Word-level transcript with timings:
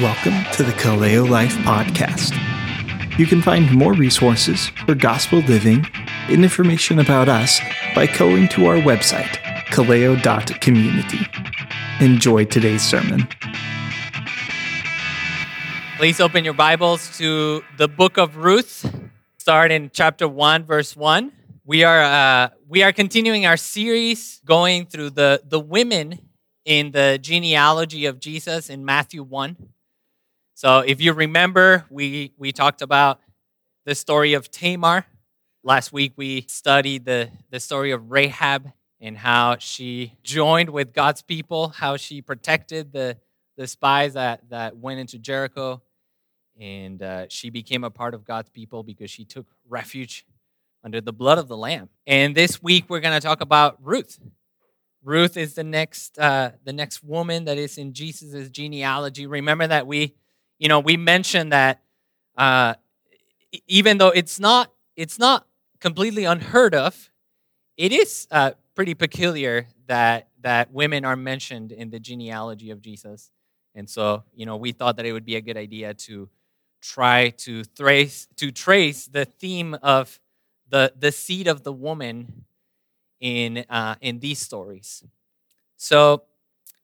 Welcome 0.00 0.44
to 0.52 0.62
the 0.62 0.70
Kaleo 0.70 1.28
Life 1.28 1.56
Podcast. 1.64 2.38
You 3.18 3.26
can 3.26 3.42
find 3.42 3.68
more 3.72 3.94
resources 3.94 4.68
for 4.86 4.94
gospel 4.94 5.40
living 5.40 5.84
and 6.28 6.44
information 6.44 7.00
about 7.00 7.28
us 7.28 7.58
by 7.96 8.06
going 8.06 8.46
to 8.50 8.66
our 8.66 8.76
website, 8.76 9.38
kaleo.community. 9.72 11.18
Enjoy 11.98 12.44
today's 12.44 12.82
sermon. 12.82 13.26
Please 15.96 16.20
open 16.20 16.44
your 16.44 16.54
Bibles 16.54 17.18
to 17.18 17.64
the 17.76 17.88
book 17.88 18.18
of 18.18 18.36
Ruth. 18.36 18.88
Start 19.38 19.72
in 19.72 19.90
chapter 19.92 20.28
1, 20.28 20.62
verse 20.62 20.94
1. 20.94 21.32
We 21.64 21.82
are, 21.82 22.04
uh, 22.04 22.50
we 22.68 22.84
are 22.84 22.92
continuing 22.92 23.46
our 23.46 23.56
series 23.56 24.40
going 24.44 24.86
through 24.86 25.10
the, 25.10 25.42
the 25.44 25.58
women 25.58 26.20
in 26.64 26.92
the 26.92 27.18
genealogy 27.20 28.06
of 28.06 28.20
Jesus 28.20 28.70
in 28.70 28.84
Matthew 28.84 29.24
1. 29.24 29.56
So 30.58 30.80
if 30.80 31.00
you 31.00 31.12
remember, 31.12 31.84
we, 31.88 32.32
we 32.36 32.50
talked 32.50 32.82
about 32.82 33.20
the 33.86 33.94
story 33.94 34.34
of 34.34 34.50
Tamar. 34.50 35.06
Last 35.62 35.92
week 35.92 36.14
we 36.16 36.46
studied 36.48 37.04
the, 37.04 37.30
the 37.52 37.60
story 37.60 37.92
of 37.92 38.10
Rahab 38.10 38.72
and 39.00 39.16
how 39.16 39.58
she 39.60 40.14
joined 40.24 40.70
with 40.70 40.92
God's 40.92 41.22
people, 41.22 41.68
how 41.68 41.96
she 41.96 42.22
protected 42.22 42.90
the, 42.92 43.18
the 43.56 43.68
spies 43.68 44.14
that, 44.14 44.50
that 44.50 44.76
went 44.76 44.98
into 44.98 45.20
Jericho. 45.20 45.80
And 46.58 47.04
uh, 47.04 47.26
she 47.28 47.50
became 47.50 47.84
a 47.84 47.90
part 47.90 48.12
of 48.12 48.24
God's 48.24 48.50
people 48.50 48.82
because 48.82 49.12
she 49.12 49.24
took 49.24 49.46
refuge 49.68 50.26
under 50.82 51.00
the 51.00 51.12
blood 51.12 51.38
of 51.38 51.46
the 51.46 51.56
Lamb. 51.56 51.88
And 52.04 52.34
this 52.34 52.60
week 52.60 52.86
we're 52.88 52.98
going 52.98 53.14
to 53.14 53.24
talk 53.24 53.40
about 53.42 53.76
Ruth. 53.80 54.18
Ruth 55.04 55.36
is 55.36 55.54
the 55.54 55.62
next 55.62 56.18
uh, 56.18 56.50
the 56.64 56.72
next 56.72 57.04
woman 57.04 57.44
that 57.44 57.58
is 57.58 57.78
in 57.78 57.92
Jesus' 57.92 58.50
genealogy. 58.50 59.24
Remember 59.28 59.68
that 59.68 59.86
we, 59.86 60.16
you 60.58 60.68
know, 60.68 60.80
we 60.80 60.96
mentioned 60.96 61.52
that 61.52 61.82
uh, 62.36 62.74
even 63.66 63.98
though 63.98 64.10
it's 64.10 64.40
not 64.40 64.72
it's 64.96 65.18
not 65.18 65.46
completely 65.80 66.24
unheard 66.24 66.74
of, 66.74 67.10
it 67.76 67.92
is 67.92 68.26
uh, 68.30 68.52
pretty 68.74 68.94
peculiar 68.94 69.68
that 69.86 70.28
that 70.42 70.72
women 70.72 71.04
are 71.04 71.16
mentioned 71.16 71.72
in 71.72 71.90
the 71.90 71.98
genealogy 72.00 72.70
of 72.70 72.80
Jesus. 72.82 73.30
And 73.74 73.88
so, 73.88 74.24
you 74.34 74.46
know, 74.46 74.56
we 74.56 74.72
thought 74.72 74.96
that 74.96 75.06
it 75.06 75.12
would 75.12 75.24
be 75.24 75.36
a 75.36 75.40
good 75.40 75.56
idea 75.56 75.94
to 75.94 76.28
try 76.80 77.30
to 77.30 77.64
trace 77.64 78.28
to 78.36 78.50
trace 78.50 79.06
the 79.06 79.24
theme 79.24 79.74
of 79.82 80.20
the 80.68 80.92
the 80.98 81.12
seed 81.12 81.48
of 81.48 81.64
the 81.64 81.72
woman 81.72 82.44
in 83.20 83.64
uh, 83.70 83.96
in 84.00 84.20
these 84.20 84.38
stories. 84.40 85.04
So 85.76 86.24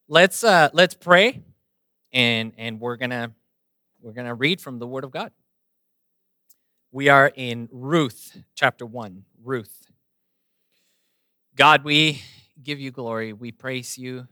let's 0.09 0.45
uh, 0.45 0.70
let's 0.73 0.95
pray, 0.95 1.43
and 2.13 2.53
and 2.59 2.81
we're 2.81 2.97
gonna 2.97 3.33
we're 4.05 4.13
gonna 4.13 4.35
read 4.35 4.61
from 4.61 4.79
the 4.79 4.87
Word 4.87 5.03
of 5.03 5.11
God. 5.11 5.33
We 6.93 7.09
are 7.09 7.33
in 7.35 7.71
Ruth 7.73 8.37
chapter 8.55 8.85
one. 8.85 9.25
Ruth. 9.43 9.87
God, 11.57 11.85
we 11.85 12.21
give 12.63 12.79
you 12.79 12.91
glory. 12.91 13.33
We 13.33 13.51
praise 13.51 13.97
you. 13.97 14.29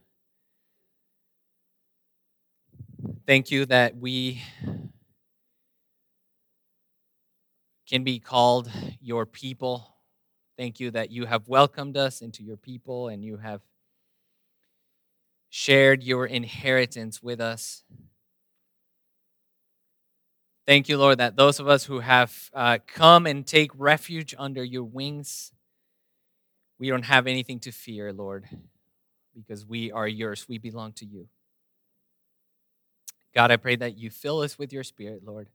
Thank 3.25 3.49
you 3.49 3.65
that 3.65 3.97
we 3.97 4.43
can 7.89 8.03
be 8.03 8.19
called 8.19 8.69
your 9.01 9.25
people. 9.25 9.87
Thank 10.55 10.79
you 10.79 10.91
that 10.91 11.09
you 11.09 11.25
have 11.25 11.47
welcomed 11.47 11.97
us 11.97 12.21
into 12.21 12.43
your 12.43 12.57
people 12.57 13.07
and 13.07 13.25
you 13.25 13.37
have 13.37 13.61
shared 15.49 16.03
your 16.03 16.27
inheritance 16.27 17.23
with 17.23 17.41
us. 17.41 17.83
Thank 20.65 20.87
you, 20.87 20.97
Lord, 20.97 21.17
that 21.17 21.35
those 21.35 21.59
of 21.59 21.67
us 21.67 21.83
who 21.83 21.99
have 21.99 22.49
uh, 22.53 22.77
come 22.87 23.25
and 23.25 23.45
take 23.45 23.71
refuge 23.77 24.33
under 24.37 24.63
your 24.63 24.85
wings, 24.85 25.51
we 26.79 26.87
don't 26.87 27.03
have 27.03 27.27
anything 27.27 27.59
to 27.61 27.71
fear, 27.71 28.13
Lord, 28.13 28.47
because 29.35 29.65
we 29.65 29.91
are 29.91 30.07
yours. 30.07 30.45
We 30.47 30.59
belong 30.59 30.93
to 30.93 31.05
you. 31.05 31.27
God, 33.35 33.51
I 33.51 33.57
pray 33.57 33.75
that 33.75 33.97
you 33.97 34.09
fill 34.09 34.39
us 34.39 34.57
with 34.57 34.71
your 34.71 34.85
spirit, 34.85 35.23
Lord. 35.25 35.49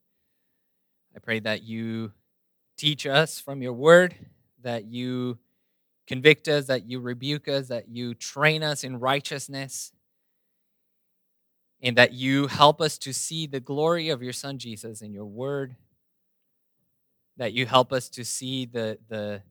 I 1.17 1.21
pray 1.21 1.39
that 1.41 1.63
you 1.63 2.13
teach 2.77 3.07
us 3.07 3.41
from 3.41 3.63
your 3.63 3.73
word, 3.73 4.15
that 4.63 4.85
you 4.85 5.39
convict 6.07 6.49
us, 6.49 6.67
that 6.67 6.89
you 6.89 7.01
rebuke 7.01 7.49
us, 7.49 7.69
that 7.69 7.89
you 7.89 8.13
train 8.15 8.63
us 8.63 8.85
in 8.85 9.01
righteousness, 9.01 9.93
and 11.83 11.97
that 11.97 12.13
you 12.13 12.47
help 12.49 12.81
us 12.81 12.99
to 12.99 13.13
see 13.13 13.47
the 13.47 13.61
glory 13.61 14.09
of 14.09 14.23
your 14.23 14.33
Son 14.33 14.59
Jesus 14.59 15.01
in 15.01 15.13
your 15.13 15.25
word, 15.25 15.77
that 17.37 17.53
you 17.53 17.67
help 17.67 17.93
us 17.93 18.09
to 18.11 18.25
see 18.25 18.67
the, 18.67 18.99
the 19.09 19.43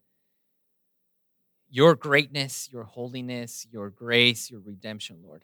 your 1.70 1.96
greatness, 1.96 2.70
your 2.72 2.84
holiness, 2.84 3.68
your 3.72 3.90
grace, 3.90 4.50
your 4.50 4.62
redemption, 4.62 5.18
Lord. 5.26 5.44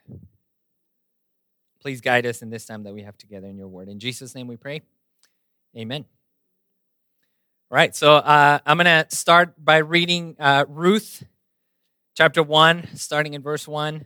Please 1.82 2.02
guide 2.02 2.26
us 2.26 2.42
in 2.42 2.50
this 2.50 2.66
time 2.66 2.84
that 2.84 2.94
we 2.94 3.04
have 3.04 3.18
together 3.18 3.48
in 3.48 3.58
your 3.58 3.68
word. 3.68 3.90
In 3.90 4.00
Jesus' 4.00 4.36
name 4.36 4.48
we 4.48 4.56
pray. 4.56 4.82
Amen. 5.76 6.06
All 7.72 7.76
right, 7.76 7.96
so 7.96 8.16
uh, 8.16 8.60
I'm 8.66 8.78
going 8.78 8.86
to 8.86 9.06
start 9.14 9.54
by 9.64 9.78
reading 9.78 10.36
uh, 10.40 10.66
Ruth 10.68 11.26
chapter 12.16 12.44
1, 12.44 12.90
starting 12.96 13.34
in 13.34 13.42
verse 13.42 13.68
1. 13.68 14.06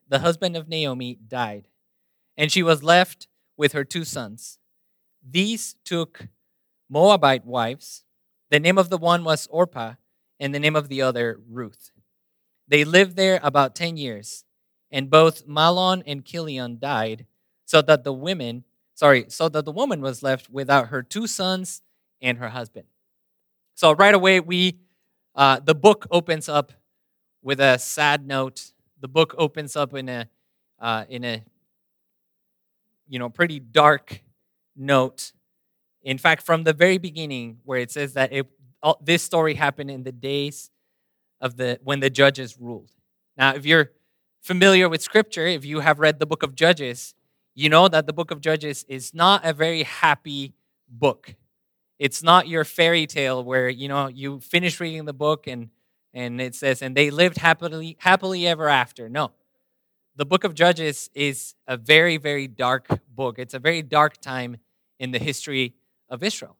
the 0.11 0.19
husband 0.19 0.55
of 0.55 0.67
Naomi, 0.67 1.17
died, 1.27 1.69
and 2.37 2.51
she 2.51 2.61
was 2.61 2.83
left 2.83 3.27
with 3.57 3.71
her 3.71 3.83
two 3.83 4.03
sons. 4.03 4.59
These 5.27 5.75
took 5.85 6.27
Moabite 6.89 7.45
wives. 7.45 8.03
The 8.49 8.59
name 8.59 8.77
of 8.77 8.89
the 8.89 8.97
one 8.97 9.23
was 9.23 9.47
Orpah, 9.47 9.93
and 10.39 10.53
the 10.53 10.59
name 10.59 10.75
of 10.75 10.89
the 10.89 11.01
other 11.01 11.39
Ruth. 11.49 11.91
They 12.67 12.83
lived 12.83 13.15
there 13.15 13.39
about 13.41 13.73
10 13.73 13.95
years, 13.95 14.43
and 14.91 15.09
both 15.09 15.47
Mahlon 15.47 16.03
and 16.05 16.25
Chilion 16.25 16.77
died, 16.77 17.25
so 17.65 17.81
that 17.81 18.03
the 18.03 18.13
women, 18.13 18.65
sorry, 18.93 19.25
so 19.29 19.47
that 19.47 19.63
the 19.63 19.71
woman 19.71 20.01
was 20.01 20.21
left 20.21 20.49
without 20.49 20.89
her 20.89 21.01
two 21.01 21.25
sons 21.25 21.81
and 22.21 22.37
her 22.37 22.49
husband. 22.49 22.87
So 23.75 23.93
right 23.93 24.13
away, 24.13 24.41
we 24.41 24.79
uh, 25.35 25.61
the 25.63 25.73
book 25.73 26.05
opens 26.11 26.49
up 26.49 26.73
with 27.41 27.61
a 27.61 27.79
sad 27.79 28.27
note. 28.27 28.73
The 29.01 29.07
book 29.07 29.35
opens 29.37 29.75
up 29.75 29.93
in 29.93 30.07
a 30.07 30.29
uh, 30.79 31.05
in 31.09 31.23
a 31.23 31.43
you 33.07 33.19
know 33.19 33.29
pretty 33.29 33.59
dark 33.59 34.21
note. 34.75 35.33
In 36.03 36.17
fact, 36.17 36.43
from 36.43 36.63
the 36.63 36.73
very 36.73 36.97
beginning, 36.97 37.59
where 37.63 37.79
it 37.79 37.91
says 37.91 38.13
that 38.13 38.31
it, 38.31 38.47
all, 38.81 38.99
this 39.03 39.21
story 39.21 39.55
happened 39.55 39.91
in 39.91 40.03
the 40.03 40.11
days 40.11 40.71
of 41.39 41.57
the 41.57 41.79
when 41.83 41.99
the 41.99 42.09
judges 42.09 42.57
ruled. 42.59 42.91
Now, 43.37 43.53
if 43.55 43.65
you're 43.65 43.91
familiar 44.41 44.87
with 44.87 45.01
Scripture, 45.01 45.47
if 45.47 45.65
you 45.65 45.79
have 45.79 45.99
read 45.99 46.19
the 46.19 46.25
book 46.25 46.43
of 46.43 46.55
Judges, 46.55 47.13
you 47.55 47.69
know 47.69 47.87
that 47.87 48.05
the 48.07 48.13
book 48.13 48.31
of 48.31 48.41
Judges 48.41 48.85
is 48.87 49.13
not 49.13 49.45
a 49.45 49.53
very 49.53 49.83
happy 49.83 50.53
book. 50.87 51.35
It's 51.99 52.23
not 52.23 52.47
your 52.47 52.63
fairy 52.63 53.05
tale 53.07 53.43
where 53.43 53.69
you 53.69 53.87
know 53.87 54.07
you 54.07 54.39
finish 54.39 54.79
reading 54.79 55.05
the 55.05 55.13
book 55.13 55.47
and 55.47 55.69
and 56.13 56.41
it 56.41 56.55
says 56.55 56.81
and 56.81 56.95
they 56.95 57.09
lived 57.09 57.37
happily 57.37 57.97
happily 57.99 58.47
ever 58.47 58.67
after. 58.67 59.09
No. 59.09 59.31
The 60.15 60.25
book 60.25 60.43
of 60.43 60.53
Judges 60.53 61.09
is 61.13 61.55
a 61.67 61.77
very 61.77 62.17
very 62.17 62.47
dark 62.47 62.87
book. 63.13 63.39
It's 63.39 63.53
a 63.53 63.59
very 63.59 63.81
dark 63.81 64.19
time 64.21 64.57
in 64.99 65.11
the 65.11 65.19
history 65.19 65.73
of 66.09 66.23
Israel. 66.23 66.57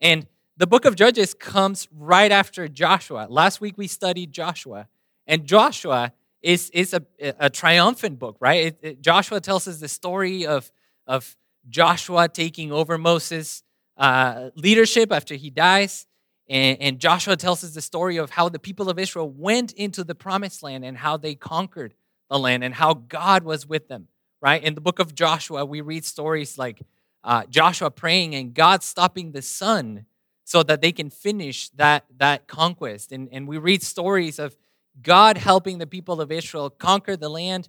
And 0.00 0.26
the 0.56 0.66
book 0.66 0.84
of 0.84 0.96
Judges 0.96 1.34
comes 1.34 1.88
right 1.96 2.30
after 2.30 2.68
Joshua. 2.68 3.26
Last 3.30 3.60
week 3.60 3.78
we 3.78 3.86
studied 3.86 4.32
Joshua, 4.32 4.86
and 5.26 5.46
Joshua 5.46 6.12
is, 6.42 6.70
is 6.70 6.92
a, 6.92 7.02
a 7.20 7.48
triumphant 7.48 8.18
book, 8.18 8.36
right? 8.40 8.66
It, 8.66 8.78
it, 8.82 9.00
Joshua 9.00 9.40
tells 9.40 9.66
us 9.66 9.78
the 9.78 9.88
story 9.88 10.44
of, 10.44 10.70
of 11.06 11.36
Joshua 11.68 12.28
taking 12.28 12.72
over 12.72 12.98
Moses' 12.98 13.62
uh, 13.96 14.50
leadership 14.56 15.12
after 15.12 15.34
he 15.36 15.50
dies. 15.50 16.06
And, 16.48 16.80
and 16.80 16.98
Joshua 16.98 17.36
tells 17.36 17.64
us 17.64 17.74
the 17.74 17.80
story 17.80 18.16
of 18.16 18.30
how 18.30 18.48
the 18.48 18.58
people 18.58 18.88
of 18.88 18.98
Israel 18.98 19.30
went 19.30 19.72
into 19.72 20.04
the 20.04 20.14
promised 20.14 20.62
land 20.62 20.84
and 20.84 20.96
how 20.96 21.16
they 21.16 21.34
conquered 21.34 21.94
the 22.28 22.38
land 22.38 22.64
and 22.64 22.74
how 22.74 22.94
God 22.94 23.44
was 23.44 23.66
with 23.66 23.88
them, 23.88 24.08
right? 24.40 24.62
In 24.62 24.74
the 24.74 24.80
book 24.80 24.98
of 24.98 25.14
Joshua, 25.14 25.64
we 25.64 25.80
read 25.80 26.04
stories 26.04 26.58
like 26.58 26.82
uh, 27.24 27.44
Joshua 27.48 27.90
praying 27.90 28.34
and 28.34 28.54
God 28.54 28.82
stopping 28.82 29.32
the 29.32 29.42
sun 29.42 30.06
so 30.44 30.62
that 30.64 30.80
they 30.80 30.92
can 30.92 31.10
finish 31.10 31.68
that, 31.70 32.04
that 32.18 32.48
conquest. 32.48 33.12
And, 33.12 33.28
and 33.30 33.46
we 33.46 33.58
read 33.58 33.82
stories 33.82 34.38
of 34.38 34.56
God 35.00 35.38
helping 35.38 35.78
the 35.78 35.86
people 35.86 36.20
of 36.20 36.32
Israel 36.32 36.68
conquer 36.68 37.16
the 37.16 37.28
land 37.28 37.68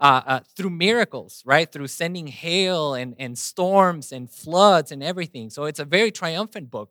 uh, 0.00 0.22
uh, 0.26 0.40
through 0.56 0.70
miracles, 0.70 1.42
right? 1.44 1.70
Through 1.70 1.86
sending 1.88 2.26
hail 2.26 2.94
and, 2.94 3.14
and 3.18 3.38
storms 3.38 4.10
and 4.10 4.30
floods 4.30 4.90
and 4.90 5.02
everything. 5.02 5.50
So 5.50 5.64
it's 5.64 5.78
a 5.78 5.84
very 5.84 6.10
triumphant 6.10 6.70
book. 6.70 6.90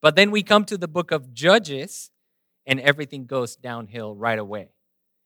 But 0.00 0.16
then 0.16 0.30
we 0.30 0.42
come 0.42 0.64
to 0.66 0.78
the 0.78 0.88
book 0.88 1.10
of 1.10 1.34
Judges, 1.34 2.10
and 2.66 2.80
everything 2.80 3.26
goes 3.26 3.56
downhill 3.56 4.14
right 4.14 4.38
away. 4.38 4.70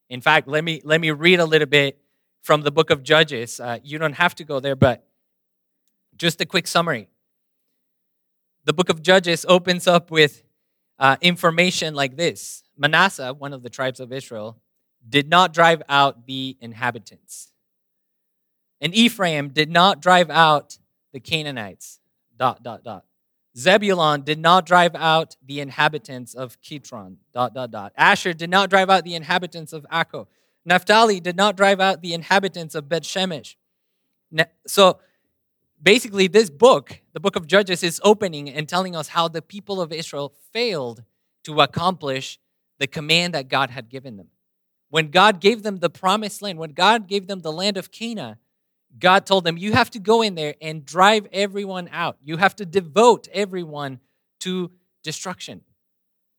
In 0.08 0.20
fact, 0.20 0.48
let 0.48 0.64
me 0.64 0.80
let 0.84 1.00
me 1.00 1.10
read 1.10 1.40
a 1.40 1.44
little 1.44 1.66
bit 1.66 1.98
from 2.42 2.62
the 2.62 2.70
book 2.70 2.90
of 2.90 3.02
Judges. 3.02 3.60
Uh, 3.60 3.78
you 3.82 3.98
don't 3.98 4.14
have 4.14 4.34
to 4.36 4.44
go 4.44 4.60
there, 4.60 4.76
but 4.76 5.06
just 6.16 6.40
a 6.40 6.46
quick 6.46 6.66
summary. 6.66 7.08
The 8.64 8.72
book 8.72 8.88
of 8.88 9.02
Judges 9.02 9.44
opens 9.48 9.86
up 9.86 10.10
with 10.10 10.42
uh, 10.98 11.16
information 11.20 11.94
like 11.94 12.16
this 12.16 12.62
Manasseh, 12.76 13.32
one 13.34 13.52
of 13.52 13.62
the 13.62 13.70
tribes 13.70 14.00
of 14.00 14.12
Israel, 14.12 14.58
did 15.08 15.28
not 15.28 15.52
drive 15.52 15.82
out 15.88 16.26
the 16.26 16.56
inhabitants. 16.60 17.52
And 18.80 18.94
Ephraim 18.94 19.48
did 19.48 19.70
not 19.70 20.02
drive 20.02 20.30
out 20.30 20.78
the 21.12 21.20
Canaanites. 21.20 22.00
Dot, 22.36 22.62
dot, 22.62 22.82
dot. 22.82 23.04
Zebulon 23.56 24.22
did 24.22 24.38
not 24.38 24.66
drive 24.66 24.94
out 24.96 25.36
the 25.44 25.60
inhabitants 25.60 26.34
of 26.34 26.60
Kitron. 26.60 27.16
Dot, 27.32 27.54
dot, 27.54 27.70
dot. 27.70 27.92
Asher 27.96 28.32
did 28.32 28.50
not 28.50 28.68
drive 28.68 28.90
out 28.90 29.04
the 29.04 29.14
inhabitants 29.14 29.72
of 29.72 29.86
Akko. 29.92 30.26
Naphtali 30.64 31.20
did 31.20 31.36
not 31.36 31.56
drive 31.56 31.80
out 31.80 32.02
the 32.02 32.14
inhabitants 32.14 32.74
of 32.74 32.88
Beth 32.88 33.02
Shemesh. 33.02 33.56
So 34.66 34.98
basically, 35.80 36.26
this 36.26 36.50
book, 36.50 37.00
the 37.12 37.20
book 37.20 37.36
of 37.36 37.46
Judges, 37.46 37.82
is 37.82 38.00
opening 38.02 38.48
and 38.48 38.68
telling 38.68 38.96
us 38.96 39.08
how 39.08 39.28
the 39.28 39.42
people 39.42 39.80
of 39.80 39.92
Israel 39.92 40.34
failed 40.52 41.04
to 41.44 41.60
accomplish 41.60 42.40
the 42.78 42.86
command 42.86 43.34
that 43.34 43.48
God 43.48 43.70
had 43.70 43.88
given 43.88 44.16
them. 44.16 44.28
When 44.88 45.10
God 45.10 45.40
gave 45.40 45.62
them 45.62 45.78
the 45.78 45.90
promised 45.90 46.42
land, 46.42 46.58
when 46.58 46.72
God 46.72 47.06
gave 47.06 47.26
them 47.26 47.42
the 47.42 47.52
land 47.52 47.76
of 47.76 47.92
Canaan, 47.92 48.36
God 48.98 49.26
told 49.26 49.44
them, 49.44 49.56
You 49.56 49.72
have 49.72 49.90
to 49.90 49.98
go 49.98 50.22
in 50.22 50.34
there 50.34 50.54
and 50.60 50.84
drive 50.84 51.26
everyone 51.32 51.88
out. 51.92 52.16
You 52.22 52.36
have 52.36 52.56
to 52.56 52.66
devote 52.66 53.28
everyone 53.32 54.00
to 54.40 54.70
destruction. 55.02 55.62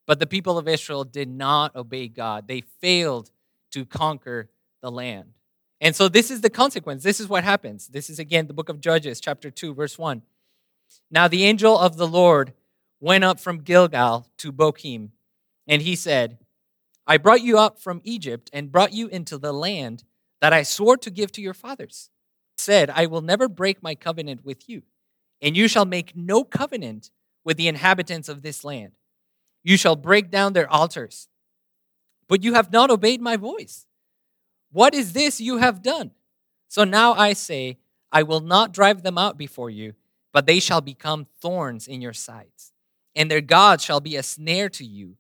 But 0.08 0.20
the 0.20 0.28
people 0.28 0.58
of 0.58 0.68
Israel 0.68 1.04
did 1.04 1.30
not 1.30 1.76
obey 1.76 2.08
God. 2.08 2.48
They 2.48 2.62
failed 2.62 3.32
to 3.72 3.86
conquer 3.86 4.50
the 4.82 4.92
land. 4.92 5.34
And 5.82 5.96
so 5.96 6.08
this 6.08 6.32
is 6.32 6.42
the 6.42 6.50
consequence. 6.50 7.04
This 7.04 7.20
is 7.20 7.28
what 7.28 7.44
happens. 7.44 7.88
This 7.88 8.10
is 8.10 8.20
again 8.20 8.48
the 8.48 8.54
book 8.54 8.70
of 8.70 8.80
Judges, 8.80 9.20
chapter 9.20 9.52
2, 9.52 9.74
verse 9.74 9.98
1. 9.98 10.22
Now 11.12 11.28
the 11.28 11.44
angel 11.44 11.78
of 11.78 11.98
the 11.98 12.08
Lord 12.08 12.54
went 13.00 13.24
up 13.24 13.40
from 13.40 13.62
Gilgal 13.62 14.28
to 14.38 14.52
Bochim, 14.52 15.10
and 15.68 15.82
he 15.82 15.96
said, 15.96 16.38
I 17.08 17.18
brought 17.18 17.42
you 17.42 17.58
up 17.58 17.80
from 17.80 18.02
Egypt 18.04 18.50
and 18.54 18.72
brought 18.72 18.94
you 18.94 19.08
into 19.08 19.38
the 19.38 19.52
land 19.52 20.04
that 20.42 20.54
I 20.54 20.64
swore 20.64 20.98
to 20.98 21.12
give 21.12 21.32
to 21.34 21.42
your 21.42 21.54
fathers. 21.54 22.10
Said, 22.58 22.90
I 22.90 23.06
will 23.06 23.22
never 23.22 23.48
break 23.48 23.84
my 23.84 23.96
covenant 23.96 24.46
with 24.46 24.70
you, 24.70 24.84
and 25.42 25.56
you 25.56 25.68
shall 25.68 25.86
make 25.86 26.16
no 26.16 26.44
covenant 26.44 27.12
with 27.44 27.58
the 27.58 27.68
inhabitants 27.68 28.30
of 28.30 28.42
this 28.42 28.64
land. 28.64 28.94
You 29.64 29.78
shall 29.78 29.96
break 29.96 30.32
down 30.32 30.54
their 30.54 30.72
altars. 30.72 31.28
But 32.28 32.44
you 32.44 32.54
have 32.54 32.72
not 32.72 32.90
obeyed 32.90 33.22
my 33.22 33.38
voice. 33.38 33.86
What 34.72 34.94
is 34.94 35.14
this 35.14 35.40
you 35.40 35.58
have 35.58 35.84
done? 35.84 36.12
So 36.68 36.84
now 36.84 37.14
I 37.14 37.34
say, 37.34 37.78
I 38.12 38.24
will 38.24 38.40
not 38.40 38.74
drive 38.74 39.04
them 39.04 39.18
out 39.18 39.38
before 39.38 39.70
you, 39.70 39.94
but 40.32 40.46
they 40.46 40.60
shall 40.60 40.82
become 40.82 41.28
thorns 41.40 41.88
in 41.88 42.02
your 42.02 42.14
sides, 42.14 42.74
and 43.16 43.30
their 43.30 43.42
gods 43.42 43.84
shall 43.84 44.00
be 44.00 44.16
a 44.16 44.24
snare 44.24 44.70
to 44.70 44.86
you. 44.86 45.18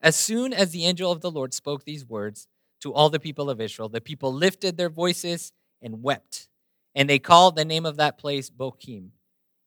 As 0.00 0.16
soon 0.16 0.52
as 0.52 0.70
the 0.70 0.86
angel 0.86 1.10
of 1.10 1.20
the 1.20 1.30
Lord 1.30 1.52
spoke 1.54 1.84
these 1.84 2.06
words 2.06 2.48
to 2.80 2.92
all 2.92 3.10
the 3.10 3.20
people 3.20 3.50
of 3.50 3.60
Israel, 3.60 3.88
the 3.88 4.00
people 4.00 4.32
lifted 4.32 4.76
their 4.76 4.90
voices 4.90 5.52
and 5.82 6.02
wept. 6.02 6.48
And 6.96 7.08
they 7.08 7.18
called 7.18 7.54
the 7.54 7.64
name 7.64 7.84
of 7.84 7.98
that 7.98 8.16
place 8.16 8.50
Bochim, 8.50 9.10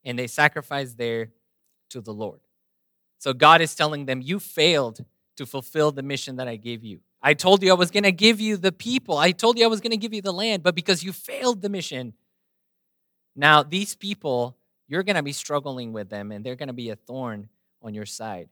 and 0.04 0.18
they 0.18 0.28
sacrificed 0.28 0.98
there 0.98 1.30
to 1.92 2.02
the 2.02 2.12
Lord. 2.12 2.40
So 3.20 3.34
God 3.34 3.62
is 3.62 3.76
telling 3.76 4.08
them, 4.08 4.22
You 4.22 4.40
failed 4.40 5.06
to 5.38 5.46
fulfill 5.46 5.92
the 5.92 6.02
mission 6.02 6.38
that 6.38 6.48
I 6.48 6.56
gave 6.56 6.84
you. 6.84 7.02
I 7.22 7.36
told 7.36 7.62
you 7.62 7.72
I 7.72 7.76
was 7.76 7.92
going 7.92 8.04
to 8.04 8.12
give 8.12 8.42
you 8.42 8.58
the 8.58 8.72
people, 8.72 9.18
I 9.18 9.32
told 9.32 9.60
you 9.60 9.66
I 9.66 9.68
was 9.68 9.80
going 9.80 9.92
to 9.92 9.98
give 9.98 10.14
you 10.14 10.24
the 10.24 10.34
land, 10.34 10.64
but 10.64 10.74
because 10.74 11.04
you 11.04 11.14
failed 11.14 11.62
the 11.62 11.70
mission, 11.70 12.14
now 13.36 13.62
these 13.62 13.96
people, 13.96 14.58
you're 14.88 15.04
going 15.04 15.16
to 15.16 15.24
be 15.24 15.32
struggling 15.32 15.94
with 15.94 16.10
them, 16.10 16.32
and 16.32 16.44
they're 16.44 16.56
going 16.56 16.68
to 16.68 16.74
be 16.74 16.90
a 16.90 16.96
thorn 16.96 17.48
on 17.84 17.94
your 17.94 18.08
side. 18.08 18.50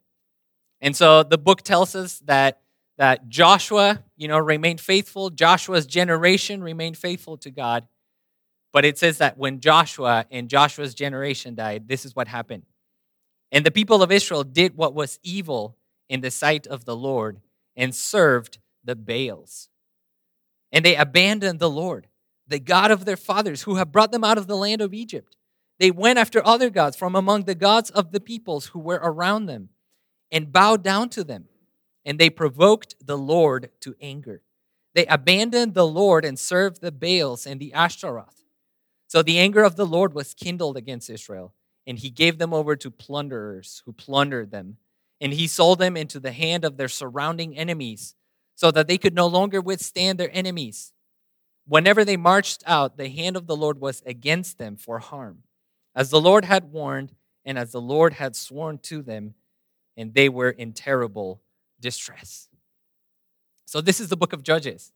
And 0.81 0.95
so 0.95 1.24
the 1.24 1.39
book 1.39 1.63
tells 1.63 1.95
us 1.95 2.19
that 2.25 2.62
that 2.97 3.29
Joshua, 3.29 4.03
you 4.15 4.27
know, 4.27 4.39
remained 4.39 4.81
faithful. 4.81 5.29
Joshua's 5.29 5.85
generation 5.85 6.63
remained 6.63 6.97
faithful 6.97 7.38
to 7.38 7.51
God. 7.51 7.88
But 8.74 8.86
it 8.86 8.98
says 8.98 9.18
that 9.19 9.38
when 9.38 9.60
Joshua 9.60 10.25
and 10.30 10.50
Joshua's 10.50 10.94
generation 10.94 11.56
died, 11.56 11.88
this 11.88 12.06
is 12.06 12.16
what 12.16 12.28
happened. 12.28 12.64
And 13.52 13.66
the 13.66 13.72
people 13.72 14.04
of 14.04 14.12
Israel 14.12 14.44
did 14.44 14.75
what 14.75 14.94
was 14.94 15.19
evil 15.24 15.78
in 16.10 16.22
the 16.22 16.31
sight 16.31 16.68
of 16.68 16.86
the 16.86 16.96
Lord 16.96 17.40
and 17.75 17.96
served 17.96 18.60
the 18.84 18.96
Baals. 18.96 19.69
And 20.72 20.84
they 20.84 20.96
abandoned 20.96 21.60
the 21.60 21.69
Lord, 21.69 22.08
the 22.48 22.60
God 22.60 22.92
of 22.92 23.06
their 23.06 23.18
fathers, 23.18 23.64
who 23.64 23.75
had 23.75 23.92
brought 23.92 24.12
them 24.12 24.24
out 24.24 24.38
of 24.38 24.48
the 24.48 24.58
land 24.58 24.81
of 24.81 24.94
Egypt. 24.94 25.38
They 25.80 25.92
went 25.92 26.20
after 26.20 26.46
other 26.46 26.70
gods 26.70 26.98
from 26.98 27.16
among 27.16 27.44
the 27.44 27.56
gods 27.56 27.90
of 27.90 28.12
the 28.12 28.20
peoples 28.20 28.68
who 28.68 28.80
were 28.80 29.00
around 29.02 29.46
them 29.46 29.70
and 30.31 30.52
bowed 30.52 30.84
down 30.84 31.10
to 31.10 31.24
them, 31.24 31.46
and 32.04 32.20
they 32.20 32.30
provoked 32.30 32.96
the 33.06 33.18
Lord 33.18 33.70
to 33.81 33.96
anger. 34.02 34.42
They 34.94 35.06
abandoned 35.06 35.74
the 35.74 35.88
Lord 35.88 36.25
and 36.25 36.38
served 36.38 36.81
the 36.81 36.92
Baals 36.92 37.46
and 37.46 37.60
the 37.60 37.74
Ashtaroth. 37.74 38.44
So 39.07 39.21
the 39.21 39.39
anger 39.39 39.63
of 39.63 39.75
the 39.75 39.86
Lord 39.86 40.13
was 40.13 40.33
kindled 40.33 40.77
against 40.77 41.09
Israel, 41.09 41.54
and 41.86 41.98
he 41.98 42.09
gave 42.09 42.38
them 42.38 42.54
over 42.54 42.75
to 42.75 42.92
plunderers 42.92 43.81
who 43.86 43.94
plundered 43.94 44.51
them. 44.51 44.77
And 45.19 45.33
he 45.33 45.48
sold 45.48 45.80
them 45.80 45.98
into 45.98 46.19
the 46.19 46.31
hand 46.31 46.63
of 46.63 46.77
their 46.77 46.88
surrounding 46.88 47.57
enemies, 47.57 48.15
so 48.56 48.69
that 48.71 48.88
they 48.88 48.98
could 48.98 49.15
no 49.15 49.27
longer 49.27 49.62
withstand 49.62 50.19
their 50.19 50.30
enemies. 50.31 50.94
Whenever 51.68 52.06
they 52.06 52.18
marched 52.18 52.63
out, 52.65 52.98
the 52.98 53.09
hand 53.09 53.36
of 53.36 53.48
the 53.48 53.56
Lord 53.56 53.80
was 53.80 54.04
against 54.06 54.58
them 54.58 54.75
for 54.75 55.00
harm, 55.00 55.43
as 55.96 56.10
the 56.10 56.22
Lord 56.22 56.46
had 56.46 56.72
warned, 56.72 57.13
and 57.43 57.58
as 57.58 57.72
the 57.72 57.82
Lord 57.82 58.13
had 58.13 58.36
sworn 58.36 58.77
to 58.79 59.01
them 59.01 59.34
and 59.98 60.13
they 60.13 60.29
were 60.29 60.51
in 60.51 60.72
terrible 60.72 61.41
distress. 61.82 62.48
So 63.65 63.82
this 63.82 64.00
is 64.00 64.08
the 64.08 64.15
book 64.15 64.32
of 64.32 64.43
Judges. 64.43 64.93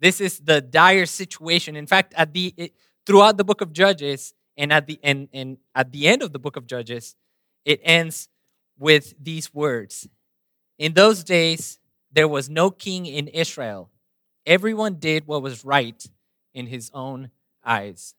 This 0.00 0.20
is 0.20 0.40
the 0.40 0.62
dire 0.62 1.06
situation. 1.06 1.76
In 1.76 1.86
fact, 1.86 2.14
at 2.16 2.32
the 2.32 2.54
it, 2.56 2.74
throughout 3.06 3.36
the 3.36 3.44
book 3.44 3.60
of 3.60 3.72
Judges 3.72 4.34
and 4.56 4.72
at 4.72 4.86
the 4.86 4.98
and, 5.02 5.28
and 5.32 5.58
at 5.74 5.92
the 5.92 6.08
end 6.08 6.22
of 6.22 6.32
the 6.32 6.38
book 6.38 6.56
of 6.56 6.66
Judges, 6.66 7.16
it 7.64 7.80
ends 7.82 8.28
with 8.78 9.14
these 9.22 9.52
words. 9.54 10.08
In 10.78 10.94
those 10.94 11.24
days 11.24 11.78
there 12.12 12.28
was 12.28 12.48
no 12.48 12.70
king 12.70 13.06
in 13.06 13.28
Israel. 13.28 13.90
Everyone 14.46 14.94
did 14.94 15.26
what 15.26 15.42
was 15.42 15.64
right 15.64 16.04
in 16.54 16.66
his 16.66 16.90
own 16.92 17.30
eyes. 17.64 18.14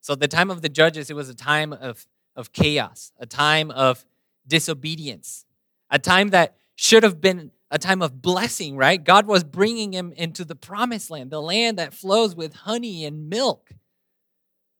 So 0.00 0.14
the 0.14 0.28
time 0.28 0.50
of 0.50 0.62
the 0.62 0.68
judges, 0.68 1.10
it 1.10 1.16
was 1.16 1.28
a 1.28 1.34
time 1.34 1.72
of, 1.72 2.06
of 2.36 2.52
chaos, 2.52 3.10
a 3.18 3.26
time 3.26 3.70
of 3.70 4.04
disobedience, 4.46 5.46
a 5.90 5.98
time 5.98 6.28
that 6.28 6.56
should 6.76 7.02
have 7.02 7.20
been 7.20 7.50
a 7.70 7.78
time 7.78 8.02
of 8.02 8.22
blessing, 8.22 8.76
right? 8.76 9.02
God 9.02 9.26
was 9.26 9.42
bringing 9.42 9.92
him 9.92 10.12
into 10.16 10.44
the 10.44 10.54
promised 10.54 11.10
land, 11.10 11.30
the 11.30 11.42
land 11.42 11.78
that 11.78 11.94
flows 11.94 12.36
with 12.36 12.54
honey 12.54 13.04
and 13.04 13.28
milk. 13.28 13.70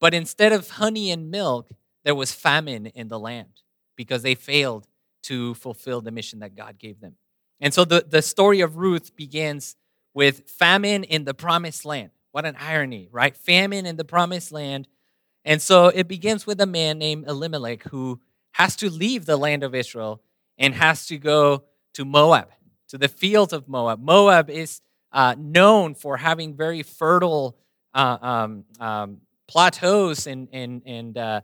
But 0.00 0.14
instead 0.14 0.52
of 0.52 0.70
honey 0.70 1.10
and 1.10 1.30
milk, 1.30 1.70
there 2.04 2.14
was 2.14 2.32
famine 2.32 2.86
in 2.86 3.08
the 3.08 3.18
land 3.18 3.62
because 3.96 4.22
they 4.22 4.34
failed 4.34 4.86
to 5.24 5.54
fulfill 5.54 6.00
the 6.00 6.12
mission 6.12 6.40
that 6.40 6.54
God 6.54 6.78
gave 6.78 7.00
them. 7.00 7.14
And 7.60 7.72
so 7.72 7.84
the, 7.84 8.04
the 8.06 8.22
story 8.22 8.60
of 8.60 8.76
Ruth 8.76 9.16
begins 9.16 9.76
with 10.12 10.48
famine 10.50 11.04
in 11.04 11.24
the 11.24 11.34
promised 11.34 11.84
land. 11.84 12.10
What 12.32 12.44
an 12.44 12.56
irony, 12.60 13.08
right? 13.10 13.36
Famine 13.36 13.86
in 13.86 13.96
the 13.96 14.04
promised 14.04 14.52
land. 14.52 14.86
And 15.44 15.62
so 15.62 15.88
it 15.88 16.08
begins 16.08 16.46
with 16.46 16.60
a 16.60 16.66
man 16.66 16.98
named 16.98 17.26
Elimelech 17.26 17.84
who 17.84 18.20
has 18.52 18.76
to 18.76 18.90
leave 18.90 19.26
the 19.26 19.36
land 19.36 19.62
of 19.62 19.74
Israel 19.74 20.20
and 20.58 20.74
has 20.74 21.06
to 21.06 21.18
go 21.18 21.64
to 21.94 22.04
Moab, 22.04 22.50
to 22.94 22.98
the 22.98 23.08
fields 23.08 23.52
of 23.52 23.66
Moab. 23.66 24.00
Moab 24.00 24.48
is 24.48 24.80
uh, 25.10 25.34
known 25.36 25.96
for 25.96 26.16
having 26.16 26.54
very 26.54 26.84
fertile 26.84 27.56
uh, 27.92 28.18
um, 28.22 28.64
um, 28.78 29.16
plateaus 29.48 30.28
and, 30.28 30.46
and, 30.52 30.80
and 30.86 31.18
uh, 31.18 31.40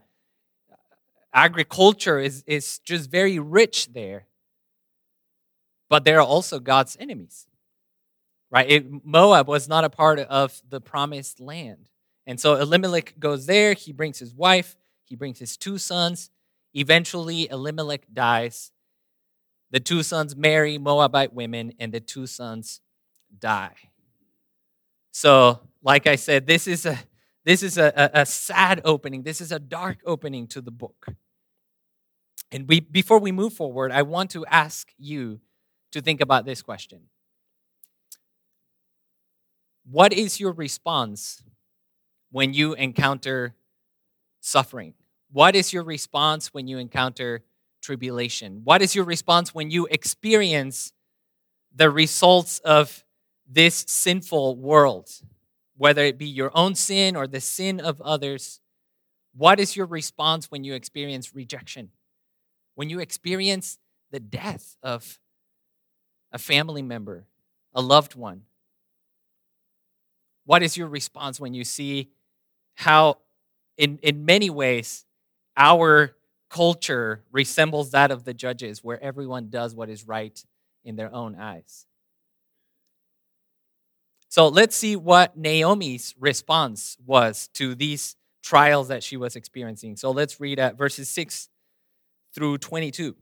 agriculture 1.33 2.19
is, 2.19 2.45
is 2.47 2.79
just 2.79 3.11
very 3.11 3.37
rich 3.37 3.91
there. 3.91 4.27
But 5.89 6.05
they 6.05 6.13
are 6.13 6.21
also 6.21 6.57
God's 6.57 6.95
enemies. 7.01 7.47
right? 8.49 8.69
It, 8.71 9.05
Moab 9.05 9.49
was 9.49 9.67
not 9.67 9.83
a 9.83 9.89
part 9.89 10.19
of 10.19 10.61
the 10.69 10.79
promised 10.79 11.41
land. 11.41 11.89
And 12.25 12.39
so 12.39 12.55
Elimelech 12.55 13.19
goes 13.19 13.45
there. 13.45 13.73
He 13.73 13.91
brings 13.91 14.19
his 14.19 14.33
wife, 14.33 14.77
he 15.03 15.17
brings 15.17 15.39
his 15.39 15.57
two 15.57 15.77
sons. 15.77 16.29
Eventually, 16.73 17.49
Elimelech 17.49 18.03
dies. 18.13 18.71
The 19.71 19.79
two 19.79 20.03
sons 20.03 20.35
marry 20.35 20.77
Moabite 20.77 21.33
women, 21.33 21.73
and 21.79 21.93
the 21.93 21.99
two 21.99 22.27
sons 22.27 22.81
die. 23.39 23.75
So, 25.11 25.61
like 25.81 26.07
I 26.07 26.15
said, 26.15 26.45
this 26.45 26.67
is 26.67 26.85
a 26.85 26.99
this 27.43 27.63
is 27.63 27.77
a, 27.77 27.91
a, 27.95 28.21
a 28.21 28.25
sad 28.25 28.81
opening. 28.85 29.23
This 29.23 29.41
is 29.41 29.51
a 29.51 29.59
dark 29.59 29.99
opening 30.05 30.47
to 30.47 30.61
the 30.61 30.71
book. 30.71 31.07
And 32.51 32.67
we, 32.67 32.81
before 32.81 33.19
we 33.19 33.31
move 33.31 33.53
forward, 33.53 33.91
I 33.91 34.01
want 34.03 34.29
to 34.31 34.45
ask 34.45 34.91
you 34.97 35.39
to 35.91 36.01
think 36.01 36.21
about 36.21 36.45
this 36.45 36.61
question 36.61 37.01
What 39.89 40.13
is 40.13 40.39
your 40.39 40.51
response 40.51 41.43
when 42.31 42.53
you 42.53 42.73
encounter 42.73 43.55
suffering? 44.39 44.93
What 45.31 45.55
is 45.55 45.71
your 45.71 45.83
response 45.83 46.53
when 46.53 46.67
you 46.67 46.77
encounter 46.77 47.41
tribulation? 47.81 48.61
What 48.63 48.81
is 48.81 48.95
your 48.95 49.05
response 49.05 49.53
when 49.53 49.71
you 49.71 49.87
experience 49.91 50.93
the 51.75 51.89
results 51.89 52.59
of 52.59 53.03
this 53.49 53.85
sinful 53.87 54.55
world? 54.55 55.09
Whether 55.77 56.05
it 56.05 56.17
be 56.17 56.27
your 56.27 56.51
own 56.55 56.75
sin 56.75 57.15
or 57.15 57.27
the 57.27 57.41
sin 57.41 57.79
of 57.79 57.99
others, 58.01 58.61
what 59.35 59.59
is 59.59 59.75
your 59.75 59.85
response 59.85 60.51
when 60.51 60.63
you 60.63 60.73
experience 60.73 61.33
rejection? 61.33 61.89
When 62.75 62.89
you 62.89 62.99
experience 62.99 63.77
the 64.11 64.19
death 64.19 64.77
of 64.83 65.19
a 66.31 66.37
family 66.37 66.81
member, 66.81 67.25
a 67.73 67.81
loved 67.81 68.15
one? 68.15 68.43
What 70.45 70.63
is 70.63 70.77
your 70.77 70.87
response 70.87 71.39
when 71.39 71.53
you 71.53 71.63
see 71.63 72.09
how, 72.75 73.17
in, 73.77 73.99
in 74.01 74.25
many 74.25 74.49
ways, 74.49 75.05
our 75.55 76.15
culture 76.51 77.23
resembles 77.31 77.91
that 77.91 78.11
of 78.11 78.25
the 78.25 78.33
judges, 78.33 78.83
where 78.83 79.01
everyone 79.01 79.49
does 79.49 79.73
what 79.73 79.89
is 79.89 80.05
right 80.05 80.43
in 80.83 80.97
their 80.97 81.13
own 81.13 81.35
eyes? 81.35 81.85
So 84.27 84.47
let's 84.49 84.75
see 84.75 84.95
what 84.95 85.37
Naomi's 85.37 86.13
response 86.19 86.97
was 87.05 87.49
to 87.53 87.73
these 87.73 88.15
trials 88.43 88.89
that 88.89 89.03
she 89.03 89.17
was 89.17 89.35
experiencing. 89.35 89.95
So 89.95 90.11
let's 90.11 90.39
read 90.39 90.59
at 90.59 90.77
verses 90.77 91.09
6 91.09 91.49
through 92.33 92.57
22. 92.57 93.15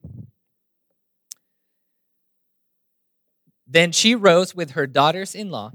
Then 3.68 3.92
she 3.92 4.16
rose 4.16 4.56
with 4.56 4.72
her 4.72 4.88
daughters 4.88 5.36
in 5.36 5.52
law 5.52 5.72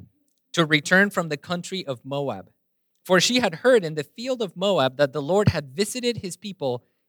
to 0.52 0.64
return 0.64 1.10
from 1.10 1.28
the 1.28 1.36
country 1.36 1.86
of 1.86 2.04
Moab. 2.04 2.50
For 3.04 3.20
she 3.20 3.40
had 3.40 3.56
heard 3.56 3.84
in 3.84 3.94
the 3.94 4.02
field 4.02 4.42
of 4.42 4.56
Moab 4.56 4.96
that 4.96 5.12
the 5.12 5.22
Lord 5.22 5.48
had 5.48 5.68
visited 5.68 6.18
his 6.18 6.36
people 6.36 6.84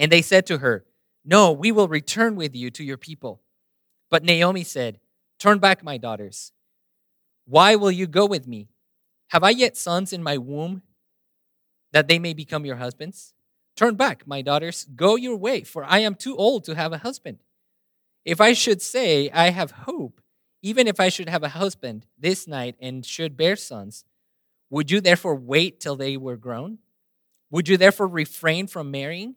And 0.00 0.10
they 0.10 0.22
said 0.22 0.46
to 0.46 0.58
her, 0.58 0.86
No, 1.26 1.52
we 1.52 1.70
will 1.70 1.86
return 1.86 2.34
with 2.34 2.56
you 2.56 2.70
to 2.70 2.82
your 2.82 2.96
people. 2.96 3.42
But 4.10 4.24
Naomi 4.24 4.64
said, 4.64 4.98
Turn 5.38 5.58
back, 5.58 5.84
my 5.84 5.98
daughters. 5.98 6.52
Why 7.44 7.76
will 7.76 7.90
you 7.90 8.06
go 8.06 8.24
with 8.24 8.48
me? 8.48 8.68
Have 9.28 9.44
I 9.44 9.50
yet 9.50 9.76
sons 9.76 10.12
in 10.12 10.22
my 10.22 10.38
womb 10.38 10.82
that 11.92 12.08
they 12.08 12.18
may 12.18 12.32
become 12.32 12.64
your 12.64 12.76
husbands? 12.76 13.34
Turn 13.76 13.94
back, 13.94 14.26
my 14.26 14.40
daughters, 14.40 14.86
go 14.96 15.16
your 15.16 15.36
way, 15.36 15.62
for 15.62 15.84
I 15.84 15.98
am 15.98 16.14
too 16.14 16.36
old 16.36 16.64
to 16.64 16.74
have 16.74 16.92
a 16.92 16.98
husband. 16.98 17.38
If 18.24 18.40
I 18.40 18.54
should 18.54 18.80
say, 18.80 19.30
I 19.30 19.50
have 19.50 19.70
hope, 19.70 20.20
even 20.62 20.86
if 20.86 20.98
I 20.98 21.10
should 21.10 21.28
have 21.28 21.42
a 21.42 21.50
husband 21.50 22.06
this 22.18 22.48
night 22.48 22.76
and 22.80 23.04
should 23.04 23.36
bear 23.36 23.54
sons, 23.54 24.04
would 24.70 24.90
you 24.90 25.00
therefore 25.00 25.36
wait 25.36 25.78
till 25.78 25.96
they 25.96 26.16
were 26.16 26.36
grown? 26.36 26.78
Would 27.50 27.68
you 27.68 27.76
therefore 27.76 28.08
refrain 28.08 28.66
from 28.66 28.90
marrying? 28.90 29.36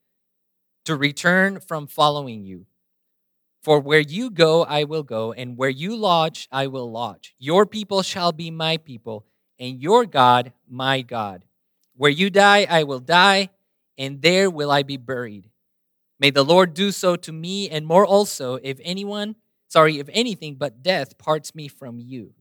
to 0.85 0.95
return 0.95 1.59
from 1.59 1.87
following 1.87 2.45
you. 2.45 2.65
For 3.61 3.79
where 3.79 3.99
you 3.99 4.31
go, 4.31 4.63
I 4.63 4.85
will 4.85 5.03
go, 5.03 5.33
and 5.33 5.57
where 5.57 5.69
you 5.69 5.95
lodge, 5.95 6.47
I 6.51 6.67
will 6.67 6.91
lodge. 6.91 7.35
Your 7.37 7.65
people 7.65 8.01
shall 8.01 8.31
be 8.31 8.49
my 8.49 8.77
people, 8.77 9.25
and 9.59 9.79
your 9.81 10.05
God, 10.05 10.53
my 10.67 11.01
God. 11.01 11.45
Where 11.95 12.09
you 12.09 12.29
die, 12.29 12.65
I 12.69 12.83
will 12.83 12.99
die, 12.99 13.49
and 13.97 14.21
there 14.21 14.49
will 14.49 14.71
I 14.71 14.81
be 14.81 14.97
buried. 14.97 15.49
May 16.19 16.31
the 16.31 16.43
Lord 16.43 16.73
do 16.73 16.91
so 16.91 17.15
to 17.17 17.31
me, 17.31 17.69
and 17.69 17.85
more 17.85 18.05
also, 18.05 18.55
if 18.63 18.79
anyone 18.83 19.35
sorry, 19.71 19.99
if 19.99 20.09
anything 20.11 20.55
but 20.55 20.83
death 20.83 21.17
parts 21.17 21.55
me 21.55 21.69
from 21.69 21.97
you. 21.97 22.33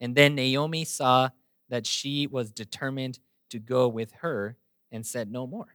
And 0.00 0.14
then 0.14 0.36
Naomi 0.36 0.84
saw 0.84 1.30
that 1.68 1.84
she 1.84 2.28
was 2.28 2.52
determined 2.52 3.18
to 3.50 3.58
go 3.58 3.88
with 3.88 4.12
her 4.20 4.56
and 4.92 5.04
said 5.04 5.32
no 5.32 5.46
more. 5.46 5.74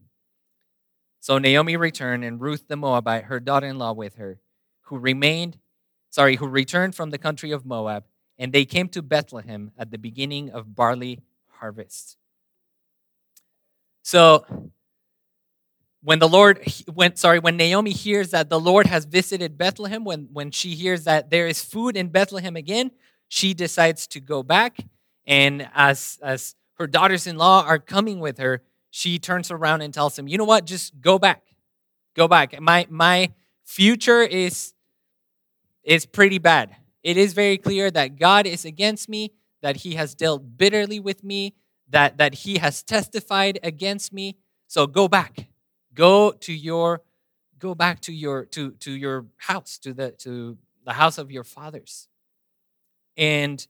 So 1.21 1.37
Naomi 1.37 1.77
returned, 1.77 2.25
and 2.25 2.41
Ruth 2.41 2.67
the 2.67 2.75
Moabite, 2.75 3.25
her 3.25 3.39
daughter 3.39 3.67
in 3.67 3.77
law, 3.77 3.93
with 3.93 4.15
her, 4.15 4.39
who 4.85 4.97
remained, 4.97 5.59
sorry, 6.09 6.35
who 6.35 6.47
returned 6.47 6.95
from 6.95 7.11
the 7.11 7.19
country 7.19 7.51
of 7.51 7.63
Moab, 7.63 8.05
and 8.39 8.51
they 8.51 8.65
came 8.65 8.89
to 8.89 9.03
Bethlehem 9.03 9.71
at 9.77 9.91
the 9.91 9.99
beginning 9.99 10.49
of 10.49 10.75
barley 10.75 11.21
harvest. 11.47 12.17
So 14.01 14.45
when 16.01 16.17
the 16.17 16.27
Lord 16.27 16.59
when 16.91 17.15
sorry 17.15 17.37
when 17.37 17.57
Naomi 17.57 17.91
hears 17.91 18.31
that 18.31 18.49
the 18.49 18.59
Lord 18.59 18.87
has 18.87 19.05
visited 19.05 19.57
Bethlehem 19.59 20.03
when 20.03 20.27
when 20.33 20.49
she 20.49 20.69
hears 20.69 21.03
that 21.03 21.29
there 21.29 21.45
is 21.45 21.63
food 21.63 21.95
in 21.95 22.07
Bethlehem 22.07 22.55
again 22.55 22.89
she 23.27 23.53
decides 23.53 24.07
to 24.07 24.19
go 24.19 24.41
back 24.41 24.77
and 25.27 25.69
as 25.75 26.17
as 26.23 26.55
her 26.79 26.87
daughters-in-law 26.87 27.63
are 27.67 27.77
coming 27.77 28.19
with 28.19 28.39
her 28.39 28.63
she 28.91 29.17
turns 29.17 29.49
around 29.49 29.81
and 29.81 29.93
tells 29.93 30.19
him, 30.19 30.27
you 30.27 30.37
know 30.37 30.45
what? 30.45 30.65
Just 30.65 30.99
go 31.01 31.17
back. 31.17 31.41
Go 32.15 32.27
back. 32.27 32.59
My 32.61 32.85
my 32.89 33.33
future 33.63 34.21
is 34.21 34.73
is 35.83 36.05
pretty 36.05 36.37
bad. 36.37 36.75
It 37.01 37.17
is 37.17 37.33
very 37.33 37.57
clear 37.57 37.89
that 37.89 38.19
God 38.19 38.45
is 38.45 38.65
against 38.65 39.09
me 39.09 39.33
that 39.61 39.77
he 39.77 39.95
has 39.95 40.13
dealt 40.13 40.57
bitterly 40.57 40.99
with 40.99 41.23
me 41.23 41.55
that 41.89 42.17
that 42.17 42.33
he 42.33 42.57
has 42.57 42.83
testified 42.83 43.59
against 43.63 44.11
me. 44.11 44.37
So 44.67 44.87
go 44.87 45.07
back. 45.07 45.47
Go 45.93 46.31
to 46.31 46.53
your 46.53 47.01
go 47.59 47.75
back 47.75 48.01
to 48.01 48.13
your 48.13 48.45
to 48.45 48.71
to 48.71 48.91
your 48.91 49.27
house, 49.37 49.77
to 49.79 49.93
the 49.93 50.11
to 50.11 50.57
the 50.85 50.93
house 50.93 51.17
of 51.17 51.31
your 51.31 51.43
fathers. 51.43 52.07
And 53.15 53.65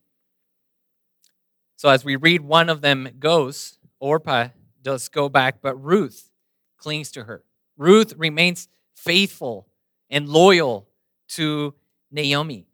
so 1.76 1.90
as 1.90 2.06
we 2.06 2.16
read, 2.16 2.42
one 2.42 2.70
of 2.70 2.82
them 2.82 3.10
goes, 3.20 3.80
Orpah 4.00 4.50
does 4.84 5.10
go 5.10 5.30
back, 5.30 5.62
but 5.62 5.76
Ruth 5.76 6.30
clings 6.78 7.12
to 7.12 7.24
her. 7.24 7.44
Ruth 7.78 8.14
remains 8.18 8.68
faithful 8.96 9.68
and 10.10 10.28
loyal 10.28 10.88
to 11.30 11.74
Naomi. 12.12 12.68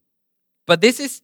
But 0.65 0.81
this 0.81 0.99
is 0.99 1.21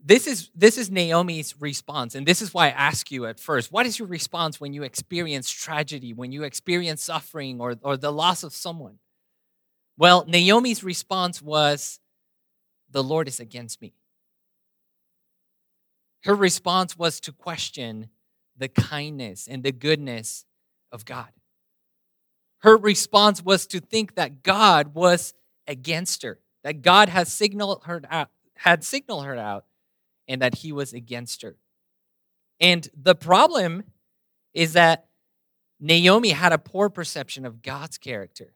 this 0.00 0.26
is 0.26 0.50
this 0.54 0.78
is 0.78 0.90
Naomi's 0.90 1.60
response 1.60 2.14
and 2.14 2.24
this 2.24 2.40
is 2.40 2.54
why 2.54 2.66
I 2.66 2.70
ask 2.70 3.10
you 3.10 3.26
at 3.26 3.40
first 3.40 3.72
what 3.72 3.84
is 3.84 3.98
your 3.98 4.06
response 4.06 4.60
when 4.60 4.72
you 4.72 4.84
experience 4.84 5.50
tragedy 5.50 6.12
when 6.12 6.30
you 6.30 6.44
experience 6.44 7.02
suffering 7.02 7.60
or 7.60 7.74
or 7.82 7.96
the 7.96 8.12
loss 8.12 8.44
of 8.44 8.54
someone 8.54 9.00
well 9.96 10.24
Naomi's 10.26 10.84
response 10.84 11.42
was 11.42 11.98
the 12.90 13.02
Lord 13.02 13.26
is 13.26 13.40
against 13.40 13.82
me 13.82 13.92
her 16.22 16.34
response 16.34 16.96
was 16.96 17.18
to 17.20 17.32
question 17.32 18.08
the 18.58 18.68
kindness 18.68 19.48
and 19.48 19.62
the 19.62 19.72
goodness 19.72 20.44
of 20.92 21.04
God 21.04 21.28
her 22.60 22.76
response 22.76 23.42
was 23.42 23.66
to 23.68 23.80
think 23.80 24.16
that 24.16 24.42
God 24.42 24.94
was 24.94 25.32
against 25.66 26.22
her 26.22 26.40
that 26.64 26.82
God 26.82 27.08
had 27.08 27.28
signaled 27.28 27.84
her 27.84 28.02
out, 28.10 28.30
had 28.56 28.84
signaled 28.84 29.24
her 29.24 29.36
out 29.36 29.64
and 30.26 30.42
that 30.42 30.56
he 30.56 30.72
was 30.72 30.92
against 30.92 31.42
her. 31.42 31.56
And 32.60 32.88
the 32.94 33.14
problem 33.14 33.84
is 34.52 34.72
that 34.72 35.06
Naomi 35.80 36.30
had 36.30 36.52
a 36.52 36.58
poor 36.58 36.88
perception 36.88 37.46
of 37.46 37.62
God's 37.62 37.98
character. 37.98 38.54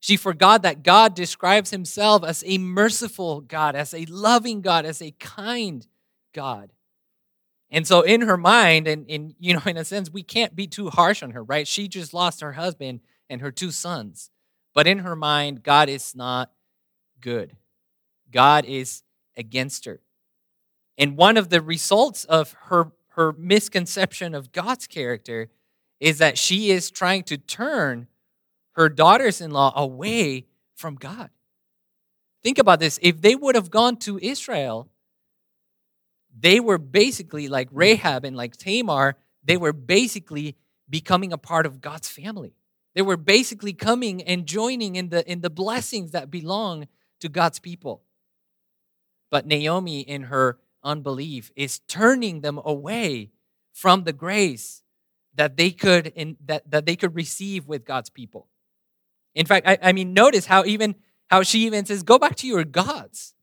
She 0.00 0.18
forgot 0.18 0.62
that 0.62 0.82
God 0.82 1.14
describes 1.14 1.70
himself 1.70 2.22
as 2.22 2.44
a 2.46 2.58
merciful 2.58 3.40
God, 3.40 3.74
as 3.74 3.94
a 3.94 4.04
loving 4.04 4.60
God, 4.60 4.84
as 4.84 5.00
a 5.00 5.12
kind 5.12 5.86
God. 6.34 6.73
And 7.74 7.88
so 7.88 8.02
in 8.02 8.20
her 8.20 8.36
mind, 8.36 8.86
and, 8.86 9.34
you 9.40 9.52
know, 9.52 9.62
in 9.66 9.76
a 9.76 9.84
sense, 9.84 10.08
we 10.08 10.22
can't 10.22 10.54
be 10.54 10.68
too 10.68 10.90
harsh 10.90 11.24
on 11.24 11.32
her, 11.32 11.42
right? 11.42 11.66
She 11.66 11.88
just 11.88 12.14
lost 12.14 12.40
her 12.40 12.52
husband 12.52 13.00
and 13.28 13.40
her 13.40 13.50
two 13.50 13.72
sons. 13.72 14.30
But 14.74 14.86
in 14.86 15.00
her 15.00 15.16
mind, 15.16 15.64
God 15.64 15.88
is 15.88 16.14
not 16.14 16.52
good. 17.20 17.56
God 18.30 18.64
is 18.64 19.02
against 19.36 19.86
her. 19.86 20.00
And 20.96 21.16
one 21.16 21.36
of 21.36 21.48
the 21.48 21.60
results 21.60 22.22
of 22.24 22.54
her, 22.66 22.92
her 23.08 23.32
misconception 23.32 24.36
of 24.36 24.52
God's 24.52 24.86
character 24.86 25.50
is 25.98 26.18
that 26.18 26.38
she 26.38 26.70
is 26.70 26.92
trying 26.92 27.24
to 27.24 27.36
turn 27.36 28.06
her 28.72 28.88
daughters 28.88 29.40
in 29.40 29.50
law 29.50 29.72
away 29.74 30.46
from 30.76 30.94
God. 30.94 31.30
Think 32.40 32.58
about 32.58 32.78
this. 32.78 33.00
If 33.02 33.20
they 33.20 33.34
would 33.34 33.56
have 33.56 33.70
gone 33.70 33.96
to 33.98 34.18
Israel, 34.18 34.88
they 36.38 36.60
were 36.60 36.78
basically 36.78 37.48
like 37.48 37.70
mm. 37.70 37.78
Rahab 37.78 38.24
and 38.24 38.36
like 38.36 38.56
Tamar, 38.56 39.16
they 39.44 39.56
were 39.56 39.72
basically 39.72 40.56
becoming 40.88 41.32
a 41.32 41.38
part 41.38 41.66
of 41.66 41.80
God's 41.80 42.08
family. 42.08 42.54
They 42.94 43.02
were 43.02 43.16
basically 43.16 43.72
coming 43.72 44.22
and 44.22 44.46
joining 44.46 44.96
in 44.96 45.08
the 45.08 45.28
in 45.30 45.40
the 45.40 45.50
blessings 45.50 46.12
that 46.12 46.30
belong 46.30 46.86
to 47.20 47.28
God's 47.28 47.58
people. 47.58 48.02
But 49.30 49.46
Naomi, 49.46 50.00
in 50.00 50.24
her 50.24 50.58
unbelief, 50.84 51.50
is 51.56 51.80
turning 51.80 52.40
them 52.42 52.60
away 52.64 53.30
from 53.72 54.04
the 54.04 54.12
grace 54.12 54.82
that 55.34 55.56
they 55.56 55.70
could 55.70 56.06
in, 56.08 56.36
that, 56.44 56.70
that 56.70 56.86
they 56.86 56.94
could 56.94 57.14
receive 57.16 57.66
with 57.66 57.84
God's 57.84 58.10
people. 58.10 58.46
In 59.34 59.46
fact, 59.46 59.66
I, 59.66 59.78
I 59.82 59.92
mean, 59.92 60.14
notice 60.14 60.46
how 60.46 60.64
even 60.64 60.94
how 61.28 61.42
she 61.42 61.66
even 61.66 61.84
says, 61.84 62.04
"Go 62.04 62.18
back 62.18 62.36
to 62.36 62.46
your 62.46 62.62
gods," 62.64 63.33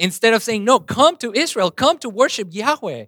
instead 0.00 0.34
of 0.34 0.42
saying, 0.42 0.64
"No, 0.64 0.80
come 0.80 1.16
to 1.18 1.32
Israel, 1.32 1.70
come 1.70 1.98
to 1.98 2.08
worship 2.08 2.48
Yahweh." 2.50 3.06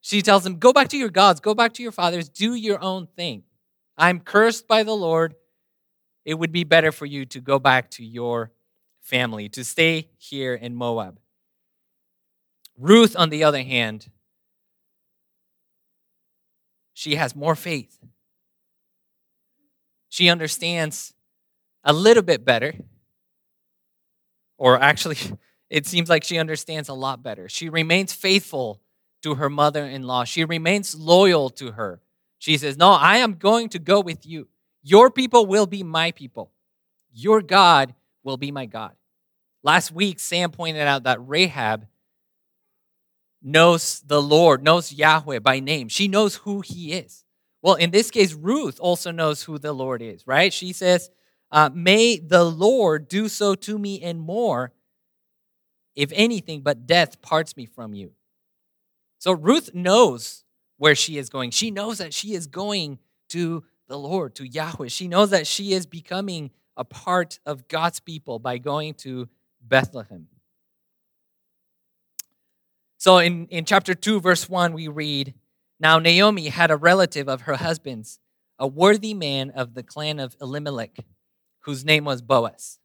She 0.00 0.20
tells 0.20 0.44
them, 0.44 0.58
"Go 0.58 0.72
back 0.72 0.88
to 0.88 0.98
your 0.98 1.10
gods, 1.10 1.40
go 1.40 1.54
back 1.54 1.72
to 1.74 1.82
your 1.82 1.92
fathers, 1.92 2.28
do 2.28 2.54
your 2.54 2.82
own 2.82 3.06
thing. 3.06 3.44
I'm 3.96 4.20
cursed 4.20 4.66
by 4.66 4.82
the 4.82 4.96
Lord 4.96 5.36
it 6.24 6.34
would 6.34 6.52
be 6.52 6.64
better 6.64 6.92
for 6.92 7.06
you 7.06 7.26
to 7.26 7.40
go 7.40 7.58
back 7.58 7.90
to 7.92 8.04
your 8.04 8.52
family, 9.00 9.48
to 9.50 9.64
stay 9.64 10.08
here 10.18 10.54
in 10.54 10.74
Moab. 10.74 11.18
Ruth, 12.78 13.16
on 13.16 13.30
the 13.30 13.44
other 13.44 13.62
hand, 13.62 14.10
she 16.94 17.16
has 17.16 17.34
more 17.34 17.56
faith. 17.56 17.98
She 20.08 20.28
understands 20.28 21.14
a 21.84 21.92
little 21.92 22.22
bit 22.22 22.44
better, 22.44 22.74
or 24.58 24.80
actually, 24.80 25.16
it 25.72 25.86
seems 25.86 26.10
like 26.10 26.22
she 26.22 26.36
understands 26.36 26.90
a 26.90 26.94
lot 26.94 27.22
better. 27.22 27.48
She 27.48 27.70
remains 27.70 28.12
faithful 28.12 28.82
to 29.22 29.36
her 29.36 29.48
mother 29.48 29.86
in 29.86 30.02
law, 30.02 30.24
she 30.24 30.44
remains 30.44 30.94
loyal 30.94 31.48
to 31.50 31.72
her. 31.72 32.00
She 32.38 32.58
says, 32.58 32.76
No, 32.76 32.90
I 32.90 33.18
am 33.18 33.34
going 33.34 33.70
to 33.70 33.78
go 33.78 34.00
with 34.00 34.26
you. 34.26 34.48
Your 34.82 35.10
people 35.10 35.46
will 35.46 35.66
be 35.66 35.82
my 35.82 36.10
people. 36.10 36.50
Your 37.12 37.40
God 37.40 37.94
will 38.22 38.36
be 38.36 38.50
my 38.50 38.66
God. 38.66 38.92
Last 39.62 39.92
week, 39.92 40.20
Sam 40.20 40.50
pointed 40.50 40.82
out 40.82 41.04
that 41.04 41.26
Rahab 41.26 41.86
knows 43.40 44.02
the 44.04 44.20
Lord, 44.20 44.62
knows 44.62 44.92
Yahweh 44.92 45.38
by 45.38 45.60
name. 45.60 45.88
She 45.88 46.08
knows 46.08 46.36
who 46.36 46.60
he 46.60 46.92
is. 46.92 47.24
Well, 47.62 47.76
in 47.76 47.92
this 47.92 48.10
case, 48.10 48.34
Ruth 48.34 48.78
also 48.80 49.10
knows 49.10 49.42
who 49.42 49.58
the 49.58 49.72
Lord 49.72 50.02
is, 50.02 50.26
right? 50.26 50.52
She 50.52 50.72
says, 50.72 51.10
uh, 51.50 51.70
May 51.72 52.18
the 52.18 52.44
Lord 52.44 53.08
do 53.08 53.28
so 53.28 53.54
to 53.54 53.78
me 53.78 54.02
and 54.02 54.20
more, 54.20 54.72
if 55.94 56.10
anything 56.14 56.60
but 56.62 56.86
death 56.86 57.20
parts 57.22 57.56
me 57.56 57.66
from 57.66 57.94
you. 57.94 58.12
So 59.18 59.32
Ruth 59.32 59.74
knows 59.74 60.44
where 60.78 60.94
she 60.94 61.18
is 61.18 61.28
going. 61.28 61.50
She 61.50 61.70
knows 61.70 61.98
that 61.98 62.12
she 62.12 62.34
is 62.34 62.46
going 62.46 62.98
to 63.28 63.64
the 63.88 63.98
Lord, 63.98 64.34
to 64.36 64.46
Yahweh. 64.46 64.88
She 64.88 65.06
knows 65.06 65.30
that 65.30 65.46
she 65.46 65.72
is 65.72 65.86
becoming 65.86 66.50
a 66.76 66.84
part 66.84 67.38
of 67.44 67.68
God's 67.68 68.00
people 68.00 68.38
by 68.38 68.58
going 68.58 68.94
to 68.94 69.28
Bethlehem. 69.60 70.28
So 72.98 73.18
in, 73.18 73.46
in 73.48 73.64
chapter 73.64 73.94
2, 73.94 74.20
verse 74.20 74.48
1, 74.48 74.72
we 74.72 74.88
read 74.88 75.34
Now 75.78 75.98
Naomi 75.98 76.48
had 76.48 76.70
a 76.70 76.76
relative 76.76 77.28
of 77.28 77.42
her 77.42 77.54
husband's, 77.54 78.18
a 78.58 78.66
worthy 78.66 79.12
man 79.12 79.50
of 79.50 79.74
the 79.74 79.82
clan 79.82 80.18
of 80.18 80.36
Elimelech, 80.40 81.04
whose 81.60 81.84
name 81.84 82.04
was 82.04 82.22
Boaz. 82.22 82.78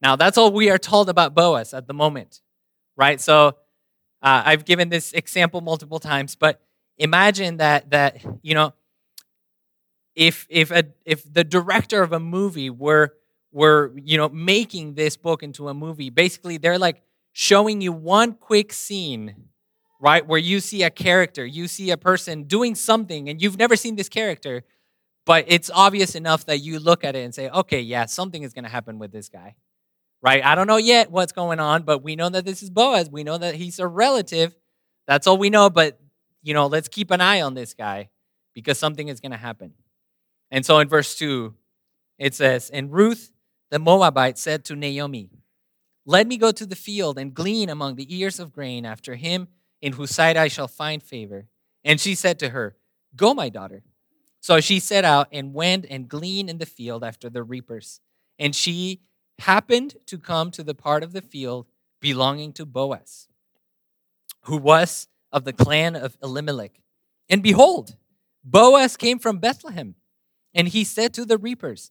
Now, 0.00 0.16
that's 0.16 0.36
all 0.36 0.52
we 0.52 0.70
are 0.70 0.78
told 0.78 1.08
about 1.08 1.34
Boaz 1.34 1.72
at 1.72 1.86
the 1.86 1.94
moment, 1.94 2.40
right? 2.96 3.20
So 3.20 3.48
uh, 4.22 4.42
I've 4.44 4.64
given 4.64 4.88
this 4.88 5.12
example 5.12 5.60
multiple 5.60 5.98
times, 5.98 6.36
but 6.36 6.60
imagine 6.98 7.58
that, 7.58 7.90
that 7.90 8.24
you 8.42 8.54
know, 8.54 8.74
if 10.14 10.46
if 10.48 10.70
a 10.70 10.84
if 11.04 11.30
the 11.32 11.44
director 11.44 12.02
of 12.02 12.12
a 12.12 12.20
movie 12.20 12.70
were 12.70 13.14
were 13.52 13.92
you 13.96 14.16
know 14.16 14.28
making 14.28 14.94
this 14.94 15.16
book 15.16 15.42
into 15.42 15.68
a 15.68 15.74
movie 15.74 16.10
basically 16.10 16.56
they're 16.56 16.78
like 16.78 17.02
showing 17.32 17.80
you 17.80 17.92
one 17.92 18.32
quick 18.32 18.72
scene 18.72 19.34
right 20.00 20.26
where 20.26 20.38
you 20.38 20.60
see 20.60 20.82
a 20.82 20.90
character 20.90 21.44
you 21.44 21.66
see 21.66 21.90
a 21.90 21.96
person 21.96 22.44
doing 22.44 22.74
something 22.74 23.28
and 23.28 23.42
you've 23.42 23.58
never 23.58 23.76
seen 23.76 23.96
this 23.96 24.08
character 24.08 24.62
but 25.26 25.44
it's 25.48 25.70
obvious 25.72 26.14
enough 26.14 26.44
that 26.46 26.58
you 26.58 26.78
look 26.78 27.04
at 27.04 27.16
it 27.16 27.20
and 27.20 27.34
say 27.34 27.48
okay 27.50 27.80
yeah 27.80 28.06
something 28.06 28.42
is 28.42 28.52
going 28.52 28.64
to 28.64 28.70
happen 28.70 28.98
with 28.98 29.12
this 29.12 29.28
guy 29.28 29.54
right 30.24 30.44
i 30.44 30.56
don't 30.56 30.66
know 30.66 30.78
yet 30.78 31.10
what's 31.12 31.32
going 31.32 31.60
on 31.60 31.82
but 31.82 32.02
we 32.02 32.16
know 32.16 32.28
that 32.28 32.44
this 32.44 32.62
is 32.62 32.70
boaz 32.70 33.08
we 33.10 33.22
know 33.22 33.38
that 33.38 33.54
he's 33.54 33.78
a 33.78 33.86
relative 33.86 34.56
that's 35.06 35.28
all 35.28 35.38
we 35.38 35.50
know 35.50 35.70
but 35.70 36.00
you 36.42 36.52
know 36.52 36.66
let's 36.66 36.88
keep 36.88 37.12
an 37.12 37.20
eye 37.20 37.40
on 37.40 37.54
this 37.54 37.74
guy 37.74 38.08
because 38.54 38.78
something 38.78 39.06
is 39.08 39.20
going 39.20 39.32
to 39.32 39.38
happen 39.38 39.72
and 40.54 40.64
so 40.64 40.78
in 40.78 40.88
verse 40.88 41.16
2, 41.16 41.52
it 42.16 42.32
says, 42.32 42.70
And 42.70 42.92
Ruth 42.92 43.32
the 43.70 43.80
Moabite 43.80 44.38
said 44.38 44.64
to 44.66 44.76
Naomi, 44.76 45.30
Let 46.06 46.28
me 46.28 46.36
go 46.36 46.52
to 46.52 46.64
the 46.64 46.76
field 46.76 47.18
and 47.18 47.34
glean 47.34 47.68
among 47.68 47.96
the 47.96 48.16
ears 48.16 48.38
of 48.38 48.52
grain 48.52 48.86
after 48.86 49.16
him 49.16 49.48
in 49.82 49.94
whose 49.94 50.14
sight 50.14 50.36
I 50.36 50.46
shall 50.46 50.68
find 50.68 51.02
favor. 51.02 51.48
And 51.82 52.00
she 52.00 52.14
said 52.14 52.38
to 52.38 52.50
her, 52.50 52.76
Go, 53.16 53.34
my 53.34 53.48
daughter. 53.48 53.82
So 54.40 54.60
she 54.60 54.78
set 54.78 55.04
out 55.04 55.26
and 55.32 55.54
went 55.54 55.86
and 55.90 56.08
gleaned 56.08 56.50
in 56.50 56.58
the 56.58 56.66
field 56.66 57.02
after 57.02 57.28
the 57.28 57.42
reapers. 57.42 58.00
And 58.38 58.54
she 58.54 59.00
happened 59.40 59.96
to 60.06 60.18
come 60.18 60.50
to 60.52 60.62
the 60.62 60.74
part 60.74 61.02
of 61.02 61.12
the 61.12 61.22
field 61.22 61.66
belonging 62.00 62.52
to 62.52 62.66
Boaz, 62.66 63.28
who 64.42 64.56
was 64.56 65.08
of 65.32 65.44
the 65.44 65.52
clan 65.52 65.96
of 65.96 66.16
Elimelech. 66.22 66.80
And 67.28 67.42
behold, 67.42 67.96
Boaz 68.44 68.96
came 68.96 69.18
from 69.18 69.38
Bethlehem 69.38 69.94
and 70.54 70.68
he 70.68 70.84
said 70.84 71.12
to 71.14 71.24
the 71.24 71.38
reapers, 71.38 71.90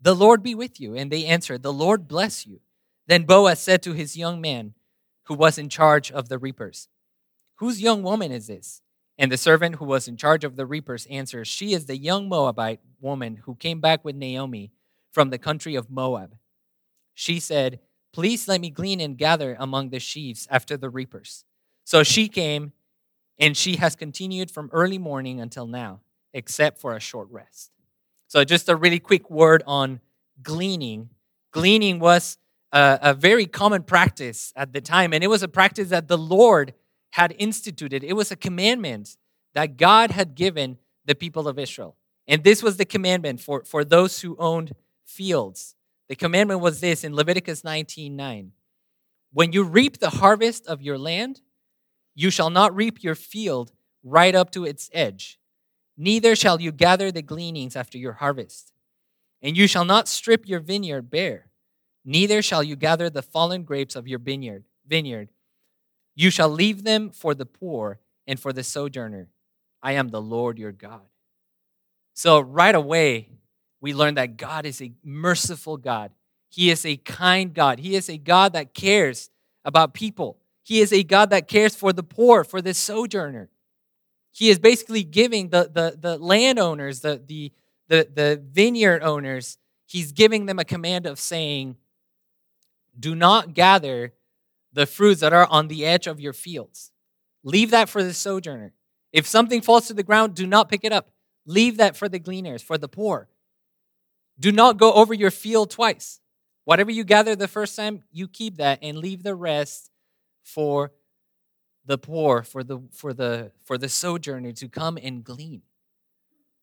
The 0.00 0.14
Lord 0.14 0.42
be 0.42 0.54
with 0.54 0.80
you. 0.80 0.94
And 0.94 1.10
they 1.10 1.24
answered, 1.24 1.62
The 1.62 1.72
Lord 1.72 2.06
bless 2.06 2.46
you. 2.46 2.60
Then 3.06 3.24
Boaz 3.24 3.60
said 3.60 3.82
to 3.82 3.92
his 3.92 4.16
young 4.16 4.40
man 4.40 4.74
who 5.24 5.34
was 5.34 5.58
in 5.58 5.68
charge 5.68 6.12
of 6.12 6.28
the 6.28 6.38
reapers, 6.38 6.88
Whose 7.56 7.82
young 7.82 8.02
woman 8.02 8.30
is 8.30 8.46
this? 8.46 8.82
And 9.16 9.30
the 9.30 9.36
servant 9.36 9.76
who 9.76 9.84
was 9.84 10.08
in 10.08 10.16
charge 10.16 10.44
of 10.44 10.56
the 10.56 10.66
reapers 10.66 11.06
answered, 11.06 11.46
She 11.46 11.72
is 11.72 11.86
the 11.86 11.96
young 11.96 12.28
Moabite 12.28 12.80
woman 13.00 13.36
who 13.44 13.54
came 13.54 13.80
back 13.80 14.04
with 14.04 14.16
Naomi 14.16 14.72
from 15.12 15.30
the 15.30 15.38
country 15.38 15.74
of 15.74 15.90
Moab. 15.90 16.36
She 17.14 17.40
said, 17.40 17.80
Please 18.12 18.46
let 18.46 18.60
me 18.60 18.70
glean 18.70 19.00
and 19.00 19.18
gather 19.18 19.56
among 19.58 19.90
the 19.90 19.98
sheaves 19.98 20.46
after 20.50 20.76
the 20.76 20.88
reapers. 20.88 21.44
So 21.84 22.02
she 22.04 22.28
came, 22.28 22.72
and 23.38 23.56
she 23.56 23.76
has 23.76 23.96
continued 23.96 24.50
from 24.50 24.70
early 24.72 24.98
morning 24.98 25.40
until 25.40 25.66
now, 25.66 26.00
except 26.32 26.78
for 26.78 26.94
a 26.94 27.00
short 27.00 27.28
rest. 27.30 27.72
So, 28.28 28.44
just 28.44 28.68
a 28.68 28.76
really 28.76 29.00
quick 29.00 29.30
word 29.30 29.62
on 29.66 30.00
gleaning. 30.42 31.10
Gleaning 31.52 31.98
was 31.98 32.38
a, 32.72 32.98
a 33.02 33.14
very 33.14 33.46
common 33.46 33.82
practice 33.82 34.52
at 34.56 34.72
the 34.72 34.80
time, 34.80 35.12
and 35.12 35.22
it 35.22 35.28
was 35.28 35.42
a 35.42 35.48
practice 35.48 35.88
that 35.90 36.08
the 36.08 36.18
Lord 36.18 36.74
had 37.12 37.34
instituted. 37.38 38.02
It 38.02 38.14
was 38.14 38.30
a 38.30 38.36
commandment 38.36 39.16
that 39.54 39.76
God 39.76 40.10
had 40.10 40.34
given 40.34 40.78
the 41.04 41.14
people 41.14 41.46
of 41.46 41.58
Israel. 41.58 41.96
And 42.26 42.42
this 42.42 42.62
was 42.62 42.76
the 42.76 42.84
commandment 42.84 43.40
for, 43.40 43.62
for 43.64 43.84
those 43.84 44.20
who 44.20 44.36
owned 44.38 44.72
fields. 45.04 45.76
The 46.08 46.16
commandment 46.16 46.60
was 46.60 46.80
this 46.80 47.04
in 47.04 47.14
Leviticus 47.14 47.64
19 47.64 48.14
9. 48.14 48.52
When 49.32 49.52
you 49.52 49.64
reap 49.64 49.98
the 49.98 50.10
harvest 50.10 50.66
of 50.66 50.82
your 50.82 50.98
land, 50.98 51.40
you 52.14 52.30
shall 52.30 52.50
not 52.50 52.74
reap 52.74 53.02
your 53.02 53.14
field 53.14 53.72
right 54.04 54.34
up 54.34 54.50
to 54.52 54.64
its 54.64 54.90
edge, 54.92 55.40
neither 55.96 56.36
shall 56.36 56.60
you 56.60 56.70
gather 56.70 57.10
the 57.10 57.22
gleanings 57.22 57.74
after 57.74 57.98
your 57.98 58.12
harvest. 58.14 58.72
And 59.42 59.56
you 59.56 59.66
shall 59.66 59.84
not 59.84 60.08
strip 60.08 60.46
your 60.46 60.60
vineyard 60.60 61.10
bare, 61.10 61.48
neither 62.04 62.42
shall 62.42 62.62
you 62.62 62.76
gather 62.76 63.10
the 63.10 63.22
fallen 63.22 63.64
grapes 63.64 63.96
of 63.96 64.06
your 64.06 64.18
vineyard. 64.18 64.64
vineyard. 64.86 65.30
You 66.14 66.30
shall 66.30 66.48
leave 66.48 66.84
them 66.84 67.10
for 67.10 67.34
the 67.34 67.46
poor 67.46 67.98
and 68.26 68.38
for 68.38 68.52
the 68.52 68.62
sojourner. 68.62 69.28
I 69.82 69.92
am 69.92 70.08
the 70.08 70.22
Lord 70.22 70.58
your 70.58 70.72
God. 70.72 71.02
So, 72.14 72.38
right 72.40 72.74
away, 72.74 73.30
we 73.84 73.92
learn 73.92 74.14
that 74.14 74.38
God 74.38 74.64
is 74.64 74.80
a 74.80 74.92
merciful 75.04 75.76
God. 75.76 76.10
He 76.48 76.70
is 76.70 76.86
a 76.86 76.96
kind 76.96 77.52
God. 77.52 77.78
He 77.78 77.96
is 77.96 78.08
a 78.08 78.16
God 78.16 78.54
that 78.54 78.72
cares 78.72 79.28
about 79.62 79.92
people. 79.92 80.38
He 80.62 80.80
is 80.80 80.90
a 80.90 81.02
God 81.02 81.28
that 81.28 81.48
cares 81.48 81.76
for 81.76 81.92
the 81.92 82.02
poor, 82.02 82.44
for 82.44 82.62
the 82.62 82.72
sojourner. 82.72 83.50
He 84.32 84.48
is 84.48 84.58
basically 84.58 85.04
giving 85.04 85.50
the, 85.50 85.70
the, 85.70 85.98
the 86.00 86.16
landowners, 86.16 87.00
the, 87.00 87.22
the, 87.26 87.52
the, 87.88 88.08
the 88.10 88.42
vineyard 88.50 89.02
owners, 89.02 89.58
he's 89.84 90.12
giving 90.12 90.46
them 90.46 90.58
a 90.58 90.64
command 90.64 91.04
of 91.04 91.18
saying, 91.18 91.76
Do 92.98 93.14
not 93.14 93.52
gather 93.52 94.14
the 94.72 94.86
fruits 94.86 95.20
that 95.20 95.34
are 95.34 95.46
on 95.50 95.68
the 95.68 95.84
edge 95.84 96.06
of 96.06 96.20
your 96.20 96.32
fields. 96.32 96.90
Leave 97.42 97.70
that 97.72 97.90
for 97.90 98.02
the 98.02 98.14
sojourner. 98.14 98.72
If 99.12 99.26
something 99.26 99.60
falls 99.60 99.88
to 99.88 99.92
the 99.92 100.02
ground, 100.02 100.34
do 100.34 100.46
not 100.46 100.70
pick 100.70 100.84
it 100.84 100.92
up. 100.92 101.10
Leave 101.44 101.76
that 101.76 101.98
for 101.98 102.08
the 102.08 102.18
gleaners, 102.18 102.62
for 102.62 102.78
the 102.78 102.88
poor. 102.88 103.28
Do 104.38 104.52
not 104.52 104.78
go 104.78 104.92
over 104.92 105.14
your 105.14 105.30
field 105.30 105.70
twice. 105.70 106.20
Whatever 106.64 106.90
you 106.90 107.04
gather 107.04 107.36
the 107.36 107.48
first 107.48 107.76
time, 107.76 108.02
you 108.10 108.26
keep 108.26 108.56
that 108.56 108.78
and 108.82 108.98
leave 108.98 109.22
the 109.22 109.34
rest 109.34 109.90
for 110.42 110.92
the 111.84 111.98
poor, 111.98 112.42
for 112.42 112.64
the 112.64 112.80
for 112.92 113.12
the 113.12 113.52
for 113.64 113.76
the 113.76 113.88
sojourner 113.88 114.52
to 114.52 114.68
come 114.68 114.98
and 115.02 115.22
glean. 115.22 115.62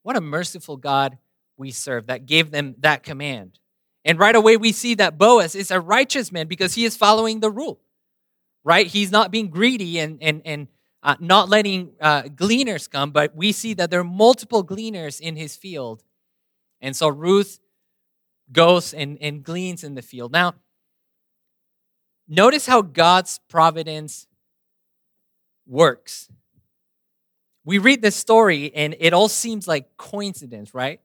What 0.03 0.17
a 0.17 0.21
merciful 0.21 0.77
God 0.77 1.17
we 1.57 1.71
serve 1.71 2.07
that 2.07 2.25
gave 2.25 2.49
them 2.49 2.75
that 2.79 3.03
command. 3.03 3.59
And 4.03 4.17
right 4.17 4.35
away 4.35 4.57
we 4.57 4.71
see 4.71 4.95
that 4.95 5.19
Boaz 5.19 5.53
is 5.53 5.69
a 5.69 5.79
righteous 5.79 6.31
man 6.31 6.47
because 6.47 6.73
he 6.73 6.85
is 6.85 6.97
following 6.97 7.39
the 7.39 7.51
rule. 7.51 7.79
Right? 8.63 8.87
He's 8.87 9.11
not 9.11 9.31
being 9.31 9.49
greedy 9.49 9.99
and 9.99 10.17
and 10.21 10.41
and 10.43 10.67
uh, 11.03 11.15
not 11.19 11.49
letting 11.49 11.93
uh, 11.99 12.23
gleaners 12.23 12.87
come, 12.87 13.11
but 13.11 13.35
we 13.35 13.51
see 13.51 13.73
that 13.75 13.89
there 13.89 13.99
are 13.99 14.03
multiple 14.03 14.63
gleaners 14.63 15.19
in 15.19 15.35
his 15.35 15.55
field. 15.55 16.03
And 16.81 16.95
so 16.95 17.07
Ruth 17.07 17.59
goes 18.51 18.93
and, 18.93 19.17
and 19.21 19.43
gleans 19.43 19.83
in 19.83 19.95
the 19.95 20.01
field. 20.01 20.31
Now, 20.31 20.55
Notice 22.33 22.65
how 22.65 22.81
God's 22.81 23.41
providence 23.49 24.25
works. 25.67 26.29
We 27.65 27.77
read 27.77 28.01
this 28.01 28.15
story 28.15 28.73
and 28.73 28.95
it 29.01 29.11
all 29.11 29.27
seems 29.27 29.67
like 29.67 29.97
coincidence, 29.97 30.73
right? 30.73 31.01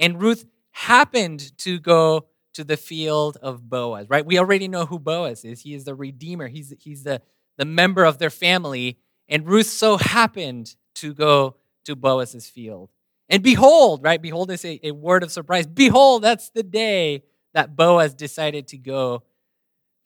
And 0.00 0.20
Ruth 0.20 0.44
happened 0.72 1.56
to 1.58 1.78
go 1.78 2.26
to 2.54 2.64
the 2.64 2.76
field 2.76 3.36
of 3.40 3.70
Boaz, 3.70 4.06
right? 4.10 4.26
We 4.26 4.40
already 4.40 4.66
know 4.66 4.86
who 4.86 4.98
Boaz 4.98 5.44
is. 5.44 5.60
He 5.60 5.72
is 5.72 5.84
the 5.84 5.94
redeemer. 5.94 6.48
He's 6.48 6.74
he's 6.80 7.04
the 7.04 7.22
the 7.56 7.64
member 7.64 8.04
of 8.04 8.18
their 8.18 8.30
family, 8.30 8.98
and 9.28 9.46
Ruth 9.46 9.66
so 9.66 9.98
happened 9.98 10.74
to 10.96 11.14
go 11.14 11.54
to 11.84 11.94
Boaz's 11.94 12.48
field. 12.48 12.90
And 13.30 13.42
behold, 13.42 14.02
right? 14.02 14.20
Behold 14.20 14.50
is 14.50 14.64
a, 14.64 14.80
a 14.82 14.90
word 14.90 15.22
of 15.22 15.30
surprise. 15.30 15.66
Behold, 15.66 16.22
that's 16.22 16.50
the 16.50 16.64
day 16.64 17.22
that 17.54 17.76
Boaz 17.76 18.12
decided 18.12 18.66
to 18.68 18.76
go 18.76 19.22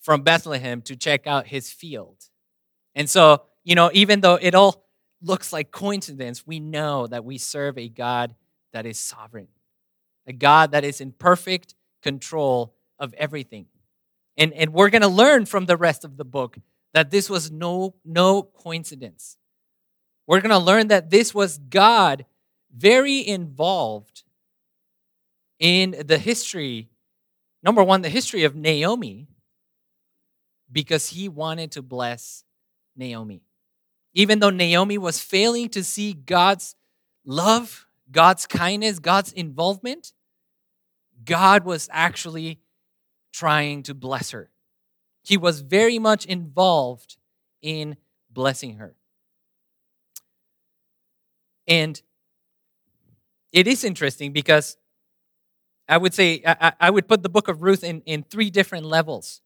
from 0.00 0.22
Bethlehem 0.22 0.82
to 0.82 0.94
check 0.94 1.26
out 1.26 1.46
his 1.46 1.72
field. 1.72 2.18
And 2.94 3.08
so, 3.08 3.42
you 3.64 3.74
know, 3.74 3.90
even 3.94 4.20
though 4.20 4.38
it 4.40 4.54
all 4.54 4.86
looks 5.22 5.52
like 5.52 5.70
coincidence, 5.70 6.46
we 6.46 6.60
know 6.60 7.06
that 7.06 7.24
we 7.24 7.38
serve 7.38 7.78
a 7.78 7.88
God 7.88 8.34
that 8.74 8.84
is 8.84 8.98
sovereign, 8.98 9.48
a 10.26 10.34
God 10.34 10.72
that 10.72 10.84
is 10.84 11.00
in 11.00 11.12
perfect 11.12 11.74
control 12.02 12.74
of 12.98 13.14
everything. 13.14 13.66
And, 14.36 14.52
and 14.52 14.74
we're 14.74 14.90
going 14.90 15.02
to 15.02 15.08
learn 15.08 15.46
from 15.46 15.64
the 15.64 15.78
rest 15.78 16.04
of 16.04 16.18
the 16.18 16.24
book 16.24 16.58
that 16.92 17.10
this 17.10 17.30
was 17.30 17.50
no, 17.50 17.94
no 18.04 18.42
coincidence. 18.42 19.38
We're 20.26 20.40
going 20.40 20.50
to 20.50 20.58
learn 20.58 20.88
that 20.88 21.10
this 21.10 21.34
was 21.34 21.56
God 21.58 22.26
very 22.76 23.26
involved 23.26 24.24
in 25.58 25.94
the 26.06 26.18
history, 26.18 26.88
number 27.62 27.82
one, 27.82 28.02
the 28.02 28.08
history 28.08 28.44
of 28.44 28.54
Naomi, 28.56 29.28
because 30.70 31.10
he 31.10 31.28
wanted 31.28 31.72
to 31.72 31.82
bless 31.82 32.44
Naomi. 32.96 33.42
Even 34.12 34.40
though 34.40 34.50
Naomi 34.50 34.98
was 34.98 35.20
failing 35.20 35.68
to 35.70 35.84
see 35.84 36.12
God's 36.12 36.74
love, 37.24 37.86
God's 38.10 38.46
kindness, 38.46 38.98
God's 38.98 39.32
involvement, 39.32 40.12
God 41.24 41.64
was 41.64 41.88
actually 41.92 42.60
trying 43.32 43.82
to 43.84 43.94
bless 43.94 44.30
her. 44.30 44.50
He 45.22 45.36
was 45.36 45.60
very 45.60 45.98
much 45.98 46.26
involved 46.26 47.16
in 47.62 47.96
blessing 48.30 48.76
her. 48.76 48.94
And 51.66 52.00
it 53.54 53.68
is 53.68 53.84
interesting 53.84 54.32
because 54.32 54.76
I 55.88 55.96
would 55.96 56.12
say 56.12 56.42
I, 56.44 56.72
I 56.80 56.90
would 56.90 57.06
put 57.06 57.22
the 57.22 57.28
book 57.28 57.46
of 57.48 57.62
Ruth 57.62 57.84
in, 57.84 58.02
in 58.04 58.24
three 58.24 58.50
different 58.50 58.84
levels. 58.84 59.40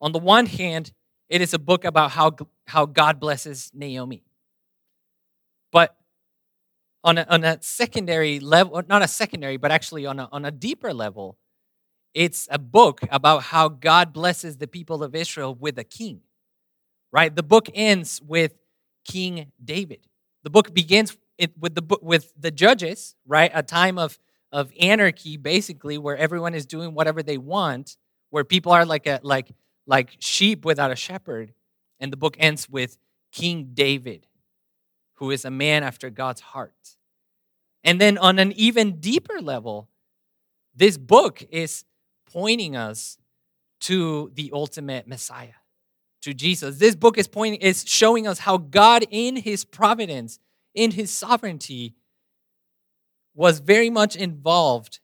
On 0.00 0.12
the 0.12 0.18
one 0.18 0.46
hand, 0.46 0.92
it 1.28 1.42
is 1.42 1.52
a 1.52 1.58
book 1.58 1.84
about 1.84 2.12
how, 2.12 2.34
how 2.66 2.86
God 2.86 3.20
blesses 3.20 3.70
Naomi. 3.74 4.24
But 5.70 5.94
on 7.04 7.18
a, 7.18 7.26
on 7.28 7.44
a 7.44 7.58
secondary 7.60 8.40
level, 8.40 8.82
not 8.88 9.02
a 9.02 9.08
secondary, 9.08 9.58
but 9.58 9.70
actually 9.70 10.06
on 10.06 10.18
a, 10.18 10.28
on 10.32 10.46
a 10.46 10.50
deeper 10.50 10.94
level, 10.94 11.36
it's 12.14 12.48
a 12.50 12.58
book 12.58 13.00
about 13.10 13.42
how 13.42 13.68
God 13.68 14.14
blesses 14.14 14.56
the 14.56 14.66
people 14.66 15.02
of 15.02 15.14
Israel 15.14 15.54
with 15.54 15.78
a 15.78 15.84
king, 15.84 16.22
right? 17.12 17.34
The 17.34 17.42
book 17.42 17.68
ends 17.74 18.22
with 18.22 18.54
King 19.04 19.52
David. 19.62 20.06
The 20.44 20.50
book 20.50 20.72
begins 20.72 21.14
with 21.58 21.74
the 21.74 21.98
with 22.02 22.32
the 22.38 22.50
judges, 22.50 23.14
right? 23.26 23.50
A 23.54 23.62
time 23.62 23.98
of 23.98 24.18
of 24.50 24.72
anarchy, 24.80 25.36
basically, 25.36 25.98
where 25.98 26.16
everyone 26.16 26.54
is 26.54 26.66
doing 26.66 26.94
whatever 26.94 27.22
they 27.22 27.38
want, 27.38 27.96
where 28.30 28.44
people 28.44 28.72
are 28.72 28.84
like 28.84 29.06
a 29.06 29.20
like 29.22 29.50
like 29.86 30.16
sheep 30.18 30.64
without 30.64 30.90
a 30.90 30.96
shepherd. 30.96 31.52
And 32.00 32.12
the 32.12 32.16
book 32.16 32.36
ends 32.38 32.68
with 32.68 32.96
King 33.32 33.70
David, 33.74 34.26
who 35.14 35.30
is 35.30 35.44
a 35.44 35.50
man 35.50 35.82
after 35.82 36.10
God's 36.10 36.40
heart. 36.40 36.96
And 37.84 38.00
then, 38.00 38.18
on 38.18 38.38
an 38.38 38.52
even 38.52 39.00
deeper 39.00 39.40
level, 39.40 39.88
this 40.74 40.96
book 40.96 41.42
is 41.50 41.84
pointing 42.30 42.76
us 42.76 43.18
to 43.80 44.30
the 44.34 44.50
ultimate 44.52 45.06
Messiah, 45.06 45.58
to 46.22 46.34
Jesus. 46.34 46.78
This 46.78 46.94
book 46.94 47.18
is 47.18 47.28
pointing 47.28 47.60
is 47.60 47.84
showing 47.86 48.26
us 48.26 48.40
how 48.40 48.58
God 48.58 49.04
in 49.10 49.36
his 49.36 49.64
providence, 49.64 50.38
in 50.78 50.92
his 50.92 51.10
sovereignty 51.10 51.96
was 53.34 53.58
very 53.58 53.90
much 53.90 54.14
involved 54.14 55.00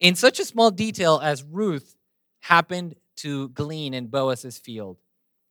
in 0.00 0.14
such 0.14 0.40
a 0.40 0.44
small 0.46 0.70
detail 0.70 1.20
as 1.22 1.42
Ruth 1.42 1.94
happened 2.40 2.94
to 3.16 3.50
glean 3.50 3.92
in 3.92 4.06
Boaz's 4.06 4.56
field. 4.56 4.96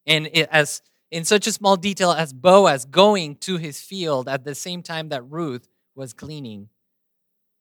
And 0.08 0.28
as 0.28 0.82
in 1.12 1.24
such 1.24 1.46
a 1.46 1.52
small 1.52 1.78
detail 1.78 2.12
as 2.12 2.34
Boaz 2.34 2.86
going 2.86 3.36
to 3.38 3.58
his 3.58 3.80
field 3.80 4.28
at 4.28 4.44
the 4.44 4.56
same 4.56 4.82
time 4.82 5.10
that 5.10 5.22
Ruth 5.22 5.70
was 5.94 6.14
gleaning, 6.14 6.70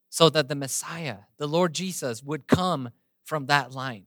so 0.09 0.29
that 0.31 0.47
the 0.47 0.55
Messiah, 0.55 1.17
the 1.37 1.47
Lord 1.47 1.73
Jesus, 1.73 2.23
would 2.23 2.47
come 2.47 2.89
from 3.23 3.45
that 3.45 3.71
line. 3.71 4.05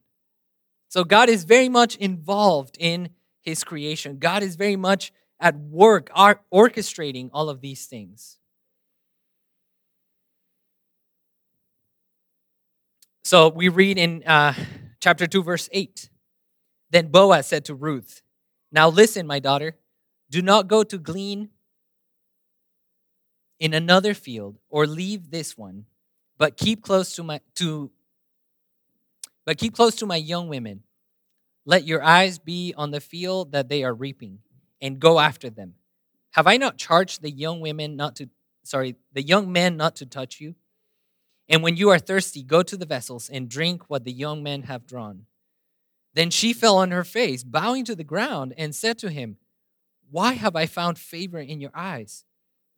So 0.89 1.05
God 1.05 1.29
is 1.29 1.45
very 1.45 1.69
much 1.69 1.95
involved 1.97 2.77
in 2.81 3.11
his 3.41 3.63
creation. 3.63 4.19
God 4.19 4.43
is 4.43 4.57
very 4.57 4.77
much 4.77 5.13
at 5.39 5.57
work 5.57 6.11
orchestrating 6.15 7.31
all 7.33 7.49
of 7.49 7.61
these 7.61 7.87
things. 7.87 8.39
So 13.25 13.49
we 13.49 13.69
read 13.69 13.99
in 13.99 14.23
uh, 14.25 14.55
chapter 15.01 15.27
2, 15.27 15.43
verse 15.43 15.69
8. 15.73 16.11
Then 16.91 17.09
Boaz 17.09 17.49
said 17.49 17.65
to 17.65 17.75
Ruth, 17.75 18.23
Now 18.71 18.89
listen, 18.89 19.27
my 19.27 19.41
daughter, 19.41 19.77
do 20.31 20.43
not 20.43 20.69
go 20.69 20.85
to 20.85 20.97
glean 20.97 21.51
in 23.59 23.75
another 23.75 24.15
field 24.15 24.59
or 24.69 24.87
leave 24.87 25.31
this 25.31 25.57
one, 25.57 25.87
but 26.39 26.57
keep 26.57 26.83
close 26.83 27.15
to 27.17 27.23
my 27.23 27.41
to 27.57 27.91
but 29.45 29.59
keep 29.59 29.75
close 29.75 29.95
to 29.97 30.07
my 30.07 30.17
young 30.17 30.49
women. 30.49 30.83
Let 31.65 31.85
your 31.85 32.03
eyes 32.03 32.39
be 32.39 32.75
on 32.77 32.91
the 32.91 33.01
field 33.01 33.53
that 33.53 33.69
they 33.69 33.83
are 33.83 33.95
reaping, 33.95 34.39
and 34.81 35.01
go 35.01 35.19
after 35.19 35.51
them. 35.51 35.75
Have 36.33 36.47
I 36.47 36.57
not 36.57 36.79
charged 36.79 37.23
the 37.23 37.31
young 37.31 37.61
women 37.61 37.97
not 37.97 38.17
to 38.17 38.29
sorry, 38.63 38.97
the 39.13 39.23
young 39.23 39.53
men 39.53 39.77
not 39.77 39.97
to 39.97 40.07
touch 40.07 40.41
you? 40.41 40.55
And 41.49 41.63
when 41.63 41.77
you 41.77 41.91
are 41.91 41.99
thirsty, 41.99 42.43
go 42.43 42.63
to 42.63 42.77
the 42.77 42.87
vessels 42.87 43.31
and 43.31 43.49
drink 43.49 43.89
what 43.89 44.05
the 44.05 44.13
young 44.13 44.43
men 44.43 44.65
have 44.65 44.87
drawn. 44.87 45.27
Then 46.15 46.31
she 46.31 46.53
fell 46.53 46.79
on 46.79 46.91
her 46.91 47.05
face, 47.05 47.45
bowing 47.45 47.85
to 47.85 47.95
the 47.95 48.05
ground, 48.05 48.55
and 48.57 48.75
said 48.75 48.99
to 48.99 49.11
him, 49.11 49.37
Why 50.11 50.33
have 50.33 50.57
I 50.57 50.67
found 50.67 50.99
favor 50.99 51.39
in 51.39 51.61
your 51.61 51.71
eyes, 51.75 52.25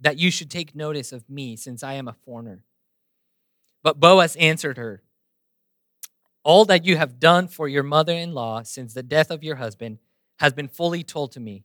that 0.00 0.18
you 0.18 0.30
should 0.30 0.50
take 0.50 0.74
notice 0.74 1.12
of 1.12 1.30
me, 1.30 1.56
since 1.56 1.82
I 1.82 1.94
am 1.94 2.08
a 2.08 2.12
foreigner? 2.12 2.64
But 3.82 4.00
Boaz 4.00 4.36
answered 4.36 4.76
her, 4.76 5.02
All 6.42 6.64
that 6.66 6.84
you 6.84 6.96
have 6.96 7.20
done 7.20 7.48
for 7.48 7.68
your 7.68 7.84
mother 7.84 8.12
in 8.12 8.34
law 8.34 8.62
since 8.62 8.92
the 8.92 9.02
death 9.02 9.30
of 9.30 9.44
your 9.44 9.56
husband 9.56 9.98
has 10.40 10.52
been 10.52 10.68
fully 10.68 11.02
told 11.02 11.32
to 11.32 11.40
me. 11.40 11.64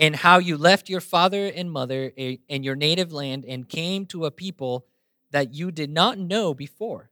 And 0.00 0.16
how 0.16 0.38
you 0.38 0.56
left 0.56 0.88
your 0.88 1.00
father 1.00 1.46
and 1.46 1.70
mother 1.70 2.10
and 2.16 2.64
your 2.64 2.74
native 2.74 3.12
land 3.12 3.44
and 3.46 3.68
came 3.68 4.06
to 4.06 4.24
a 4.24 4.30
people 4.32 4.86
that 5.30 5.54
you 5.54 5.70
did 5.70 5.90
not 5.90 6.18
know 6.18 6.54
before. 6.54 7.10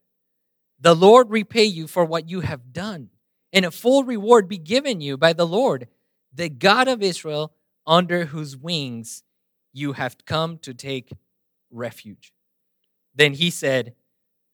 The 0.80 0.96
Lord 0.96 1.30
repay 1.30 1.64
you 1.64 1.86
for 1.86 2.04
what 2.04 2.30
you 2.30 2.40
have 2.40 2.72
done, 2.72 3.10
and 3.52 3.64
a 3.64 3.70
full 3.70 4.04
reward 4.04 4.48
be 4.48 4.58
given 4.58 5.00
you 5.00 5.16
by 5.16 5.32
the 5.32 5.46
Lord, 5.46 5.88
the 6.32 6.48
God 6.48 6.88
of 6.88 7.02
Israel, 7.02 7.52
under 7.86 8.26
whose 8.26 8.56
wings 8.56 9.22
you 9.72 9.92
have 9.92 10.16
come 10.24 10.58
to 10.58 10.72
take 10.72 11.12
refuge. 11.70 12.32
Then 13.14 13.34
he 13.34 13.50
said, 13.50 13.94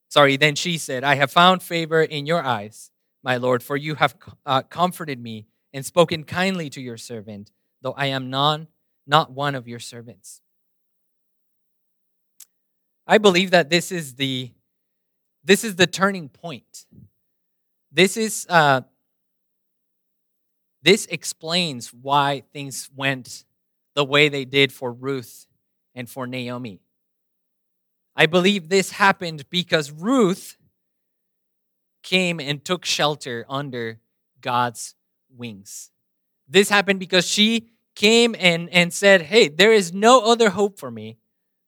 Sorry, 0.09 0.37
then 0.37 0.55
she 0.55 0.79
said, 0.79 1.05
I 1.05 1.17
have 1.17 1.31
found 1.31 1.63
favor 1.63 2.03
in 2.03 2.27
your 2.27 2.43
eyes, 2.43 2.91
my 3.23 3.37
Lord, 3.37 3.63
for 3.63 3.77
you 3.77 3.97
have 3.97 4.15
uh, 4.47 4.63
comforted 4.63 5.21
me 5.21 5.47
and 5.73 5.85
spoken 5.85 6.25
kindly 6.25 6.71
to 6.71 6.81
your 6.81 6.97
servant, 6.97 7.51
though 7.85 7.93
I 7.93 8.07
am 8.07 8.31
non, 8.31 8.67
not 9.07 9.31
one 9.31 9.55
of 9.55 9.69
your 9.69 9.79
servants. 9.79 10.41
I 13.07 13.19
believe 13.19 13.51
that 13.51 13.69
this 13.69 13.93
is 13.93 14.15
the 14.15 14.51
this 15.45 15.63
is 15.63 15.77
the 15.77 15.87
turning 15.87 16.31
point. 16.31 16.87
This 17.93 18.17
is 18.17 18.47
uh, 18.49 18.81
this 20.83 21.05
explains 21.07 21.93
why 21.93 22.45
things 22.55 22.91
went 22.97 23.45
the 23.95 24.05
way 24.05 24.31
they 24.31 24.47
did 24.47 24.73
for 24.73 24.91
Ruth 24.91 25.47
and 25.95 26.09
for 26.09 26.27
Naomi. 26.27 26.81
I 28.17 28.25
believe 28.25 28.71
this 28.71 28.93
happened 28.93 29.45
because 29.51 29.91
Ruth 29.91 30.57
came 32.03 32.41
and 32.41 32.65
took 32.65 32.87
shelter 32.87 33.45
under 33.47 34.01
God's 34.41 34.95
wings. 35.29 35.91
This 36.49 36.71
happened 36.71 37.01
because 37.01 37.27
she 37.27 37.74
came 37.95 38.35
and, 38.39 38.69
and 38.71 38.93
said, 38.93 39.23
Hey, 39.23 39.49
there 39.49 39.73
is 39.73 39.93
no 39.93 40.21
other 40.21 40.51
hope 40.51 40.79
for 40.79 40.91
me 40.91 41.19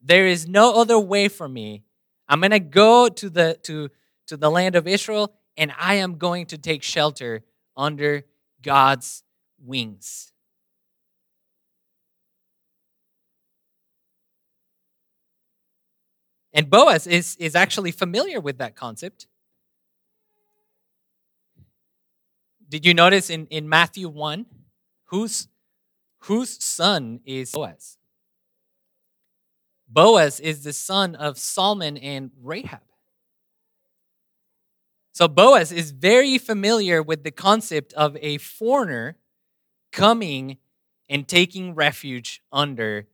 there 0.06 0.26
is 0.28 0.46
no 0.46 0.80
other 0.80 0.98
way 0.98 1.26
for 1.26 1.48
me. 1.48 1.82
I'm 2.28 2.40
going 2.40 2.52
to 2.52 2.60
go 2.60 3.08
to 3.08 3.28
the 3.28 3.58
to 3.64 3.90
to 4.28 4.36
the 4.36 4.50
land 4.50 4.76
of 4.76 4.86
Israel 4.86 5.34
and 5.56 5.72
I 5.78 5.94
am 5.94 6.16
going 6.16 6.46
to 6.46 6.58
take 6.58 6.82
shelter 6.82 7.42
under 7.76 8.24
God's 8.62 9.24
wings. 9.58 10.32
And 16.52 16.70
Boaz 16.70 17.06
is, 17.06 17.36
is 17.36 17.54
actually 17.54 17.92
familiar 17.92 18.40
with 18.40 18.58
that 18.58 18.74
concept. 18.74 19.26
Did 22.68 22.86
you 22.86 22.94
notice 22.94 23.28
in, 23.28 23.46
in 23.48 23.68
Matthew 23.68 24.08
1 24.08 24.46
whose, 25.04 25.48
whose 26.26 26.62
son 26.62 27.20
is 27.24 27.52
Boaz? 27.52 27.98
Boaz 29.88 30.40
is 30.40 30.64
the 30.64 30.72
son 30.72 31.14
of 31.14 31.38
Salmon 31.38 31.96
and 31.96 32.30
Rahab. 32.42 32.80
So 35.12 35.28
Boaz 35.28 35.72
is 35.72 35.92
very 35.92 36.36
familiar 36.38 37.02
with 37.02 37.22
the 37.22 37.30
concept 37.30 37.92
of 37.94 38.16
a 38.20 38.38
foreigner 38.38 39.16
coming 39.92 40.58
and 41.08 41.26
taking 41.26 41.74
refuge 41.74 42.42
under 42.52 43.06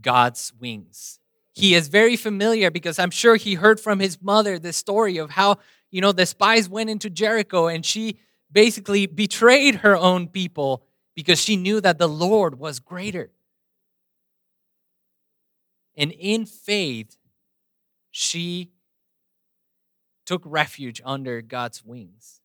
God's 0.00 0.52
wings. 0.60 1.20
He 1.54 1.74
is 1.74 1.88
very 1.88 2.16
familiar 2.16 2.70
because 2.70 2.98
I'm 2.98 3.10
sure 3.10 3.36
he 3.36 3.54
heard 3.54 3.80
from 3.80 4.00
his 4.00 4.20
mother 4.20 4.58
the 4.58 4.72
story 4.72 5.16
of 5.16 5.30
how, 5.30 5.56
you 5.90 6.00
know, 6.00 6.12
the 6.12 6.26
spies 6.26 6.68
went 6.68 6.90
into 6.90 7.08
Jericho 7.08 7.68
and 7.68 7.86
she 7.86 8.18
basically 8.52 9.06
betrayed 9.06 9.76
her 9.76 9.96
own 9.96 10.28
people 10.28 10.85
because 11.16 11.42
she 11.42 11.56
knew 11.56 11.80
that 11.80 11.98
the 11.98 12.06
Lord 12.06 12.58
was 12.58 12.78
greater. 12.78 13.30
And 15.96 16.12
in 16.12 16.44
faith, 16.44 17.16
she 18.10 18.70
took 20.26 20.42
refuge 20.44 21.00
under 21.04 21.40
God's 21.40 21.82
wings. 21.84 22.40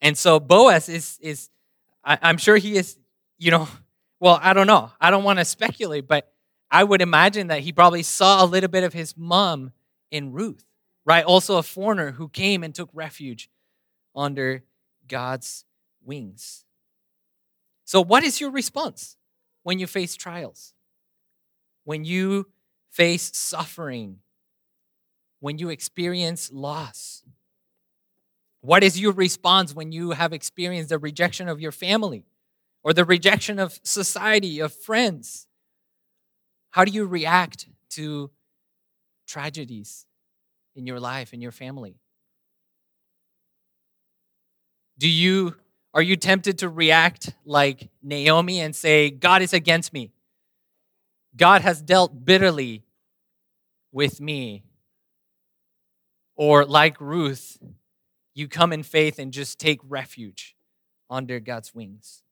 And 0.00 0.16
so 0.16 0.38
Boaz 0.38 0.88
is, 0.88 1.18
is 1.20 1.50
I, 2.04 2.18
I'm 2.22 2.38
sure 2.38 2.56
he 2.56 2.76
is, 2.76 2.96
you 3.38 3.50
know, 3.50 3.68
well, 4.20 4.38
I 4.40 4.52
don't 4.52 4.68
know. 4.68 4.92
I 5.00 5.10
don't 5.10 5.24
want 5.24 5.40
to 5.40 5.44
speculate, 5.44 6.06
but 6.06 6.32
I 6.70 6.84
would 6.84 7.02
imagine 7.02 7.48
that 7.48 7.60
he 7.60 7.72
probably 7.72 8.02
saw 8.02 8.44
a 8.44 8.46
little 8.46 8.70
bit 8.70 8.84
of 8.84 8.92
his 8.92 9.16
mom 9.16 9.72
in 10.10 10.32
Ruth, 10.32 10.64
right? 11.04 11.24
Also 11.24 11.58
a 11.58 11.62
foreigner 11.62 12.12
who 12.12 12.28
came 12.28 12.62
and 12.62 12.74
took 12.74 12.90
refuge 12.92 13.50
under 14.14 14.62
God's 15.08 15.64
wings. 16.04 16.65
So, 17.86 18.02
what 18.02 18.24
is 18.24 18.40
your 18.40 18.50
response 18.50 19.16
when 19.62 19.78
you 19.78 19.86
face 19.86 20.16
trials? 20.16 20.74
When 21.84 22.04
you 22.04 22.48
face 22.90 23.30
suffering, 23.32 24.18
when 25.38 25.58
you 25.58 25.68
experience 25.68 26.50
loss? 26.52 27.22
What 28.60 28.82
is 28.82 28.98
your 28.98 29.12
response 29.12 29.72
when 29.72 29.92
you 29.92 30.10
have 30.10 30.32
experienced 30.32 30.88
the 30.88 30.98
rejection 30.98 31.48
of 31.48 31.60
your 31.60 31.70
family 31.70 32.24
or 32.82 32.92
the 32.92 33.04
rejection 33.04 33.60
of 33.60 33.78
society, 33.84 34.58
of 34.58 34.74
friends? 34.74 35.46
How 36.70 36.84
do 36.84 36.90
you 36.90 37.06
react 37.06 37.68
to 37.90 38.32
tragedies 39.28 40.06
in 40.74 40.88
your 40.88 40.98
life, 40.98 41.32
in 41.32 41.40
your 41.40 41.52
family? 41.52 42.00
Do 44.98 45.08
you 45.08 45.54
are 45.96 46.02
you 46.02 46.14
tempted 46.14 46.58
to 46.58 46.68
react 46.68 47.32
like 47.46 47.88
Naomi 48.02 48.60
and 48.60 48.76
say, 48.76 49.08
God 49.08 49.40
is 49.40 49.54
against 49.54 49.94
me? 49.94 50.12
God 51.34 51.62
has 51.62 51.80
dealt 51.80 52.22
bitterly 52.22 52.84
with 53.92 54.20
me. 54.20 54.62
Or 56.36 56.66
like 56.66 57.00
Ruth, 57.00 57.56
you 58.34 58.46
come 58.46 58.74
in 58.74 58.82
faith 58.82 59.18
and 59.18 59.32
just 59.32 59.58
take 59.58 59.80
refuge 59.88 60.54
under 61.08 61.40
God's 61.40 61.74
wings. 61.74 62.22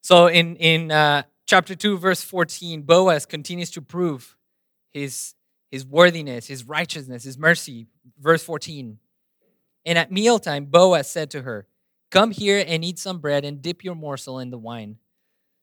So 0.00 0.26
in, 0.26 0.56
in 0.56 0.90
uh, 0.90 1.22
chapter 1.46 1.76
2, 1.76 1.98
verse 1.98 2.20
14, 2.20 2.82
Boaz 2.82 3.26
continues 3.26 3.70
to 3.70 3.80
prove 3.80 4.36
his, 4.92 5.34
his 5.70 5.86
worthiness, 5.86 6.48
his 6.48 6.64
righteousness, 6.64 7.22
his 7.22 7.38
mercy. 7.38 7.86
Verse 8.18 8.42
14. 8.42 8.98
And 9.84 9.96
at 9.98 10.12
mealtime, 10.12 10.66
Boaz 10.66 11.08
said 11.10 11.30
to 11.30 11.42
her, 11.42 11.66
Come 12.10 12.32
here 12.32 12.62
and 12.66 12.84
eat 12.84 12.98
some 12.98 13.18
bread 13.18 13.44
and 13.44 13.62
dip 13.62 13.84
your 13.84 13.94
morsel 13.94 14.38
in 14.38 14.50
the 14.50 14.58
wine. 14.58 14.98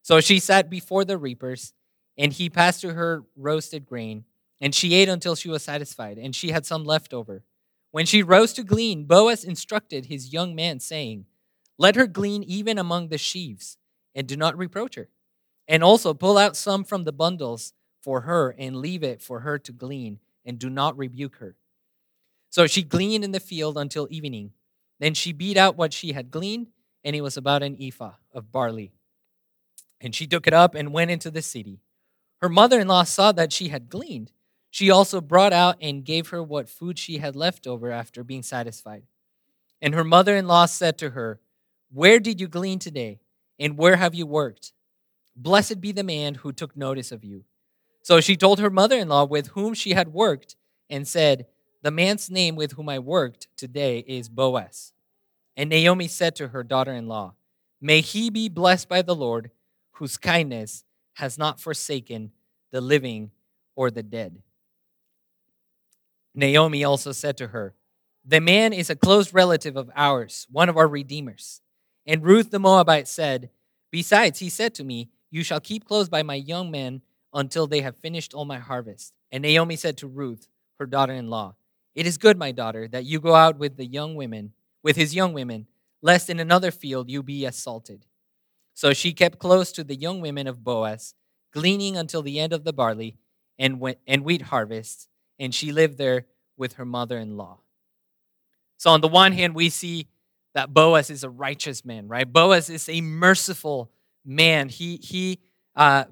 So 0.02 0.22
she 0.22 0.40
sat 0.40 0.70
before 0.70 1.04
the 1.04 1.18
reapers, 1.18 1.74
and 2.18 2.32
he 2.32 2.50
passed 2.50 2.82
to 2.82 2.94
her 2.94 3.26
roasted 3.36 3.86
grain, 3.86 4.24
and 4.62 4.74
she 4.74 4.96
ate 4.96 5.10
until 5.10 5.36
she 5.36 5.50
was 5.50 5.64
satisfied, 5.64 6.18
and 6.18 6.36
she 6.36 6.52
had 6.52 6.66
some 6.66 6.86
left 6.86 7.14
over. 7.14 7.44
When 7.92 8.06
she 8.06 8.24
rose 8.24 8.54
to 8.54 8.64
glean, 8.64 9.06
Boaz 9.06 9.44
instructed 9.44 10.06
his 10.06 10.34
young 10.34 10.56
man, 10.56 10.80
saying, 10.80 11.26
Let 11.78 11.96
her 11.96 12.08
glean 12.08 12.44
even 12.44 12.78
among 12.78 13.10
the 13.10 13.18
sheaves, 13.18 13.78
and 14.16 14.26
do 14.28 14.38
not 14.38 14.58
reproach 14.58 14.96
her. 14.96 15.10
And 15.68 15.84
also 15.84 16.14
pull 16.14 16.38
out 16.38 16.56
some 16.56 16.86
from 16.86 17.04
the 17.04 17.12
bundles 17.12 17.74
for 18.02 18.22
her, 18.22 18.56
and 18.58 18.78
leave 18.78 19.04
it 19.04 19.22
for 19.22 19.42
her 19.42 19.60
to 19.60 19.72
glean, 19.74 20.20
and 20.46 20.58
do 20.58 20.70
not 20.70 20.98
rebuke 20.98 21.36
her. 21.38 21.58
So 22.50 22.68
she 22.68 22.84
gleaned 22.84 23.24
in 23.24 23.32
the 23.32 23.40
field 23.40 23.78
until 23.78 24.08
evening. 24.10 24.52
Then 25.00 25.14
she 25.14 25.32
beat 25.34 25.58
out 25.58 25.78
what 25.78 25.94
she 25.94 26.14
had 26.14 26.32
gleaned, 26.32 26.68
and 27.04 27.16
it 27.16 27.22
was 27.22 27.38
about 27.38 27.64
an 27.64 27.78
ephah 27.80 28.14
of 28.34 28.52
barley. 28.52 28.92
And 30.02 30.16
she 30.16 30.28
took 30.28 30.48
it 30.48 30.54
up 30.54 30.76
and 30.76 30.94
went 30.94 31.12
into 31.12 31.32
the 31.32 31.42
city. 31.42 31.82
Her 32.42 32.50
mother 32.50 32.80
in 32.80 32.88
law 32.88 33.04
saw 33.04 33.32
that 33.32 33.52
she 33.52 33.70
had 33.70 33.90
gleaned. 33.90 34.32
she 34.70 34.92
also 34.92 35.22
brought 35.22 35.54
out 35.54 35.78
and 35.82 36.04
gave 36.04 36.28
her 36.30 36.44
what 36.44 36.70
food 36.70 37.00
she 37.00 37.18
had 37.18 37.36
left 37.36 37.66
over 37.66 37.90
after 37.90 38.24
being 38.24 38.44
satisfied. 38.44 39.04
And 39.82 39.96
her 39.96 40.04
mother 40.04 40.36
in 40.36 40.46
law 40.46 40.66
said 40.66 40.98
to 41.00 41.12
her, 41.12 41.40
Where 41.92 42.20
did 42.20 42.42
you 42.42 42.48
glean 42.48 42.78
today? 42.80 43.20
And 43.60 43.78
where 43.78 43.96
have 43.96 44.14
you 44.14 44.26
worked? 44.26 44.74
Blessed 45.36 45.82
be 45.82 45.92
the 45.92 46.04
man 46.04 46.36
who 46.36 46.52
took 46.52 46.76
notice 46.76 47.12
of 47.12 47.24
you. 47.24 47.46
So 48.02 48.20
she 48.22 48.36
told 48.36 48.60
her 48.60 48.70
mother 48.70 48.98
in 48.98 49.10
law 49.10 49.26
with 49.26 49.48
whom 49.48 49.74
she 49.74 49.92
had 49.92 50.14
worked 50.14 50.56
and 50.90 51.08
said, 51.08 51.48
The 51.88 51.92
man's 51.92 52.30
name 52.30 52.58
with 52.58 52.74
whom 52.74 52.90
I 52.90 53.00
worked 53.00 53.48
today 53.56 54.00
is 54.00 54.28
Boaz. 54.28 54.92
And 55.56 55.70
Naomi 55.70 56.10
said 56.10 56.36
to 56.36 56.50
her 56.50 56.62
daughter 56.62 56.92
in 56.92 57.08
law, 57.08 57.36
May 57.80 58.02
he 58.02 58.30
be 58.30 58.50
blessed 58.50 58.90
by 58.90 59.02
the 59.02 59.16
Lord, 59.16 59.52
whose 59.92 60.18
kindness 60.18 60.84
has 61.14 61.38
not 61.38 61.62
forsaken 61.62 62.34
the 62.72 62.82
living 62.82 63.32
or 63.78 63.90
the 63.90 64.04
dead. 64.04 64.42
Naomi 66.36 66.84
also 66.84 67.14
said 67.14 67.38
to 67.38 67.48
her, 67.48 67.74
The 68.26 68.42
man 68.42 68.74
is 68.74 68.90
a 68.90 68.96
close 68.98 69.34
relative 69.34 69.78
of 69.78 69.90
ours, 69.96 70.46
one 70.52 70.68
of 70.68 70.76
our 70.76 70.90
redeemers. 70.90 71.62
And 72.06 72.22
Ruth 72.22 72.52
the 72.52 72.60
Moabite 72.60 73.08
said, 73.08 73.50
Besides, 73.92 74.40
he 74.40 74.50
said 74.50 74.76
to 74.76 74.84
me, 74.84 75.10
You 75.32 75.42
shall 75.42 75.62
keep 75.62 75.86
close 75.86 76.10
by 76.10 76.22
my 76.22 76.36
young 76.36 76.70
men 76.70 77.02
until 77.34 77.66
they 77.66 77.80
have 77.80 77.96
finished 77.96 78.34
all 78.34 78.44
my 78.44 78.60
harvest. 78.60 79.14
And 79.32 79.42
Naomi 79.44 79.78
said 79.78 79.96
to 80.00 80.08
Ruth, 80.08 80.50
her 80.80 80.86
daughter 80.86 81.14
in 81.14 81.30
law, 81.30 81.56
It 81.98 82.06
is 82.06 82.20
good, 82.20 82.38
my 82.38 82.52
daughter, 82.52 82.88
that 82.90 83.06
you 83.06 83.20
go 83.20 83.34
out 83.34 83.58
with 83.58 83.76
the 83.76 83.86
young 83.86 84.14
women, 84.14 84.54
with 84.84 84.96
his 84.96 85.16
young 85.16 85.34
women, 85.34 85.66
lest 86.04 86.30
in 86.30 86.40
another 86.40 86.70
field 86.70 87.10
you 87.10 87.24
be 87.24 87.44
assaulted. 87.44 88.06
So 88.76 88.94
she 88.94 89.14
kept 89.14 89.40
close 89.40 89.72
to 89.72 89.84
the 89.84 89.96
young 89.96 90.22
women 90.22 90.46
of 90.46 90.64
Boaz, 90.64 91.16
gleaning 91.52 91.98
until 91.98 92.22
the 92.22 92.40
end 92.40 92.54
of 92.54 92.64
the 92.64 92.72
barley 92.72 93.18
and, 93.58 93.80
wheat 93.80 94.42
harvest, 94.44 95.10
and 95.40 95.56
she 95.56 95.72
lived 95.72 95.98
there 95.98 96.28
with 96.56 96.74
her 96.74 96.86
mother 96.86 97.18
in 97.18 97.36
law. 97.36 97.62
So, 98.78 98.92
on 98.92 99.02
the 99.02 99.08
one 99.08 99.32
hand, 99.32 99.56
we 99.56 99.70
see 99.72 100.08
that 100.54 100.72
Boaz 100.72 101.10
is 101.10 101.24
a 101.24 101.32
righteous 101.32 101.84
man, 101.84 102.08
right? 102.08 102.32
Boaz 102.32 102.70
is 102.70 102.88
a 102.90 103.02
merciful 103.02 103.90
man. 104.24 104.70
He, 104.70 104.98
he, 104.98 105.40
uh, 105.76 106.04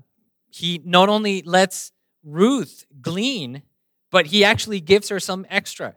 he 0.50 0.82
not 0.84 1.10
only 1.10 1.44
lets 1.44 1.92
Ruth 2.24 2.88
glean, 3.04 3.62
but 4.16 4.28
he 4.28 4.46
actually 4.46 4.80
gives 4.80 5.10
her 5.10 5.20
some 5.20 5.46
extra, 5.50 5.94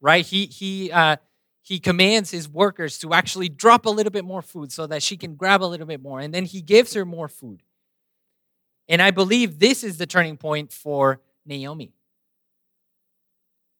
right? 0.00 0.26
He, 0.26 0.46
he, 0.46 0.90
uh, 0.90 1.18
he 1.62 1.78
commands 1.78 2.32
his 2.32 2.48
workers 2.48 2.98
to 2.98 3.14
actually 3.14 3.48
drop 3.48 3.86
a 3.86 3.90
little 3.90 4.10
bit 4.10 4.24
more 4.24 4.42
food 4.42 4.72
so 4.72 4.88
that 4.88 5.04
she 5.04 5.16
can 5.16 5.36
grab 5.36 5.62
a 5.62 5.66
little 5.66 5.86
bit 5.86 6.02
more. 6.02 6.18
And 6.18 6.34
then 6.34 6.46
he 6.46 6.62
gives 6.62 6.94
her 6.94 7.04
more 7.04 7.28
food. 7.28 7.62
And 8.88 9.00
I 9.00 9.12
believe 9.12 9.60
this 9.60 9.84
is 9.84 9.98
the 9.98 10.06
turning 10.06 10.36
point 10.36 10.72
for 10.72 11.20
Naomi. 11.46 11.92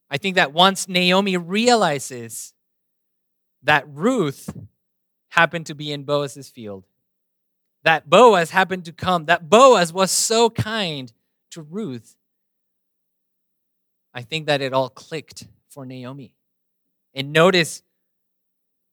I 0.09 0.19
think 0.19 0.37
that 0.37 0.53
once 0.53 0.87
Naomi 0.87 1.37
realizes 1.37 2.55
that 3.65 3.87
Ruth 3.89 4.57
happened 5.31 5.67
to 5.67 5.75
be 5.75 5.91
in 5.91 6.05
Boaz's 6.05 6.49
field, 6.49 6.87
that 7.83 8.09
Boaz 8.09 8.51
happened 8.51 8.85
to 8.85 8.93
come, 8.93 9.25
that 9.25 9.51
Boaz 9.51 9.93
was 9.93 10.13
so 10.13 10.49
kind 10.49 11.13
to 11.51 11.61
Ruth, 11.61 12.15
I 14.13 14.23
think 14.23 14.47
that 14.47 14.61
it 14.61 14.73
all 14.73 14.89
clicked 14.89 15.47
for 15.69 15.87
Naomi. 15.87 16.35
And 17.15 17.33
notice 17.33 17.83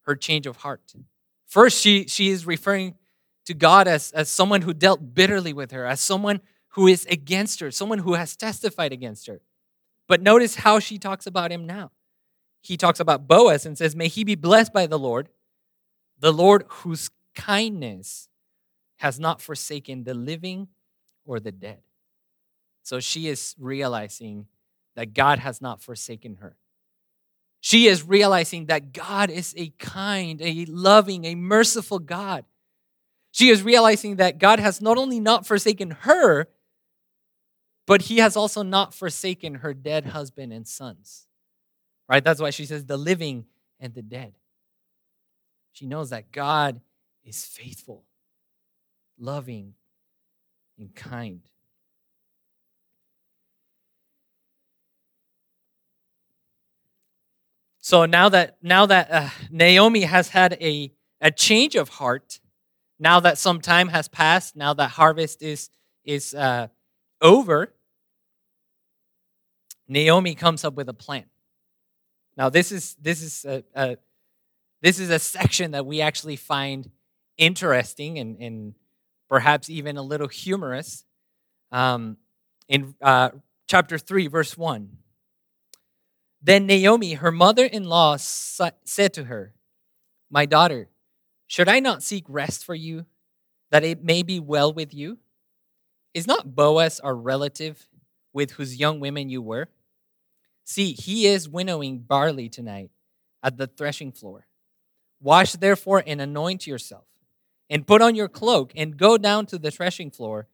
her 0.04 0.16
change 0.16 0.48
of 0.48 0.58
heart. 0.58 0.94
First, 1.46 1.82
she, 1.82 2.08
she 2.08 2.30
is 2.30 2.46
referring 2.46 2.96
to 3.46 3.54
God 3.54 3.88
as, 3.88 4.12
as 4.12 4.30
someone 4.30 4.62
who 4.62 4.74
dealt 4.74 5.14
bitterly 5.14 5.54
with 5.54 5.72
her, 5.72 5.86
as 5.86 6.02
someone 6.02 6.42
who 6.70 6.88
is 6.88 7.06
against 7.06 7.60
her, 7.60 7.72
someone 7.72 8.00
who 8.00 8.14
has 8.14 8.36
testified 8.36 8.92
against 8.92 9.28
her. 9.28 9.42
But 10.08 10.22
notice 10.22 10.56
how 10.56 10.80
she 10.80 10.98
talks 10.98 11.26
about 11.28 11.52
him 11.52 11.66
now. 11.66 11.92
He 12.62 12.78
talks 12.78 13.00
about 13.00 13.28
Boaz 13.28 13.66
and 13.66 13.78
says, 13.78 13.96
May 13.96 14.08
he 14.08 14.24
be 14.24 14.36
blessed 14.36 14.74
by 14.74 14.88
the 14.88 15.00
Lord, 15.00 15.30
the 16.20 16.34
Lord 16.34 16.66
whose 16.68 17.10
kindness 17.36 18.28
has 18.98 19.20
not 19.20 19.42
forsaken 19.42 20.04
the 20.04 20.14
living 20.14 20.68
or 21.26 21.40
the 21.40 21.52
dead. 21.52 21.80
So 22.84 23.00
she 23.00 23.28
is 23.28 23.56
realizing 23.60 24.48
that 24.98 25.14
God 25.14 25.38
has 25.38 25.62
not 25.62 25.80
forsaken 25.80 26.38
her. 26.42 26.58
She 27.62 27.86
is 27.86 28.02
realizing 28.02 28.66
that 28.66 28.94
God 28.94 29.30
is 29.30 29.54
a 29.56 29.70
kind, 29.78 30.42
a 30.42 30.66
loving, 30.66 31.24
a 31.24 31.36
merciful 31.36 32.00
God. 32.00 32.46
She 33.32 33.50
is 33.50 33.62
realizing 33.62 34.16
that 34.16 34.40
God 34.40 34.60
has 34.60 34.82
not 34.82 34.98
only 34.98 35.20
not 35.20 35.46
forsaken 35.46 35.92
her, 35.92 36.48
but 37.86 38.04
he 38.04 38.18
has 38.18 38.36
also 38.36 38.64
not 38.64 38.96
forsaken 38.96 39.56
her 39.56 39.72
dead 39.72 40.08
husband 40.08 40.52
and 40.52 40.68
sons. 40.68 41.28
Right? 42.10 42.24
That's 42.24 42.42
why 42.42 42.50
she 42.50 42.66
says 42.66 42.86
the 42.86 42.98
living 42.98 43.46
and 43.80 43.94
the 43.94 44.02
dead. 44.02 44.34
She 45.74 45.86
knows 45.86 46.10
that 46.10 46.32
God 46.32 46.82
is 47.24 47.46
faithful, 47.46 48.04
loving, 49.20 49.76
and 50.80 50.96
kind. 50.96 51.42
So 57.88 58.06
now 58.06 58.28
that 58.28 58.58
now 58.62 58.86
that 58.86 59.10
uh, 59.10 59.30
Naomi 59.50 60.02
has 60.02 60.28
had 60.28 60.58
a 60.60 60.92
a 61.22 61.32
change 61.32 61.76
of 61.76 61.88
heart, 61.88 62.42
now 63.00 63.22
that 63.22 63.38
some 63.38 63.62
time 63.62 63.88
has 63.88 64.10
passed, 64.10 64.58
now 64.58 64.74
that 64.74 64.90
harvest 64.90 65.42
is 65.42 65.70
is 66.04 66.34
uh, 66.34 66.68
over, 67.22 67.74
Naomi 69.88 70.36
comes 70.36 70.66
up 70.66 70.74
with 70.74 70.90
a 70.90 70.94
plan. 70.94 71.28
Now, 72.36 72.50
this 72.50 72.74
is 72.74 72.96
this 72.96 73.22
is 73.22 73.46
a, 73.46 73.64
a 73.74 73.98
this 74.82 75.00
is 75.00 75.10
a 75.10 75.18
section 75.18 75.72
that 75.72 75.86
we 75.86 76.02
actually 76.02 76.36
find 76.36 76.92
interesting 77.38 78.20
and, 78.20 78.36
and 78.42 78.74
perhaps 79.30 79.70
even 79.70 79.96
a 79.96 80.04
little 80.04 80.28
humorous. 80.28 81.06
Um, 81.72 82.18
in 82.68 82.96
uh, 83.02 83.30
chapter 83.66 83.98
three, 83.98 84.28
verse 84.28 84.58
one. 84.58 84.98
Then 86.48 86.66
Naomi, 86.66 87.16
her 87.16 87.30
mother-in-law, 87.30 88.16
said 88.16 89.14
to 89.16 89.26
her, 89.26 89.54
"My 90.30 90.46
daughter, 90.46 90.88
should 91.46 91.68
I 91.68 91.82
not 91.82 92.02
seek 92.02 92.24
rest 92.30 92.64
for 92.64 92.74
you, 92.74 93.06
that 93.70 93.84
it 93.84 94.02
may 94.02 94.24
be 94.24 94.40
well 94.40 94.72
with 94.72 94.94
you? 94.94 95.20
Is 96.14 96.26
not 96.26 96.56
Boaz 96.56 97.02
our 97.02 97.18
relative, 97.18 97.90
with 98.32 98.52
whose 98.52 98.78
young 98.78 99.02
women 99.02 99.28
you 99.28 99.42
were?" 99.42 99.68
See, 100.64 100.94
he 100.94 101.28
is 101.28 101.50
winnowing 101.50 102.00
barley 102.00 102.48
tonight 102.48 102.92
at 103.44 103.58
the 103.58 103.68
threshing 103.68 104.14
floor. 104.14 104.48
Wash 105.20 105.52
therefore 105.52 106.02
and 106.08 106.22
anoint 106.22 106.66
yourself, 106.66 107.08
and 107.70 107.86
put 107.86 108.02
on 108.02 108.16
your 108.16 108.30
cloak, 108.30 108.72
and 108.74 108.96
go 108.96 109.18
down 109.18 109.48
to 109.48 109.58
the 109.58 109.70
threshing 109.70 110.12
floor. 110.12 110.48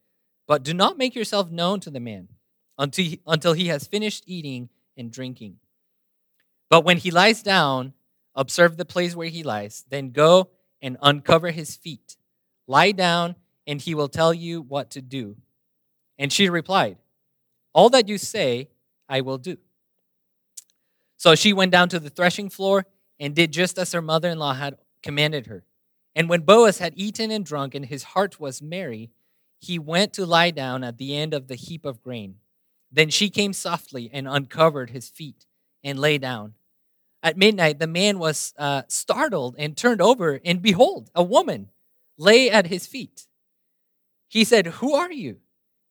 But 0.48 0.64
do 0.64 0.74
not 0.74 0.98
make 0.98 1.14
yourself 1.14 1.52
known 1.52 1.78
to 1.78 1.90
the 1.90 2.00
man 2.00 2.30
until 2.76 3.04
he, 3.04 3.20
until 3.28 3.52
he 3.52 3.68
has 3.68 3.86
finished 3.86 4.24
eating 4.26 4.70
and 4.96 5.12
drinking. 5.12 5.60
But 6.68 6.84
when 6.84 6.98
he 6.98 7.10
lies 7.10 7.42
down, 7.42 7.92
observe 8.34 8.76
the 8.76 8.84
place 8.84 9.14
where 9.14 9.28
he 9.28 9.42
lies, 9.42 9.84
then 9.90 10.10
go 10.10 10.50
and 10.82 10.96
uncover 11.02 11.50
his 11.50 11.76
feet. 11.76 12.16
Lie 12.66 12.92
down, 12.92 13.36
and 13.66 13.80
he 13.80 13.94
will 13.94 14.08
tell 14.08 14.34
you 14.34 14.62
what 14.62 14.90
to 14.90 15.02
do. 15.02 15.36
And 16.18 16.32
she 16.32 16.48
replied, 16.48 16.98
All 17.72 17.90
that 17.90 18.08
you 18.08 18.18
say, 18.18 18.68
I 19.08 19.20
will 19.20 19.38
do. 19.38 19.58
So 21.16 21.34
she 21.34 21.52
went 21.52 21.72
down 21.72 21.88
to 21.90 21.98
the 21.98 22.10
threshing 22.10 22.50
floor 22.50 22.86
and 23.20 23.34
did 23.34 23.52
just 23.52 23.78
as 23.78 23.92
her 23.92 24.02
mother 24.02 24.28
in 24.30 24.38
law 24.38 24.54
had 24.54 24.76
commanded 25.02 25.46
her. 25.46 25.64
And 26.14 26.28
when 26.28 26.42
Boaz 26.42 26.78
had 26.78 26.92
eaten 26.96 27.30
and 27.30 27.44
drunk 27.44 27.74
and 27.74 27.86
his 27.86 28.02
heart 28.02 28.38
was 28.38 28.62
merry, 28.62 29.10
he 29.60 29.78
went 29.78 30.12
to 30.14 30.26
lie 30.26 30.50
down 30.50 30.84
at 30.84 30.98
the 30.98 31.16
end 31.16 31.34
of 31.34 31.48
the 31.48 31.54
heap 31.54 31.84
of 31.84 32.02
grain. 32.02 32.36
Then 32.92 33.10
she 33.10 33.30
came 33.30 33.52
softly 33.52 34.10
and 34.12 34.28
uncovered 34.28 34.90
his 34.90 35.08
feet 35.08 35.46
and 35.84 35.98
lay 35.98 36.18
down. 36.18 36.54
At 37.22 37.36
midnight, 37.36 37.78
the 37.78 37.86
man 37.86 38.18
was 38.18 38.52
uh, 38.58 38.82
startled 38.88 39.54
and 39.58 39.76
turned 39.76 40.00
over, 40.00 40.40
and 40.44 40.60
behold, 40.60 41.10
a 41.14 41.22
woman 41.22 41.70
lay 42.18 42.50
at 42.50 42.66
his 42.66 42.86
feet. 42.86 43.26
He 44.28 44.42
said, 44.42 44.66
Who 44.66 44.94
are 44.94 45.12
you? 45.12 45.38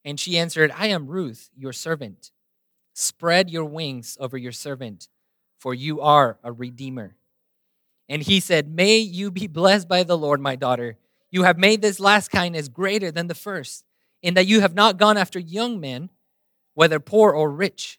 And 0.04 0.20
she 0.20 0.36
answered, 0.36 0.70
I 0.76 0.88
am 0.88 1.06
Ruth, 1.06 1.48
your 1.56 1.72
servant. 1.72 2.30
Spread 2.92 3.48
your 3.50 3.64
wings 3.64 4.18
over 4.20 4.36
your 4.36 4.52
servant 4.52 5.08
for 5.64 5.72
you 5.72 6.02
are 6.02 6.38
a 6.44 6.52
redeemer. 6.52 7.16
And 8.06 8.22
he 8.22 8.38
said, 8.38 8.68
May 8.68 8.98
you 8.98 9.30
be 9.30 9.46
blessed 9.46 9.88
by 9.88 10.02
the 10.02 10.18
Lord, 10.18 10.38
my 10.38 10.56
daughter. 10.56 10.98
You 11.30 11.44
have 11.44 11.56
made 11.56 11.80
this 11.80 11.98
last 11.98 12.30
kindness 12.30 12.68
greater 12.68 13.10
than 13.10 13.28
the 13.28 13.34
first, 13.34 13.86
in 14.20 14.34
that 14.34 14.44
you 14.44 14.60
have 14.60 14.74
not 14.74 14.98
gone 14.98 15.16
after 15.16 15.38
young 15.38 15.80
men, 15.80 16.10
whether 16.74 17.00
poor 17.00 17.32
or 17.32 17.50
rich. 17.50 17.98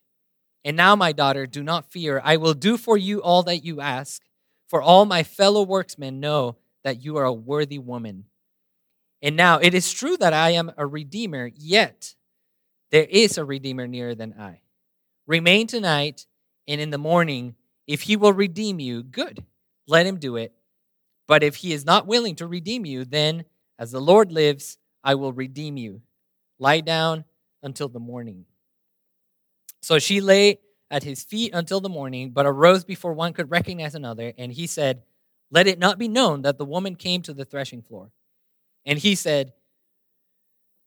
And 0.65 0.75
now, 0.75 0.95
my 0.95 1.11
daughter, 1.11 1.45
do 1.45 1.61
not 1.61 1.91
fear. 1.91 2.19
I 2.23 2.37
will 2.37 2.55
do 2.55 2.75
for 2.75 2.97
you 2.97 3.21
all 3.21 3.43
that 3.43 3.63
you 3.63 3.81
ask, 3.81 4.23
for 4.67 4.81
all 4.81 5.05
my 5.05 5.21
fellow 5.21 5.61
workmen 5.61 6.19
know 6.19 6.57
that 6.83 7.03
you 7.03 7.17
are 7.17 7.25
a 7.25 7.31
worthy 7.31 7.77
woman. 7.77 8.25
And 9.21 9.35
now 9.35 9.59
it 9.59 9.75
is 9.75 9.93
true 9.93 10.17
that 10.17 10.33
I 10.33 10.49
am 10.49 10.71
a 10.75 10.87
redeemer, 10.87 11.51
yet 11.55 12.15
there 12.89 13.05
is 13.07 13.37
a 13.37 13.45
redeemer 13.45 13.85
nearer 13.85 14.15
than 14.15 14.33
I. 14.39 14.61
Remain 15.27 15.67
tonight, 15.67 16.25
and 16.67 16.81
in 16.81 16.89
the 16.89 16.97
morning, 16.97 17.53
if 17.85 18.01
he 18.01 18.15
will 18.15 18.33
redeem 18.33 18.79
you, 18.79 19.03
good, 19.03 19.43
let 19.87 20.07
him 20.07 20.17
do 20.17 20.35
it. 20.35 20.51
But 21.27 21.43
if 21.43 21.57
he 21.57 21.73
is 21.73 21.85
not 21.85 22.07
willing 22.07 22.35
to 22.37 22.47
redeem 22.47 22.87
you, 22.87 23.05
then, 23.05 23.45
as 23.77 23.91
the 23.91 24.01
Lord 24.01 24.31
lives, 24.31 24.79
I 25.03 25.13
will 25.13 25.31
redeem 25.31 25.77
you. 25.77 26.01
Lie 26.57 26.81
down 26.81 27.25
until 27.61 27.87
the 27.87 27.99
morning. 27.99 28.45
So 29.85 29.99
she 29.99 30.19
lay 30.19 30.61
at 30.89 31.03
his 31.03 31.21
feet 31.23 31.53
until 31.53 31.79
the 31.79 31.89
morning, 31.89 32.31
but 32.31 32.47
arose 32.47 32.83
before 32.83 33.13
one 33.13 33.33
could 33.33 33.51
recognize 33.51 33.93
another. 33.93 34.33
And 34.35 34.51
he 34.51 34.65
said, 34.65 35.03
Let 35.51 35.67
it 35.67 35.77
not 35.77 35.99
be 35.99 36.07
known 36.07 36.41
that 36.41 36.57
the 36.57 36.65
woman 36.65 36.95
came 36.95 37.21
to 37.21 37.35
the 37.35 37.45
threshing 37.45 37.83
floor. 37.83 38.09
And 38.83 38.97
he 38.97 39.13
said, 39.13 39.53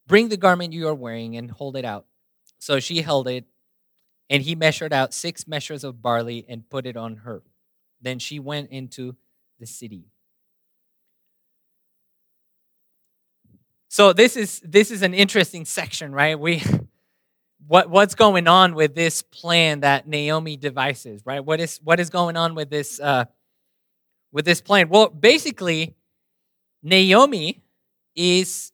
Bring 0.08 0.30
the 0.30 0.36
garment 0.36 0.72
you 0.72 0.88
are 0.88 0.96
wearing 0.96 1.36
and 1.36 1.48
hold 1.48 1.76
it 1.76 1.84
out. 1.84 2.06
So 2.58 2.80
she 2.80 3.02
held 3.02 3.28
it, 3.28 3.44
and 4.28 4.42
he 4.42 4.56
measured 4.56 4.92
out 4.92 5.14
six 5.14 5.46
measures 5.46 5.84
of 5.84 6.02
barley 6.02 6.44
and 6.48 6.68
put 6.68 6.84
it 6.84 6.96
on 6.96 7.18
her. 7.18 7.44
Then 8.02 8.18
she 8.18 8.40
went 8.40 8.72
into 8.72 9.14
the 9.60 9.66
city. 9.66 10.06
So 13.86 14.12
this 14.12 14.36
is 14.36 14.60
this 14.64 14.90
is 14.90 15.02
an 15.02 15.14
interesting 15.14 15.64
section, 15.66 16.10
right? 16.10 16.36
We 16.36 16.64
what 17.66 17.90
what's 17.90 18.14
going 18.14 18.46
on 18.46 18.74
with 18.74 18.94
this 18.94 19.22
plan 19.22 19.80
that 19.80 20.06
Naomi 20.06 20.56
devises, 20.56 21.22
right? 21.24 21.44
What 21.44 21.60
is 21.60 21.80
what 21.82 22.00
is 22.00 22.10
going 22.10 22.36
on 22.36 22.54
with 22.54 22.70
this 22.70 23.00
uh, 23.00 23.24
with 24.32 24.44
this 24.44 24.60
plan? 24.60 24.88
Well, 24.88 25.08
basically, 25.08 25.96
Naomi 26.82 27.62
is 28.14 28.72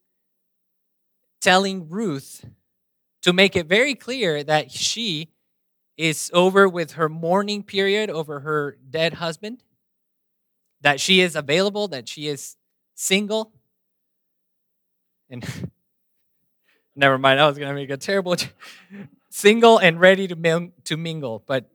telling 1.40 1.88
Ruth 1.88 2.44
to 3.22 3.32
make 3.32 3.56
it 3.56 3.66
very 3.66 3.94
clear 3.94 4.42
that 4.44 4.70
she 4.70 5.30
is 5.96 6.30
over 6.34 6.68
with 6.68 6.92
her 6.92 7.08
mourning 7.08 7.62
period 7.62 8.10
over 8.10 8.40
her 8.40 8.76
dead 8.90 9.14
husband, 9.14 9.62
that 10.80 11.00
she 11.00 11.20
is 11.20 11.36
available, 11.36 11.88
that 11.88 12.08
she 12.08 12.28
is 12.28 12.56
single, 12.94 13.52
and 15.30 15.44
never 16.96 17.18
mind, 17.18 17.40
I 17.40 17.46
was 17.46 17.58
going 17.58 17.68
to 17.68 17.74
make 17.74 17.90
a 17.90 17.96
terrible 17.96 18.36
single 19.30 19.78
and 19.78 20.00
ready 20.00 20.28
to 20.28 20.36
ming- 20.36 20.72
to 20.84 20.96
mingle, 20.96 21.42
but 21.46 21.68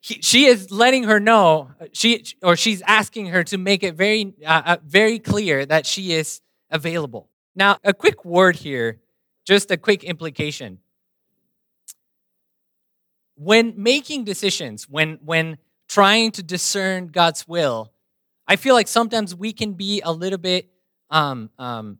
he, 0.00 0.20
she 0.22 0.46
is 0.46 0.70
letting 0.70 1.04
her 1.04 1.20
know 1.20 1.70
she 1.92 2.24
or 2.42 2.56
she's 2.56 2.82
asking 2.82 3.26
her 3.26 3.42
to 3.44 3.58
make 3.58 3.82
it 3.82 3.94
very 3.94 4.34
uh, 4.44 4.62
uh, 4.64 4.76
very 4.84 5.18
clear 5.18 5.66
that 5.66 5.86
she 5.86 6.12
is 6.12 6.40
available. 6.70 7.28
Now, 7.54 7.78
a 7.82 7.92
quick 7.92 8.24
word 8.24 8.56
here, 8.56 9.00
just 9.44 9.70
a 9.70 9.76
quick 9.76 10.04
implication. 10.04 10.78
When 13.36 13.74
making 13.76 14.24
decisions, 14.24 14.88
when 14.88 15.18
when 15.24 15.58
trying 15.88 16.32
to 16.32 16.42
discern 16.42 17.08
God's 17.08 17.46
will, 17.48 17.92
I 18.46 18.56
feel 18.56 18.74
like 18.74 18.88
sometimes 18.88 19.34
we 19.34 19.52
can 19.52 19.74
be 19.74 20.00
a 20.02 20.12
little 20.12 20.38
bit 20.38 20.68
um, 21.10 21.50
um, 21.58 21.98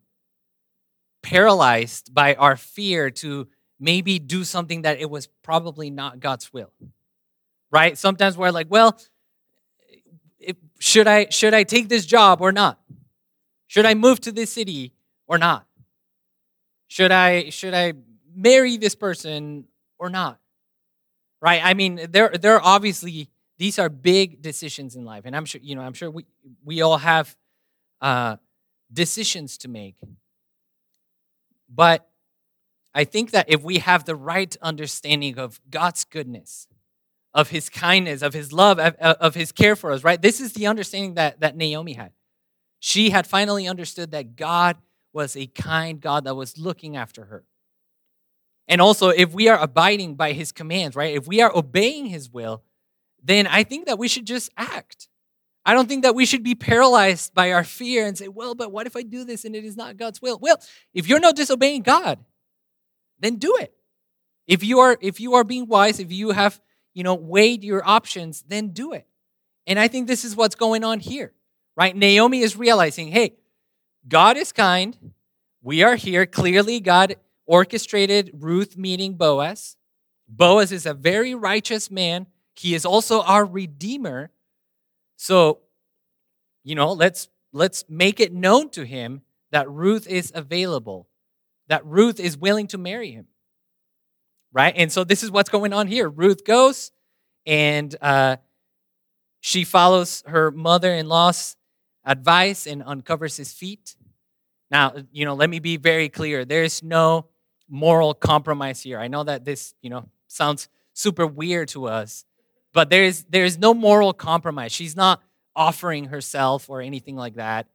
paralyzed 1.29 2.15
by 2.15 2.35
our 2.37 2.57
fear 2.57 3.11
to 3.11 3.47
maybe 3.79 4.19
do 4.19 4.45
something 4.45 4.83
that 4.83 4.99
it 4.99 5.11
was 5.11 5.27
probably 5.43 5.91
not 5.91 6.21
God's 6.21 6.51
will. 6.55 6.73
Right? 7.71 7.99
Sometimes 7.99 8.39
we're 8.39 8.51
like, 8.51 8.69
well, 8.71 8.99
if, 10.39 10.57
should 10.79 11.07
I 11.07 11.29
should 11.29 11.53
I 11.53 11.65
take 11.65 11.91
this 11.91 12.07
job 12.07 12.41
or 12.41 12.51
not? 12.51 12.81
Should 13.67 13.85
I 13.85 13.93
move 13.93 14.21
to 14.21 14.33
this 14.33 14.51
city 14.51 14.95
or 15.27 15.37
not? 15.37 15.67
Should 16.87 17.13
I 17.13 17.51
should 17.51 17.75
I 17.75 17.93
marry 18.35 18.79
this 18.79 18.95
person 18.95 19.67
or 19.99 20.09
not? 20.09 20.41
Right? 21.43 21.61
I 21.63 21.75
mean, 21.75 22.07
there 22.11 22.31
there 22.31 22.55
are 22.55 22.63
obviously 22.65 23.29
these 23.59 23.79
are 23.79 23.91
big 23.91 24.41
decisions 24.41 24.97
in 24.97 25.05
life, 25.05 25.25
and 25.27 25.37
I'm 25.37 25.45
sure 25.45 25.61
you 25.63 25.75
know 25.75 25.83
I'm 25.83 25.93
sure 25.93 26.11
we 26.11 26.25
we 26.65 26.81
all 26.81 26.97
have 26.97 27.37
uh, 28.01 28.37
decisions 28.91 29.59
to 29.59 29.69
make. 29.69 29.97
But 31.69 32.09
I 32.95 33.05
think 33.05 33.31
that 33.33 33.47
if 33.49 33.63
we 33.63 33.79
have 33.79 34.05
the 34.05 34.17
right 34.17 34.57
understanding 34.63 35.39
of 35.39 35.61
God's 35.71 36.05
goodness, 36.05 36.67
of 37.35 37.51
his 37.51 37.69
kindness, 37.69 38.23
of 38.23 38.35
his 38.35 38.53
love, 38.53 38.79
of, 38.79 38.95
of, 38.97 39.35
his 39.35 39.53
care 39.53 39.77
for 39.77 39.93
us, 39.93 40.03
right? 40.03 40.21
This 40.21 40.41
is 40.41 40.55
the 40.55 40.67
understanding 40.67 41.15
that, 41.15 41.41
that 41.41 41.57
Naomi 41.57 41.93
had. 41.93 42.13
She 42.81 43.11
had 43.11 43.27
finally 43.27 43.69
understood 43.69 44.13
that 44.13 44.35
God 44.37 44.77
was 45.13 45.37
a 45.37 45.47
kind 45.47 46.01
God 46.01 46.25
that 46.25 46.35
was 46.35 46.59
looking 46.59 46.97
after 46.97 47.27
her. 47.27 47.45
And 48.67 48.81
also, 48.81 49.09
if 49.09 49.33
we 49.33 49.49
are 49.49 49.59
abiding 49.59 50.15
by 50.15 50.33
his 50.33 50.53
commands, 50.53 50.95
right? 50.95 51.15
If 51.15 51.27
we 51.27 51.41
are 51.41 51.55
obeying 51.55 52.07
his 52.07 52.31
will, 52.31 52.63
then 53.23 53.47
I 53.47 53.65
think 53.65 53.87
that 53.87 53.99
we 53.99 54.09
should 54.09 54.27
just 54.27 54.51
act. 54.57 55.09
I 55.69 55.75
don't 55.75 55.87
think 55.87 56.05
that 56.05 56.15
we 56.15 56.25
should 56.25 56.43
be 56.43 56.55
paralyzed 56.55 57.35
by 57.35 57.53
our 57.53 57.63
fear 57.63 58.07
and 58.07 58.17
say, 58.17 58.27
well, 58.27 58.55
but 58.55 58.73
what 58.73 58.87
if 58.87 58.97
I 58.97 59.03
do 59.03 59.23
this 59.23 59.45
and 59.45 59.55
it 59.55 59.67
is 59.67 59.77
not 59.77 59.99
God's 59.99 60.23
will? 60.23 60.39
Well, 60.41 60.57
if 60.95 61.07
you're 61.07 61.21
not 61.21 61.37
disobeying 61.37 61.83
God, 61.83 62.19
then 63.21 63.37
do 63.37 63.55
it. 63.61 63.75
If 64.47 64.65
you 64.65 64.79
are 64.79 64.97
if 65.03 65.21
you 65.21 65.35
are 65.35 65.45
being 65.45 65.67
wise, 65.67 66.01
if 66.01 66.11
you 66.11 66.31
have, 66.31 66.59
you 66.95 67.03
know, 67.03 67.15
weighed 67.15 67.65
your 67.65 67.87
options, 67.87 68.45
then 68.49 68.71
do 68.71 68.95
it. 68.95 69.07
And 69.67 69.79
I 69.79 69.89
think 69.89 70.07
this 70.07 70.25
is 70.25 70.35
what's 70.35 70.55
going 70.55 70.85
on 70.85 71.01
here. 71.01 71.35
Right? 71.77 71.95
Naomi 71.95 72.41
is 72.41 72.57
realizing, 72.57 73.09
hey, 73.09 73.37
God 74.09 74.39
is 74.39 74.53
kind. 74.53 74.97
We 75.61 75.83
are 75.83 75.97
here. 75.97 76.25
Clearly, 76.25 76.81
God 76.81 77.17
orchestrated 77.45 78.31
Ruth 78.33 78.79
meeting 78.79 79.17
Boaz. 79.17 79.77
Boaz 80.27 80.73
is 80.73 80.87
a 80.87 80.95
very 80.95 81.35
righteous 81.35 81.91
man. 81.91 82.27
He 82.55 82.75
is 82.75 82.87
also 82.87 83.21
our 83.21 83.45
redeemer. 83.45 84.31
So, 85.19 85.59
you 86.63 86.77
know, 86.77 86.93
let's 86.93 87.29
let's 87.53 87.85
make 87.89 88.21
it 88.21 88.33
known 88.33 88.71
to 88.71 88.85
him 88.85 89.23
that 89.51 89.69
Ruth 89.69 90.07
is 90.07 90.31
available, 90.35 91.09
that 91.67 91.85
Ruth 91.85 92.21
is 92.21 92.39
willing 92.39 92.69
to 92.69 92.79
marry 92.79 93.11
him. 93.11 93.27
Right? 94.53 94.73
And 94.77 94.91
so 94.91 95.05
this 95.05 95.23
is 95.23 95.31
what's 95.31 95.51
going 95.51 95.73
on 95.73 95.89
here. 95.89 96.09
Ruth 96.09 96.45
goes 96.45 96.93
and 97.45 97.95
uh, 98.01 98.37
she 99.41 99.65
follows 99.65 100.23
her 100.27 100.51
mother 100.51 100.95
in 100.95 101.09
law's 101.09 101.57
advice 102.05 102.67
and 102.67 102.83
uncovers 102.83 103.37
his 103.37 103.53
feet. 103.53 103.97
Now, 104.71 104.95
you 105.11 105.25
know, 105.25 105.35
let 105.35 105.51
me 105.51 105.59
be 105.59 105.77
very 105.77 106.09
clear. 106.09 106.45
There's 106.45 106.83
no 106.83 107.27
moral 107.69 108.15
compromise 108.15 108.83
here. 108.83 109.01
I 109.01 109.09
know 109.09 109.25
that 109.25 109.45
this, 109.45 109.75
you 109.83 109.91
know, 109.91 110.09
sounds 110.29 110.69
super 110.93 111.27
weird 111.27 111.69
to 111.69 111.87
us, 111.87 112.25
but 112.73 112.91
there's 112.91 113.25
there's 113.25 113.59
no 113.59 113.75
moral 113.75 114.13
compromise. 114.13 114.73
She's 114.73 114.97
not 114.97 115.23
offering 115.57 116.07
herself 116.07 116.71
or 116.71 116.81
anything 116.81 117.17
like 117.17 117.35
that. 117.35 117.67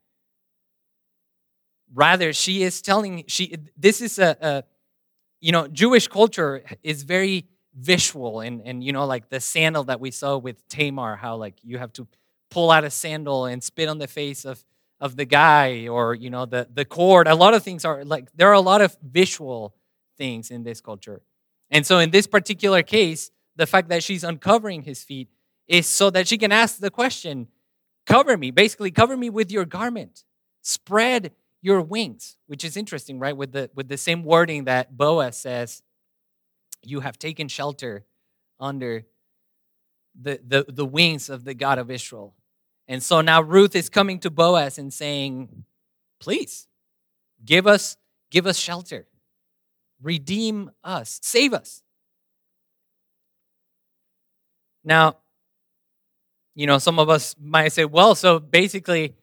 Rather, 1.94 2.34
she 2.34 2.64
is 2.64 2.82
telling 2.82 3.24
she 3.28 3.56
this 3.78 4.02
is 4.02 4.18
a, 4.18 4.38
a 4.42 4.64
you 5.42 5.52
know 5.52 5.68
Jewish 5.68 6.08
culture 6.08 6.64
is 6.82 7.04
very 7.04 7.46
visual 7.76 8.40
and 8.40 8.62
and 8.66 8.84
you 8.84 8.92
know 8.94 9.06
like 9.06 9.30
the 9.30 9.40
sandal 9.40 9.84
that 9.86 10.00
we 10.00 10.12
saw 10.12 10.38
with 10.38 10.68
Tamar, 10.70 11.16
how 11.16 11.36
like 11.36 11.56
you 11.64 11.78
have 11.78 11.94
to 11.94 12.08
pull 12.50 12.72
out 12.72 12.84
a 12.84 12.90
sandal 12.90 13.46
and 13.46 13.64
spit 13.64 13.90
on 13.90 13.98
the 14.00 14.08
face 14.08 14.46
of 14.46 14.64
of 15.00 15.16
the 15.18 15.26
guy 15.26 15.88
or 15.88 16.16
you 16.16 16.30
know 16.30 16.46
the 16.46 16.68
the 16.74 16.86
cord. 16.86 17.28
A 17.28 17.36
lot 17.36 17.54
of 17.54 17.64
things 17.64 17.86
are 17.86 18.04
like 18.06 18.30
there 18.36 18.50
are 18.50 18.54
a 18.54 18.62
lot 18.62 18.82
of 18.82 18.98
visual 19.04 19.76
things 20.18 20.50
in 20.50 20.64
this 20.64 20.82
culture. 20.82 21.22
And 21.70 21.86
so 21.86 22.00
in 22.00 22.12
this 22.12 22.28
particular 22.28 22.84
case, 22.84 23.32
the 23.56 23.68
fact 23.68 23.90
that 23.90 24.04
she's 24.04 24.24
uncovering 24.24 24.82
his 24.82 25.04
feet 25.04 25.30
is 25.68 25.88
so 25.88 26.10
that 26.10 26.28
she 26.28 26.38
can 26.38 26.52
ask 26.52 26.80
the 26.80 26.92
question 26.92 27.48
cover 28.06 28.38
me 28.38 28.52
basically 28.52 28.92
cover 28.92 29.16
me 29.16 29.30
with 29.30 29.52
your 29.52 29.66
garment. 29.66 30.24
Spread 30.62 31.32
your 31.62 31.82
wings 31.82 32.38
which 32.48 32.64
is 32.64 32.76
interesting 32.76 33.20
right 33.20 33.38
with 33.38 33.52
the 33.52 33.70
with 33.74 33.88
the 33.88 33.98
same 33.98 34.24
wording 34.24 34.66
that 34.66 34.98
boaz 34.98 35.38
says 35.38 35.82
you 36.82 37.00
have 37.00 37.18
taken 37.18 37.48
shelter 37.48 38.06
under 38.60 39.06
the 40.20 40.40
the, 40.46 40.66
the 40.68 40.86
wings 40.86 41.30
of 41.30 41.46
the 41.46 41.54
god 41.54 41.80
of 41.80 41.90
israel. 41.90 42.36
And 42.88 43.02
so 43.02 43.22
now 43.22 43.42
ruth 43.42 43.76
is 43.76 43.88
coming 43.90 44.20
to 44.20 44.30
boaz 44.30 44.78
and 44.78 44.94
saying 44.94 45.64
please 46.20 46.68
give 47.46 47.68
us 47.68 47.98
give 48.30 48.48
us 48.48 48.58
shelter. 48.58 49.08
Redeem 50.02 50.72
us. 50.84 51.20
Save 51.22 51.54
us 51.54 51.83
now, 54.84 55.18
you 56.56 56.68
know, 56.68 56.78
some 56.78 57.00
of 57.00 57.10
us 57.10 57.36
might 57.40 57.72
say, 57.72 57.86
well, 57.86 58.16
so 58.16 58.40
basically, 58.40 59.16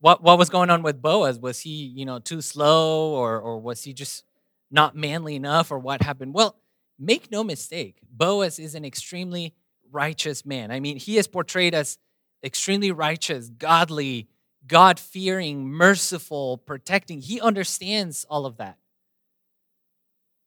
what, 0.00 0.22
what 0.22 0.38
was 0.38 0.50
going 0.50 0.70
on 0.70 0.82
with 0.82 1.00
Boaz? 1.00 1.38
Was 1.38 1.60
he, 1.60 1.70
you 1.70 2.04
know, 2.04 2.18
too 2.18 2.42
slow 2.42 3.12
or, 3.12 3.40
or 3.40 3.58
was 3.58 3.84
he 3.84 3.94
just 3.94 4.24
not 4.70 4.94
manly 4.94 5.34
enough 5.34 5.70
or 5.70 5.78
what 5.78 6.02
happened? 6.02 6.34
Well, 6.34 6.56
make 6.98 7.30
no 7.30 7.42
mistake, 7.42 7.98
Boaz 8.10 8.58
is 8.58 8.74
an 8.74 8.84
extremely 8.84 9.54
righteous 9.90 10.44
man. 10.44 10.70
I 10.70 10.80
mean, 10.80 10.96
he 10.96 11.16
is 11.16 11.26
portrayed 11.26 11.74
as 11.74 11.98
extremely 12.44 12.92
righteous, 12.92 13.48
godly, 13.48 14.28
God 14.66 14.98
fearing, 14.98 15.66
merciful, 15.66 16.58
protecting. 16.58 17.20
He 17.20 17.40
understands 17.40 18.26
all 18.28 18.44
of 18.46 18.58
that. 18.58 18.76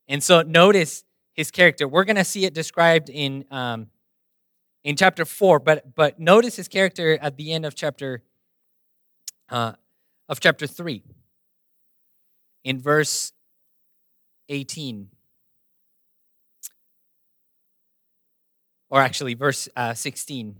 And 0.08 0.24
so 0.24 0.42
notice 0.42 1.04
his 1.34 1.52
character. 1.52 1.88
We're 1.88 2.04
going 2.06 2.16
to 2.18 2.24
see 2.24 2.46
it 2.46 2.54
described 2.54 3.10
in 3.10 3.46
um, 3.52 3.88
in 4.88 4.96
chapter 4.96 5.26
four, 5.26 5.60
but 5.60 5.94
but 5.96 6.18
notice 6.18 6.56
his 6.56 6.70
character 6.70 7.20
at 7.22 7.36
the 7.36 7.52
end 7.52 7.66
of 7.66 7.76
chapter 7.76 8.24
uh, 9.50 9.74
of 10.30 10.40
chapter 10.40 10.66
three, 10.66 11.04
in 12.64 12.80
verse 12.80 13.34
eighteen, 14.48 15.10
or 18.90 19.02
actually 19.02 19.34
verse 19.34 19.68
uh, 19.76 19.94
sixteen. 19.94 20.56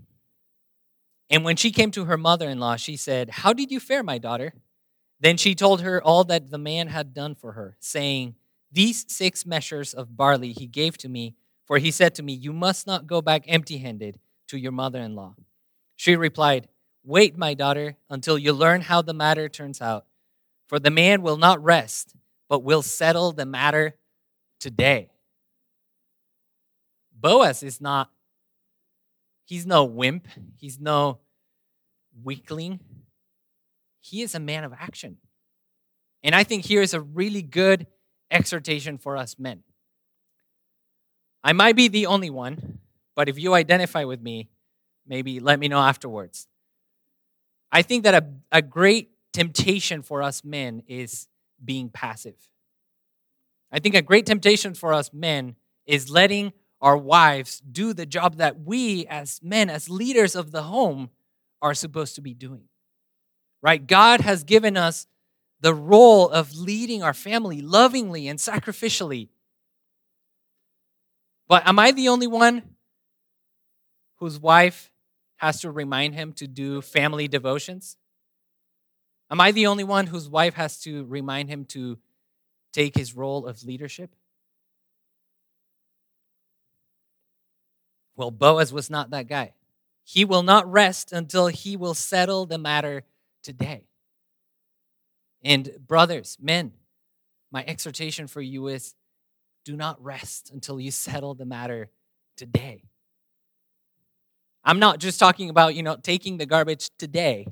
And 1.30 1.42
when 1.42 1.56
she 1.56 1.70
came 1.70 1.90
to 1.92 2.04
her 2.04 2.18
mother-in-law, 2.18 2.76
she 2.76 2.98
said, 2.98 3.30
"How 3.30 3.54
did 3.54 3.70
you 3.70 3.80
fare, 3.80 4.02
my 4.02 4.18
daughter?" 4.18 4.52
Then 5.20 5.38
she 5.38 5.54
told 5.54 5.80
her 5.80 6.02
all 6.02 6.22
that 6.24 6.50
the 6.50 6.58
man 6.58 6.88
had 6.88 7.14
done 7.14 7.34
for 7.34 7.52
her, 7.52 7.76
saying, 7.80 8.36
These 8.70 9.06
six 9.08 9.44
measures 9.44 9.92
of 9.94 10.16
barley 10.16 10.52
he 10.52 10.66
gave 10.66 10.96
to 10.98 11.08
me, 11.08 11.34
for 11.68 11.78
he 11.78 11.92
said 11.92 12.16
to 12.16 12.24
me, 12.24 12.32
You 12.32 12.52
must 12.52 12.88
not 12.88 13.06
go 13.06 13.22
back 13.22 13.44
empty 13.46 13.78
handed 13.78 14.18
to 14.48 14.58
your 14.58 14.72
mother 14.72 15.00
in 15.00 15.14
law. 15.14 15.36
She 15.94 16.16
replied, 16.16 16.68
Wait, 17.04 17.38
my 17.38 17.54
daughter, 17.54 17.96
until 18.10 18.36
you 18.36 18.52
learn 18.52 18.80
how 18.80 19.02
the 19.02 19.14
matter 19.14 19.48
turns 19.48 19.80
out. 19.80 20.06
For 20.66 20.80
the 20.80 20.90
man 20.90 21.22
will 21.22 21.36
not 21.36 21.62
rest, 21.62 22.16
but 22.48 22.64
will 22.64 22.82
settle 22.82 23.30
the 23.30 23.46
matter 23.46 23.94
today. 24.58 25.10
Boaz 27.12 27.62
is 27.62 27.80
not, 27.80 28.10
he's 29.44 29.64
no 29.64 29.84
wimp, 29.84 30.26
he's 30.56 30.80
no 30.80 31.20
weakling 32.24 32.80
he 34.08 34.22
is 34.22 34.34
a 34.34 34.40
man 34.40 34.64
of 34.64 34.72
action. 34.72 35.18
And 36.22 36.34
I 36.34 36.42
think 36.44 36.64
here 36.64 36.82
is 36.82 36.94
a 36.94 37.00
really 37.00 37.42
good 37.42 37.86
exhortation 38.30 38.98
for 38.98 39.16
us 39.16 39.38
men. 39.38 39.62
I 41.42 41.52
might 41.52 41.76
be 41.76 41.88
the 41.88 42.06
only 42.06 42.30
one, 42.30 42.78
but 43.14 43.28
if 43.28 43.38
you 43.38 43.54
identify 43.54 44.04
with 44.04 44.20
me, 44.20 44.48
maybe 45.06 45.40
let 45.40 45.58
me 45.58 45.68
know 45.68 45.78
afterwards. 45.78 46.46
I 47.70 47.82
think 47.82 48.04
that 48.04 48.14
a, 48.14 48.26
a 48.50 48.62
great 48.62 49.10
temptation 49.32 50.02
for 50.02 50.22
us 50.22 50.44
men 50.44 50.82
is 50.86 51.28
being 51.64 51.90
passive. 51.90 52.36
I 53.70 53.78
think 53.78 53.94
a 53.94 54.02
great 54.02 54.26
temptation 54.26 54.74
for 54.74 54.92
us 54.92 55.10
men 55.12 55.56
is 55.86 56.10
letting 56.10 56.52
our 56.80 56.96
wives 56.96 57.60
do 57.60 57.92
the 57.92 58.06
job 58.06 58.36
that 58.36 58.60
we, 58.60 59.06
as 59.06 59.40
men, 59.42 59.68
as 59.68 59.90
leaders 59.90 60.34
of 60.34 60.52
the 60.52 60.62
home, 60.62 61.10
are 61.60 61.74
supposed 61.74 62.14
to 62.14 62.20
be 62.20 62.34
doing 62.34 62.68
right? 63.62 63.86
God 63.86 64.20
has 64.20 64.44
given 64.44 64.76
us 64.76 65.06
the 65.60 65.74
role 65.74 66.28
of 66.28 66.54
leading 66.54 67.02
our 67.02 67.14
family 67.14 67.60
lovingly 67.60 68.28
and 68.28 68.38
sacrificially. 68.38 69.28
But 71.48 71.66
am 71.66 71.78
I 71.78 71.92
the 71.92 72.08
only 72.08 72.26
one 72.26 72.62
whose 74.16 74.38
wife 74.38 74.90
has 75.36 75.60
to 75.62 75.70
remind 75.70 76.14
him 76.14 76.32
to 76.34 76.46
do 76.46 76.82
family 76.82 77.26
devotions? 77.26 77.96
Am 79.30 79.40
I 79.40 79.52
the 79.52 79.66
only 79.66 79.84
one 79.84 80.06
whose 80.06 80.28
wife 80.28 80.54
has 80.54 80.78
to 80.80 81.04
remind 81.04 81.48
him 81.48 81.64
to 81.66 81.98
take 82.72 82.96
his 82.96 83.16
role 83.16 83.46
of 83.46 83.64
leadership? 83.64 84.14
Well, 88.14 88.30
Boaz 88.30 88.72
was 88.72 88.90
not 88.90 89.10
that 89.10 89.28
guy. 89.28 89.52
He 90.04 90.24
will 90.24 90.42
not 90.42 90.70
rest 90.70 91.12
until 91.12 91.46
he 91.46 91.76
will 91.76 91.94
settle 91.94 92.46
the 92.46 92.58
matter 92.58 93.04
today. 93.42 93.84
And 95.42 95.70
brothers, 95.86 96.36
men, 96.40 96.72
my 97.50 97.64
exhortation 97.66 98.26
for 98.26 98.40
you 98.40 98.66
is 98.66 98.94
do 99.64 99.76
not 99.76 100.02
rest 100.02 100.50
until 100.52 100.80
you 100.80 100.90
settle 101.06 101.34
the 101.34 101.46
matter 101.46 101.90
today. 102.36 102.82
I'm 104.64 104.78
not 104.78 104.98
just 104.98 105.18
talking 105.18 105.48
about, 105.50 105.74
you 105.74 105.82
know, 105.82 105.96
taking 105.96 106.36
the 106.36 106.46
garbage 106.46 106.90
today, 106.98 107.46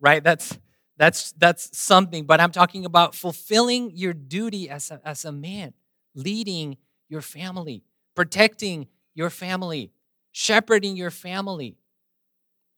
right? 0.00 0.22
That's 0.22 0.58
that's 0.98 1.32
that's 1.32 1.76
something, 1.78 2.24
but 2.26 2.40
I'm 2.40 2.50
talking 2.50 2.84
about 2.84 3.14
fulfilling 3.14 3.92
your 3.94 4.12
duty 4.12 4.68
as 4.68 4.90
a, 4.90 5.00
as 5.04 5.24
a 5.24 5.32
man, 5.32 5.72
leading 6.14 6.76
your 7.08 7.22
family, 7.22 7.84
protecting 8.14 8.88
your 9.14 9.30
family, 9.30 9.92
shepherding 10.32 10.96
your 10.96 11.10
family. 11.10 11.76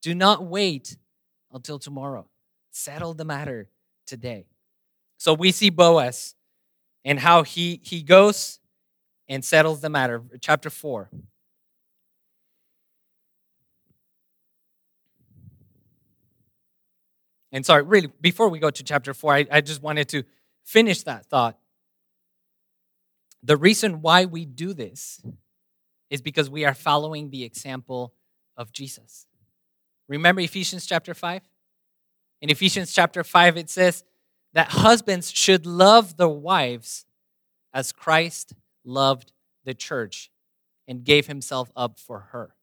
Do 0.02 0.14
not 0.14 0.44
wait 0.44 0.96
until 1.52 1.78
tomorrow. 1.78 2.28
Settle 2.70 3.14
the 3.14 3.24
matter 3.24 3.68
today. 4.06 4.46
So 5.18 5.34
we 5.34 5.50
see 5.52 5.70
Boaz 5.70 6.34
and 7.04 7.18
how 7.18 7.42
he, 7.42 7.80
he 7.82 8.02
goes 8.02 8.59
and 9.30 9.44
settles 9.44 9.80
the 9.80 9.88
matter. 9.88 10.22
Chapter 10.40 10.68
4. 10.68 11.08
And 17.52 17.64
sorry, 17.64 17.84
really, 17.84 18.08
before 18.20 18.48
we 18.48 18.58
go 18.58 18.70
to 18.70 18.82
chapter 18.82 19.14
4, 19.14 19.34
I, 19.34 19.46
I 19.50 19.60
just 19.60 19.82
wanted 19.82 20.08
to 20.10 20.24
finish 20.64 21.04
that 21.04 21.26
thought. 21.26 21.58
The 23.42 23.56
reason 23.56 24.02
why 24.02 24.24
we 24.24 24.44
do 24.44 24.74
this 24.74 25.22
is 26.10 26.20
because 26.20 26.50
we 26.50 26.64
are 26.64 26.74
following 26.74 27.30
the 27.30 27.44
example 27.44 28.12
of 28.56 28.72
Jesus. 28.72 29.26
Remember 30.08 30.40
Ephesians 30.40 30.86
chapter 30.86 31.14
5? 31.14 31.42
In 32.42 32.50
Ephesians 32.50 32.92
chapter 32.92 33.22
5, 33.22 33.56
it 33.56 33.70
says 33.70 34.02
that 34.54 34.68
husbands 34.68 35.30
should 35.30 35.66
love 35.66 36.16
their 36.16 36.28
wives 36.28 37.06
as 37.72 37.92
Christ 37.92 38.54
loved 38.84 39.32
the 39.64 39.74
church 39.74 40.30
and 40.88 41.04
gave 41.04 41.26
himself 41.26 41.70
up 41.76 41.98
for 41.98 42.20
her. 42.32 42.54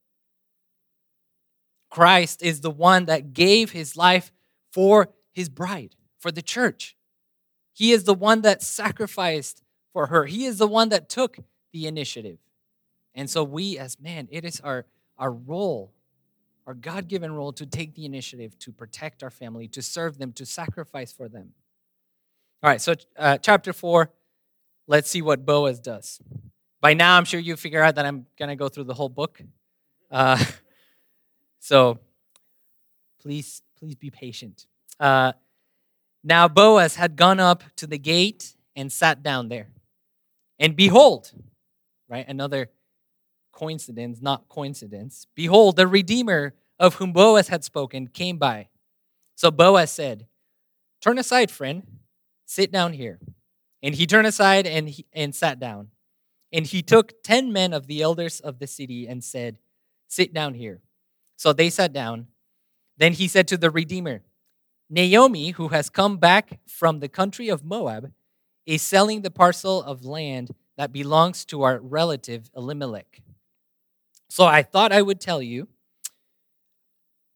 Christ 1.89 2.43
is 2.43 2.61
the 2.61 2.71
one 2.71 3.05
that 3.05 3.33
gave 3.33 3.71
his 3.71 3.95
life 3.95 4.31
for 4.71 5.09
his 5.31 5.49
bride, 5.49 5.95
for 6.19 6.31
the 6.31 6.41
church. 6.41 6.95
He 7.73 7.91
is 7.91 8.03
the 8.03 8.13
one 8.13 8.41
that 8.41 8.61
sacrificed 8.61 9.63
for 9.93 10.07
her. 10.07 10.25
He 10.25 10.45
is 10.45 10.57
the 10.57 10.67
one 10.67 10.89
that 10.89 11.09
took 11.09 11.37
the 11.71 11.87
initiative. 11.87 12.39
And 13.15 13.29
so 13.29 13.43
we 13.43 13.77
as 13.77 13.99
men, 13.99 14.27
it 14.31 14.43
is 14.43 14.59
our, 14.61 14.85
our 15.17 15.31
role 15.31 15.93
our 16.67 16.73
God 16.73 17.07
given 17.07 17.31
role 17.31 17.53
to 17.53 17.65
take 17.65 17.95
the 17.95 18.05
initiative 18.05 18.59
to 18.59 18.73
protect 18.73 19.23
our 19.23 19.29
family, 19.29 19.69
to 19.69 19.81
serve 19.81 20.17
them, 20.17 20.33
to 20.33 20.45
sacrifice 20.45 21.13
for 21.13 21.29
them. 21.29 21.53
All 22.61 22.69
right, 22.69 22.81
so 22.81 22.95
uh, 23.17 23.37
chapter 23.37 23.71
four, 23.71 24.11
let's 24.87 25.09
see 25.09 25.21
what 25.21 25.45
Boaz 25.45 25.79
does. 25.79 26.19
By 26.81 26.93
now, 26.93 27.17
I'm 27.17 27.25
sure 27.25 27.39
you 27.39 27.55
figure 27.55 27.83
out 27.83 27.95
that 27.95 28.05
I'm 28.05 28.25
going 28.37 28.49
to 28.49 28.55
go 28.55 28.69
through 28.69 28.85
the 28.85 28.93
whole 28.93 29.09
book. 29.09 29.41
Uh, 30.09 30.43
so 31.59 31.99
please, 33.21 33.61
please 33.77 33.95
be 33.95 34.09
patient. 34.09 34.67
Uh, 34.99 35.33
now, 36.23 36.47
Boaz 36.47 36.95
had 36.95 37.15
gone 37.15 37.39
up 37.39 37.63
to 37.77 37.87
the 37.87 37.97
gate 37.97 38.55
and 38.75 38.91
sat 38.91 39.23
down 39.23 39.49
there. 39.49 39.67
And 40.59 40.75
behold, 40.75 41.31
right, 42.09 42.27
another 42.27 42.69
coincidence, 43.51 44.21
not 44.21 44.47
coincidence. 44.49 45.27
Behold, 45.35 45.75
the 45.75 45.87
Redeemer 45.87 46.53
of 46.79 46.95
whom 46.95 47.11
Boaz 47.11 47.47
had 47.47 47.63
spoken 47.63 48.07
came 48.07 48.37
by. 48.37 48.69
So 49.35 49.51
Boaz 49.51 49.91
said, 49.91 50.27
Turn 50.99 51.17
aside, 51.19 51.51
friend, 51.51 51.83
sit 52.45 52.71
down 52.71 52.93
here. 52.93 53.19
And 53.83 53.95
he 53.95 54.05
turned 54.05 54.27
aside 54.27 54.65
and, 54.65 54.89
he, 54.89 55.05
and 55.13 55.33
sat 55.33 55.59
down. 55.59 55.89
And 56.51 56.65
he 56.65 56.81
took 56.81 57.23
ten 57.23 57.51
men 57.51 57.73
of 57.73 57.87
the 57.87 58.01
elders 58.01 58.39
of 58.39 58.59
the 58.59 58.67
city 58.67 59.07
and 59.07 59.23
said, 59.23 59.57
Sit 60.07 60.33
down 60.33 60.53
here. 60.53 60.81
So 61.35 61.53
they 61.53 61.69
sat 61.69 61.93
down. 61.93 62.27
Then 62.97 63.13
he 63.13 63.27
said 63.27 63.47
to 63.49 63.57
the 63.57 63.69
Redeemer, 63.69 64.21
Naomi, 64.89 65.51
who 65.51 65.67
has 65.69 65.89
come 65.89 66.17
back 66.17 66.59
from 66.65 66.99
the 66.99 67.09
country 67.09 67.49
of 67.49 67.63
Moab, 67.63 68.11
is 68.65 68.81
selling 68.81 69.21
the 69.21 69.29
parcel 69.29 69.83
of 69.83 70.05
land 70.05 70.51
that 70.77 70.93
belongs 70.93 71.45
to 71.45 71.63
our 71.63 71.79
relative 71.79 72.49
Elimelech. 72.55 73.21
So 74.29 74.45
I 74.45 74.63
thought 74.63 74.91
I 74.91 75.01
would 75.01 75.19
tell 75.19 75.41
you, 75.41 75.67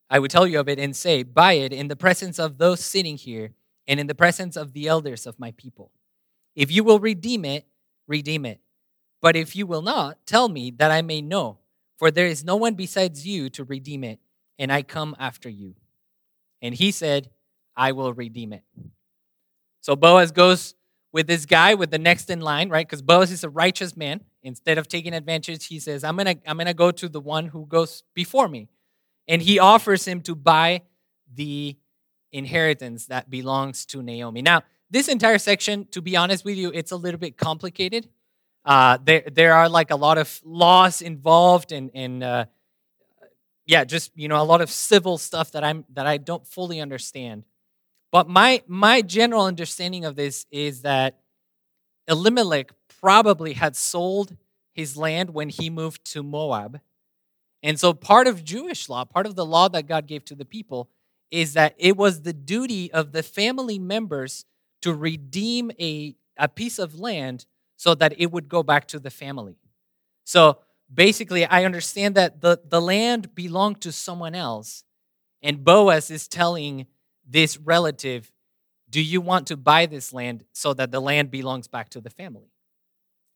I 0.10 0.20
would 0.20 0.32
tell 0.32 0.46
you 0.48 0.60
of 0.60 0.68
it 0.70 0.80
and 0.80 0.96
say, 0.96 1.24
Buy 1.24 1.54
it 1.54 1.74
in 1.74 1.88
the 1.88 1.96
presence 1.96 2.40
of 2.40 2.58
those 2.58 2.84
sitting 2.84 3.18
here 3.18 3.52
and 3.88 4.00
in 4.00 4.08
the 4.08 4.16
presence 4.16 4.56
of 4.56 4.74
the 4.74 4.88
elders 4.88 5.26
of 5.26 5.40
my 5.40 5.52
people. 5.52 5.92
If 6.56 6.72
you 6.72 6.84
will 6.84 7.00
redeem 7.00 7.46
it, 7.46 7.66
redeem 8.08 8.46
it. 8.46 8.60
But 9.22 9.36
if 9.36 9.56
you 9.56 9.68
will 9.68 9.82
not, 9.82 10.18
tell 10.26 10.50
me 10.50 10.72
that 10.78 10.92
I 10.92 11.02
may 11.02 11.22
know, 11.22 11.60
for 11.98 12.12
there 12.12 12.26
is 12.26 12.44
no 12.44 12.56
one 12.56 12.74
besides 12.74 13.26
you 13.26 13.50
to 13.52 13.64
redeem 13.64 14.04
it, 14.04 14.20
and 14.58 14.72
I 14.72 14.82
come 14.82 15.16
after 15.20 15.50
you. 15.50 15.76
And 16.62 16.76
he 16.76 16.92
said, 16.92 17.30
I 17.76 17.92
will 17.92 18.14
redeem 18.14 18.54
it. 18.54 18.64
So 19.82 19.96
Boaz 19.96 20.32
goes 20.32 20.76
with 21.12 21.28
this 21.28 21.46
guy 21.46 21.74
with 21.74 21.92
the 21.92 22.00
next 22.00 22.30
in 22.30 22.40
line, 22.40 22.70
right? 22.70 22.88
Because 22.88 23.02
Boaz 23.02 23.32
is 23.32 23.44
a 23.44 23.50
righteous 23.50 23.96
man. 23.96 24.22
Instead 24.44 24.78
of 24.78 24.88
taking 24.88 25.14
advantage, 25.14 25.68
he 25.68 25.80
says, 25.80 26.04
I'm 26.04 26.18
gonna, 26.18 26.36
I'm 26.48 26.58
gonna 26.58 26.74
go 26.74 26.92
to 26.92 27.10
the 27.10 27.20
one 27.20 27.48
who 27.48 27.66
goes 27.66 28.04
before 28.14 28.48
me. 28.48 28.70
And 29.28 29.42
he 29.42 29.60
offers 29.60 30.06
him 30.06 30.22
to 30.22 30.36
buy 30.36 30.82
the 31.34 31.78
inheritance 32.32 33.08
that 33.08 33.30
belongs 33.30 33.86
to 33.88 34.02
Naomi. 34.02 34.42
Now, 34.42 34.64
this 34.92 35.08
entire 35.08 35.38
section, 35.38 35.88
to 35.92 36.02
be 36.02 36.16
honest 36.16 36.46
with 36.46 36.58
you, 36.58 36.72
it's 36.74 36.92
a 36.92 36.98
little 36.98 37.20
bit 37.20 37.38
complicated. 37.38 38.08
Uh, 38.64 38.98
there, 39.04 39.24
there 39.32 39.54
are 39.54 39.70
like 39.70 39.90
a 39.90 39.96
lot 39.96 40.18
of 40.18 40.40
laws 40.44 41.02
involved 41.02 41.72
and, 41.72 41.90
and 41.96 42.24
uh, 42.24 42.46
yeah, 43.66 43.86
just, 43.86 44.12
you 44.16 44.28
know, 44.28 44.42
a 44.42 44.44
lot 44.44 44.62
of 44.62 44.70
civil 44.70 45.18
stuff 45.18 45.52
that 45.54 45.64
I'm, 45.64 45.86
that 45.94 46.06
I 46.06 46.18
don't 46.18 46.46
fully 46.46 46.80
understand. 46.80 47.46
But 48.12 48.28
my, 48.28 48.62
my 48.68 49.02
general 49.02 49.46
understanding 49.46 50.04
of 50.04 50.16
this 50.16 50.46
is 50.52 50.82
that 50.82 51.20
Elimelech 52.08 52.72
probably 53.00 53.54
had 53.54 53.76
sold 53.76 54.36
his 54.74 54.98
land 54.98 55.32
when 55.32 55.50
he 55.50 55.70
moved 55.70 56.04
to 56.12 56.22
Moab. 56.22 56.82
And 57.64 57.80
so 57.80 57.94
part 57.94 58.28
of 58.28 58.44
Jewish 58.44 58.90
law, 58.90 59.06
part 59.06 59.26
of 59.26 59.36
the 59.36 59.46
law 59.46 59.70
that 59.70 59.88
God 59.88 60.08
gave 60.08 60.26
to 60.26 60.36
the 60.36 60.46
people, 60.46 60.90
is 61.30 61.54
that 61.54 61.76
it 61.78 61.96
was 61.96 62.22
the 62.22 62.34
duty 62.34 62.92
of 62.92 63.14
the 63.14 63.24
family 63.24 63.80
members 63.80 64.46
to 64.82 64.94
redeem 64.94 65.72
a, 65.80 66.16
a 66.38 66.48
piece 66.48 66.80
of 66.80 67.00
land 67.00 67.46
so 67.78 67.96
that 67.96 68.14
it 68.20 68.32
would 68.32 68.48
go 68.48 68.64
back 68.64 68.88
to 68.88 69.00
the 69.00 69.10
family. 69.10 69.56
So 70.24 70.60
basically, 70.94 71.46
I 71.46 71.66
understand 71.66 72.16
that 72.16 72.42
the, 72.42 72.60
the 72.64 72.82
land 72.82 73.34
belonged 73.34 73.82
to 73.82 73.92
someone 73.92 74.36
else, 74.36 74.84
and 75.42 75.64
Boaz 75.64 76.12
is 76.12 76.28
telling 76.28 76.88
this 77.28 77.58
relative, 77.58 78.32
Do 78.90 79.02
you 79.02 79.22
want 79.22 79.48
to 79.48 79.58
buy 79.58 79.86
this 79.86 80.14
land 80.14 80.46
so 80.54 80.74
that 80.74 80.92
the 80.92 81.00
land 81.00 81.32
belongs 81.32 81.68
back 81.68 81.90
to 81.90 82.02
the 82.02 82.10
family? 82.10 82.52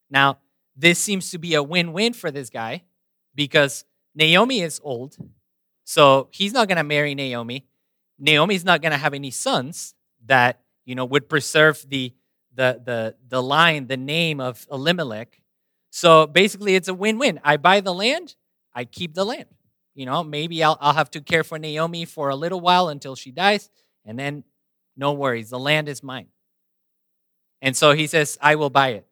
Now, 0.09 0.39
this 0.75 0.99
seems 0.99 1.31
to 1.31 1.37
be 1.37 1.53
a 1.55 1.63
win 1.63 1.93
win 1.93 2.13
for 2.13 2.31
this 2.31 2.49
guy 2.49 2.83
because 3.33 3.85
Naomi 4.13 4.61
is 4.61 4.79
old, 4.83 5.17
so 5.83 6.27
he's 6.31 6.53
not 6.53 6.67
going 6.67 6.77
to 6.77 6.83
marry 6.83 7.15
Naomi. 7.15 7.65
Naomi's 8.19 8.65
not 8.65 8.81
going 8.81 8.91
to 8.91 8.97
have 8.97 9.13
any 9.13 9.31
sons 9.31 9.93
that 10.25 10.61
you 10.86 10.95
know 10.95 11.05
would 11.05 11.29
preserve 11.29 11.86
the 11.88 12.13
the 12.53 12.81
the 12.83 13.15
the 13.27 13.43
line, 13.43 13.88
the 13.88 13.97
name 13.97 14.39
of 14.39 14.65
Elimelech. 14.71 15.39
So 15.89 16.27
basically, 16.27 16.75
it's 16.75 16.88
a 16.88 16.93
win-win. 16.93 17.39
I 17.43 17.57
buy 17.57 17.81
the 17.81 17.93
land, 17.93 18.36
I 18.73 18.86
keep 18.86 19.13
the 19.13 19.25
land. 19.25 19.45
You 19.93 20.05
know, 20.05 20.23
maybe 20.23 20.63
I'll 20.63 20.77
I'll 20.81 20.93
have 20.93 21.11
to 21.11 21.21
care 21.21 21.43
for 21.43 21.57
Naomi 21.57 22.05
for 22.05 22.29
a 22.29 22.36
little 22.36 22.59
while 22.59 22.89
until 22.89 23.15
she 23.15 23.31
dies, 23.31 23.69
and 24.05 24.19
then 24.19 24.43
no 24.97 25.13
worries, 25.13 25.49
the 25.49 25.59
land 25.59 25.89
is 25.89 26.01
mine. 26.03 26.27
And 27.61 27.75
so 27.75 27.93
he 27.93 28.07
says, 28.07 28.38
I 28.41 28.55
will 28.55 28.69
buy 28.69 28.89
it. 28.89 29.07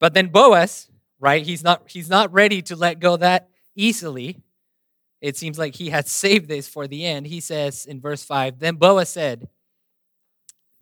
But 0.00 0.14
then 0.14 0.28
Boaz, 0.28 0.88
right? 1.18 1.44
He's 1.44 1.62
not 1.62 1.84
he's 1.86 2.10
not 2.10 2.32
ready 2.32 2.60
to 2.62 2.76
let 2.76 3.00
go 3.00 3.16
that 3.16 3.48
easily. 3.74 4.42
It 5.20 5.36
seems 5.36 5.58
like 5.58 5.74
he 5.74 5.88
had 5.88 6.06
saved 6.06 6.48
this 6.48 6.68
for 6.68 6.86
the 6.86 7.06
end. 7.06 7.26
He 7.26 7.40
says 7.40 7.86
in 7.86 8.00
verse 8.00 8.22
5 8.22 8.58
Then 8.58 8.76
Boaz 8.76 9.08
said, 9.08 9.48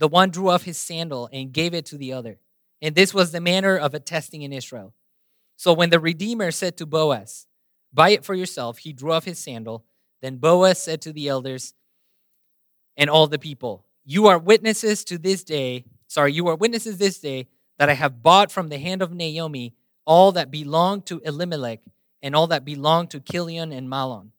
the 0.00 0.08
one 0.08 0.30
drew 0.30 0.48
off 0.48 0.64
his 0.64 0.78
sandal 0.78 1.28
and 1.32 1.52
gave 1.52 1.74
it 1.74 1.84
to 1.86 1.98
the 1.98 2.12
other. 2.14 2.40
And 2.82 2.94
this 2.94 3.14
was 3.14 3.30
the 3.30 3.40
manner 3.40 3.76
of 3.76 3.94
attesting 3.94 4.42
in 4.42 4.52
Israel. 4.52 4.94
So 5.56 5.74
when 5.74 5.90
the 5.90 6.00
Redeemer 6.00 6.50
said 6.50 6.78
to 6.78 6.86
Boaz, 6.86 7.46
Buy 7.92 8.10
it 8.10 8.24
for 8.24 8.34
yourself, 8.34 8.78
he 8.78 8.94
drew 8.94 9.12
off 9.12 9.26
his 9.26 9.38
sandal. 9.38 9.84
Then 10.22 10.38
Boaz 10.38 10.82
said 10.82 11.02
to 11.02 11.12
the 11.12 11.28
elders 11.28 11.74
and 12.96 13.10
all 13.10 13.26
the 13.26 13.38
people, 13.38 13.84
You 14.04 14.26
are 14.28 14.38
witnesses 14.38 15.04
to 15.04 15.18
this 15.18 15.44
day, 15.44 15.84
sorry, 16.06 16.32
you 16.32 16.48
are 16.48 16.56
witnesses 16.56 16.96
this 16.96 17.18
day 17.18 17.48
that 17.78 17.90
I 17.90 17.94
have 17.94 18.22
bought 18.22 18.50
from 18.50 18.68
the 18.68 18.78
hand 18.78 19.02
of 19.02 19.12
Naomi 19.12 19.74
all 20.06 20.32
that 20.32 20.50
belonged 20.50 21.04
to 21.06 21.20
Elimelech 21.24 21.80
and 22.22 22.34
all 22.34 22.46
that 22.46 22.64
belonged 22.64 23.10
to 23.10 23.20
Chilion 23.20 23.70
and 23.70 23.88
Mahlon. 23.88 24.30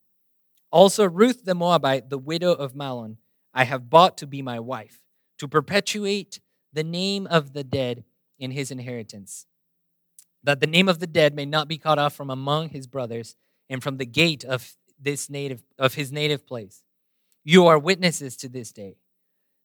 Also, 0.71 1.07
Ruth 1.07 1.45
the 1.45 1.53
Moabite, 1.53 2.09
the 2.09 2.17
widow 2.17 2.51
of 2.51 2.73
Mahlon, 2.73 3.17
I 3.53 3.65
have 3.65 3.89
bought 3.89 4.17
to 4.19 4.27
be 4.27 4.41
my 4.41 4.59
wife, 4.59 5.01
to 5.41 5.47
perpetuate 5.47 6.39
the 6.71 6.83
name 6.83 7.25
of 7.25 7.53
the 7.53 7.63
dead 7.63 8.03
in 8.37 8.51
his 8.51 8.69
inheritance, 8.69 9.47
that 10.43 10.59
the 10.59 10.67
name 10.67 10.87
of 10.87 10.99
the 10.99 11.07
dead 11.07 11.33
may 11.33 11.45
not 11.45 11.67
be 11.67 11.79
cut 11.79 11.97
off 11.97 12.13
from 12.13 12.29
among 12.29 12.69
his 12.69 12.85
brothers 12.85 13.35
and 13.67 13.81
from 13.81 13.97
the 13.97 14.05
gate 14.05 14.43
of 14.43 14.77
this 14.99 15.31
native 15.31 15.63
of 15.79 15.95
his 15.95 16.11
native 16.11 16.45
place. 16.45 16.83
You 17.43 17.65
are 17.65 17.79
witnesses 17.79 18.37
to 18.37 18.49
this 18.49 18.71
day. 18.71 18.97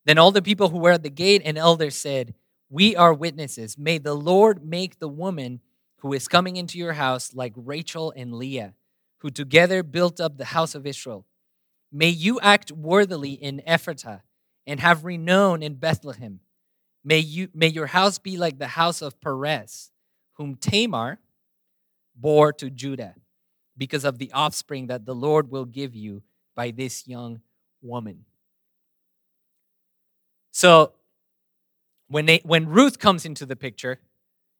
Then 0.06 0.16
all 0.16 0.32
the 0.32 0.40
people 0.40 0.70
who 0.70 0.78
were 0.78 0.92
at 0.92 1.02
the 1.02 1.10
gate 1.10 1.42
and 1.44 1.58
elders 1.58 1.94
said, 1.94 2.32
We 2.70 2.96
are 2.96 3.12
witnesses. 3.12 3.76
May 3.76 3.98
the 3.98 4.14
Lord 4.14 4.64
make 4.64 4.98
the 4.98 5.08
woman 5.08 5.60
who 5.98 6.14
is 6.14 6.26
coming 6.26 6.56
into 6.56 6.78
your 6.78 6.94
house 6.94 7.34
like 7.34 7.52
Rachel 7.54 8.14
and 8.16 8.32
Leah, 8.32 8.72
who 9.18 9.28
together 9.28 9.82
built 9.82 10.22
up 10.22 10.38
the 10.38 10.46
house 10.46 10.74
of 10.74 10.86
Israel. 10.86 11.26
May 11.92 12.08
you 12.08 12.40
act 12.40 12.72
worthily 12.72 13.32
in 13.32 13.60
Ephrathah 13.68 14.22
and 14.66 14.80
have 14.80 15.04
renown 15.04 15.62
in 15.62 15.74
Bethlehem. 15.74 16.40
May, 17.04 17.18
you, 17.18 17.48
may 17.54 17.68
your 17.68 17.86
house 17.86 18.18
be 18.18 18.36
like 18.36 18.58
the 18.58 18.66
house 18.66 19.00
of 19.00 19.20
Perez, 19.20 19.92
whom 20.34 20.56
Tamar 20.56 21.18
bore 22.16 22.52
to 22.54 22.68
Judah, 22.70 23.14
because 23.76 24.04
of 24.04 24.18
the 24.18 24.32
offspring 24.32 24.88
that 24.88 25.04
the 25.04 25.14
Lord 25.14 25.50
will 25.50 25.66
give 25.66 25.94
you 25.94 26.22
by 26.54 26.70
this 26.70 27.06
young 27.06 27.40
woman. 27.82 28.24
So, 30.50 30.92
when, 32.08 32.26
they, 32.26 32.40
when 32.44 32.68
Ruth 32.68 32.98
comes 32.98 33.24
into 33.24 33.44
the 33.44 33.56
picture, 33.56 34.00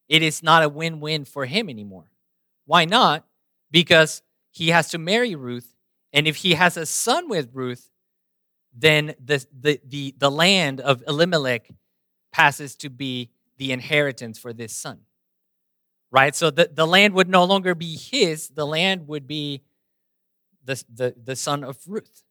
it 0.08 0.22
is 0.22 0.42
not 0.42 0.62
a 0.62 0.68
win 0.68 1.00
win 1.00 1.24
for 1.24 1.46
him 1.46 1.68
anymore. 1.68 2.04
Why 2.66 2.84
not? 2.84 3.24
Because 3.70 4.22
he 4.50 4.68
has 4.68 4.88
to 4.90 4.98
marry 4.98 5.34
Ruth, 5.34 5.74
and 6.12 6.26
if 6.26 6.36
he 6.36 6.54
has 6.54 6.76
a 6.76 6.86
son 6.86 7.28
with 7.28 7.50
Ruth, 7.52 7.90
then 8.76 9.14
the, 9.24 9.44
the, 9.58 9.80
the, 9.86 10.14
the 10.18 10.30
land 10.30 10.80
of 10.80 11.02
Elimelech 11.08 11.70
passes 12.32 12.76
to 12.76 12.90
be 12.90 13.30
the 13.56 13.72
inheritance 13.72 14.38
for 14.38 14.52
this 14.52 14.74
son. 14.74 15.00
Right? 16.10 16.34
So 16.34 16.50
the, 16.50 16.70
the 16.72 16.86
land 16.86 17.14
would 17.14 17.28
no 17.28 17.44
longer 17.44 17.74
be 17.74 17.96
his, 17.96 18.48
the 18.48 18.66
land 18.66 19.08
would 19.08 19.26
be 19.26 19.62
the, 20.64 20.82
the, 20.92 21.14
the 21.22 21.36
son 21.36 21.64
of 21.64 21.78
Ruth. 21.86 22.22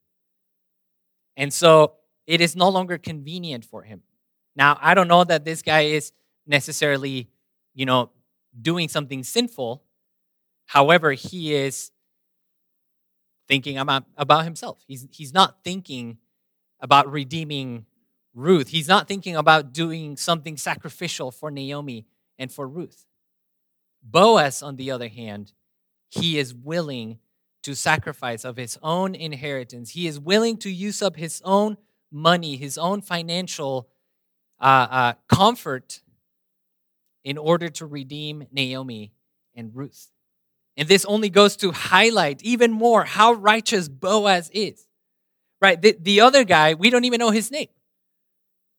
And 1.36 1.54
so 1.54 1.94
it 2.28 2.42
is 2.42 2.56
no 2.56 2.70
longer 2.70 2.98
convenient 2.98 3.66
for 3.66 3.82
him. 3.82 4.04
Now, 4.56 4.78
I 4.82 4.94
don't 4.94 5.08
know 5.08 5.24
that 5.24 5.44
this 5.44 5.62
guy 5.62 5.82
is 5.82 6.14
necessarily 6.48 7.30
you 7.76 7.86
know, 7.86 8.10
doing 8.60 8.88
something 8.88 9.24
sinful. 9.24 9.84
However, 10.66 11.12
he 11.12 11.54
is 11.54 11.92
thinking 13.48 13.78
about, 13.78 14.06
about 14.18 14.46
himself. 14.46 14.80
He's, 14.88 15.06
he's 15.12 15.34
not 15.34 15.64
thinking 15.64 16.18
about 16.86 17.12
redeeming 17.12 17.88
Ruth. 18.36 18.68
He's 18.68 18.88
not 18.88 19.08
thinking 19.08 19.36
about 19.36 19.74
doing 19.74 20.18
something 20.18 20.56
sacrificial 20.56 21.32
for 21.32 21.50
Naomi 21.50 22.06
and 22.38 22.52
for 22.52 22.68
Ruth. 22.68 23.08
Boaz, 24.04 24.62
on 24.62 24.76
the 24.76 24.92
other 24.92 25.08
hand, 25.08 25.52
he 26.10 26.38
is 26.38 26.54
willing 26.54 27.18
to 27.64 27.74
sacrifice 27.74 28.46
of 28.46 28.56
his 28.56 28.78
own 28.84 29.16
inheritance. 29.16 29.90
He 29.90 30.06
is 30.06 30.20
willing 30.20 30.58
to 30.58 30.70
use 30.70 31.02
up 31.02 31.16
his 31.16 31.42
own 31.44 31.78
money, 32.12 32.56
his 32.56 32.78
own 32.78 33.02
financial 33.02 33.90
uh, 34.60 34.88
uh, 34.92 35.14
comfort 35.28 36.04
in 37.24 37.40
order 37.40 37.70
to 37.70 37.88
redeem 37.88 38.46
Naomi 38.52 39.12
and 39.56 39.76
Ruth. 39.76 40.12
And 40.78 40.88
this 40.88 41.04
only 41.06 41.32
goes 41.32 41.56
to 41.58 41.72
highlight 41.72 42.44
even 42.44 42.72
more 42.72 43.06
how 43.06 43.34
righteous 43.34 43.90
Boaz 43.90 44.52
is. 44.54 44.86
Right? 45.66 45.82
The, 45.82 45.98
the 46.00 46.22
other 46.22 46.44
guy, 46.44 46.76
we 46.76 46.92
don't 46.92 47.06
even 47.06 47.18
know 47.18 47.32
his 47.32 47.50
name. 47.50 47.70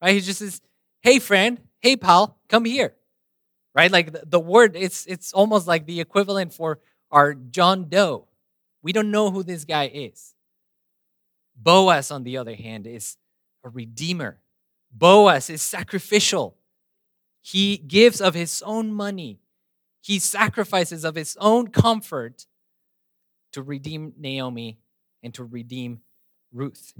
Right? 0.00 0.14
He 0.14 0.20
just 0.20 0.38
says, 0.38 0.60
hey, 1.00 1.18
friend, 1.18 1.60
hey, 1.80 1.96
pal, 1.96 2.38
come 2.48 2.64
here. 2.64 2.94
Right? 3.74 3.90
Like 3.90 4.12
the, 4.12 4.22
the 4.24 4.38
word, 4.38 4.76
it's, 4.76 5.04
it's 5.06 5.32
almost 5.32 5.66
like 5.66 5.86
the 5.86 6.00
equivalent 6.00 6.52
for 6.52 6.78
our 7.10 7.34
John 7.34 7.88
Doe. 7.88 8.28
We 8.82 8.92
don't 8.92 9.10
know 9.10 9.32
who 9.32 9.42
this 9.42 9.64
guy 9.64 9.90
is. 9.92 10.34
Boaz, 11.56 12.12
on 12.12 12.22
the 12.22 12.36
other 12.36 12.54
hand, 12.54 12.86
is 12.86 13.16
a 13.64 13.68
redeemer. 13.68 14.38
Boaz 14.92 15.50
is 15.50 15.62
sacrificial. 15.62 16.56
He 17.42 17.78
gives 17.78 18.20
of 18.20 18.34
his 18.34 18.62
own 18.64 18.94
money. 18.94 19.40
He 20.02 20.20
sacrifices 20.20 21.04
of 21.04 21.16
his 21.16 21.36
own 21.40 21.66
comfort 21.66 22.46
to 23.50 23.60
redeem 23.60 24.12
Naomi 24.16 24.78
and 25.24 25.34
to 25.34 25.42
redeem 25.42 26.02
Ruth. 26.56 26.94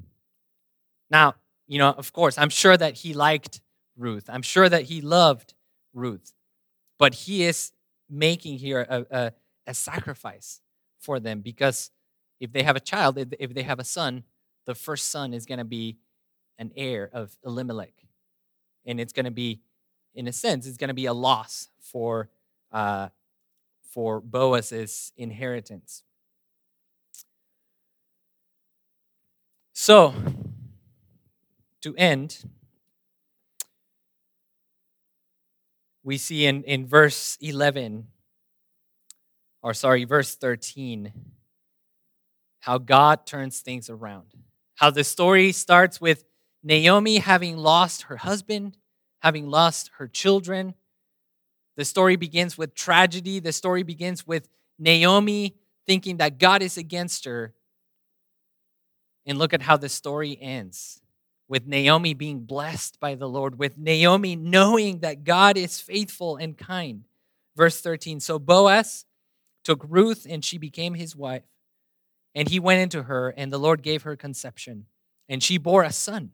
Now, 1.11 1.35
you 1.67 1.79
know, 1.79 1.91
of 1.91 2.13
course, 2.13 2.39
I'm 2.39 2.51
sure 2.51 2.77
that 2.77 2.95
he 2.95 3.15
liked 3.15 3.61
Ruth. 3.97 4.29
I'm 4.29 4.43
sure 4.43 4.69
that 4.69 4.83
he 4.83 5.01
loved 5.01 5.55
Ruth. 5.95 6.33
But 6.99 7.15
he 7.15 7.45
is 7.45 7.73
making 8.09 8.59
here 8.59 8.87
a, 8.89 9.07
a, 9.11 9.33
a 9.67 9.75
sacrifice 9.75 10.61
for 10.99 11.19
them 11.19 11.41
because 11.41 11.91
if 12.39 12.53
they 12.53 12.63
have 12.63 12.77
a 12.77 12.81
child, 12.81 13.19
if 13.39 13.55
they 13.55 13.63
have 13.63 13.79
a 13.79 13.85
son, 13.85 14.25
the 14.67 14.75
first 14.75 15.09
son 15.09 15.33
is 15.33 15.47
going 15.47 15.59
to 15.59 15.65
be 15.65 15.99
an 16.59 16.73
heir 16.77 17.09
of 17.13 17.37
Elimelech. 17.45 17.95
And 18.85 19.01
it's 19.01 19.13
going 19.13 19.25
to 19.25 19.31
be, 19.31 19.61
in 20.15 20.29
a 20.29 20.33
sense, 20.33 20.67
it's 20.67 20.77
going 20.77 20.89
to 20.89 20.95
be 20.95 21.07
a 21.07 21.13
loss 21.13 21.69
for, 21.81 22.29
uh, 22.73 23.09
for 23.83 24.21
Boaz's 24.21 25.13
inheritance. 25.17 26.03
So, 29.79 30.15
to 31.83 31.95
end, 31.97 32.43
we 36.03 36.17
see 36.17 36.47
in, 36.47 36.63
in 36.63 36.87
verse 36.87 37.37
11, 37.43 38.07
or 39.63 39.75
sorry, 39.75 40.05
verse 40.05 40.35
13, 40.35 41.13
how 42.61 42.79
God 42.79 43.27
turns 43.27 43.61
things 43.61 43.91
around. 43.91 44.29
How 44.77 44.89
the 44.89 45.05
story 45.05 45.53
starts 45.53 46.01
with 46.01 46.25
Naomi 46.63 47.19
having 47.19 47.59
lost 47.59 48.05
her 48.05 48.17
husband, 48.17 48.79
having 49.19 49.51
lost 49.51 49.91
her 49.99 50.09
children. 50.09 50.73
The 51.77 51.85
story 51.85 52.17
begins 52.17 52.57
with 52.57 52.75
tragedy. 52.75 53.41
The 53.41 53.53
story 53.53 53.83
begins 53.83 54.27
with 54.27 54.49
Naomi 54.79 55.55
thinking 55.87 56.17
that 56.17 56.39
God 56.39 56.63
is 56.63 56.79
against 56.79 57.27
her. 57.27 57.53
And 59.27 59.39
look 59.39 59.53
at 59.53 59.63
how 59.63 59.77
the 59.77 59.89
story 59.89 60.39
ends 60.41 61.01
with 61.49 61.67
Naomi 61.67 62.15
being 62.15 62.41
blessed 62.41 62.99
by 63.01 63.15
the 63.15 63.29
Lord, 63.29 63.59
with 63.59 63.79
Naomi 63.79 64.37
knowing 64.37 65.01
that 65.01 65.25
God 65.25 65.57
is 65.57 65.81
faithful 65.81 66.37
and 66.37 66.57
kind. 66.57 67.05
Verse 67.57 67.81
13 67.81 68.21
So 68.21 68.39
Boaz 68.39 69.05
took 69.65 69.85
Ruth, 69.89 70.27
and 70.29 70.45
she 70.45 70.59
became 70.59 70.95
his 70.95 71.17
wife. 71.17 71.43
And 72.35 72.49
he 72.49 72.61
went 72.61 72.83
into 72.83 73.05
her, 73.05 73.31
and 73.31 73.53
the 73.53 73.59
Lord 73.59 73.83
gave 73.83 74.03
her 74.03 74.15
conception, 74.15 74.87
and 75.29 75.43
she 75.43 75.59
bore 75.59 75.83
a 75.83 75.93
son. 75.93 76.33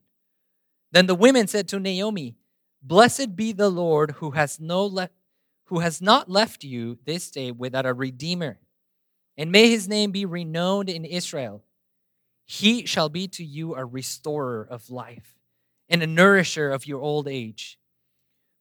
Then 0.90 1.06
the 1.06 1.14
women 1.14 1.46
said 1.46 1.68
to 1.68 1.80
Naomi, 1.80 2.36
Blessed 2.82 3.36
be 3.36 3.52
the 3.52 3.70
Lord 3.70 4.12
who 4.18 4.32
has, 4.32 4.58
no 4.58 4.84
le- 4.84 5.10
who 5.66 5.78
has 5.78 6.02
not 6.02 6.28
left 6.28 6.64
you 6.64 6.98
this 7.04 7.30
day 7.30 7.52
without 7.52 7.86
a 7.86 7.94
redeemer. 7.94 8.58
And 9.38 9.52
may 9.52 9.70
his 9.70 9.88
name 9.88 10.10
be 10.10 10.26
renowned 10.26 10.90
in 10.90 11.04
Israel. 11.04 11.62
He 12.44 12.86
shall 12.86 13.08
be 13.08 13.28
to 13.28 13.44
you 13.44 13.74
a 13.74 13.84
restorer 13.84 14.66
of 14.68 14.90
life 14.90 15.38
and 15.88 16.02
a 16.02 16.06
nourisher 16.06 16.70
of 16.70 16.86
your 16.86 17.00
old 17.00 17.28
age. 17.28 17.78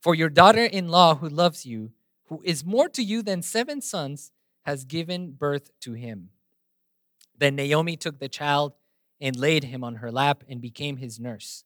For 0.02 0.16
your 0.16 0.30
daughter 0.30 0.66
in 0.66 0.90
law, 0.90 1.16
who 1.16 1.30
loves 1.30 1.66
you, 1.66 1.92
who 2.26 2.42
is 2.44 2.66
more 2.66 2.90
to 2.90 3.04
you 3.04 3.22
than 3.22 3.42
seven 3.42 3.82
sons, 3.82 4.32
has 4.64 4.84
given 4.86 5.32
birth 5.32 5.72
to 5.82 5.94
him. 5.94 6.30
Then 7.38 7.56
Naomi 7.56 7.98
took 7.98 8.20
the 8.20 8.30
child 8.30 8.74
and 9.20 9.36
laid 9.36 9.66
him 9.66 9.84
on 9.84 9.96
her 9.96 10.12
lap 10.12 10.44
and 10.48 10.62
became 10.62 10.98
his 10.98 11.20
nurse. 11.20 11.64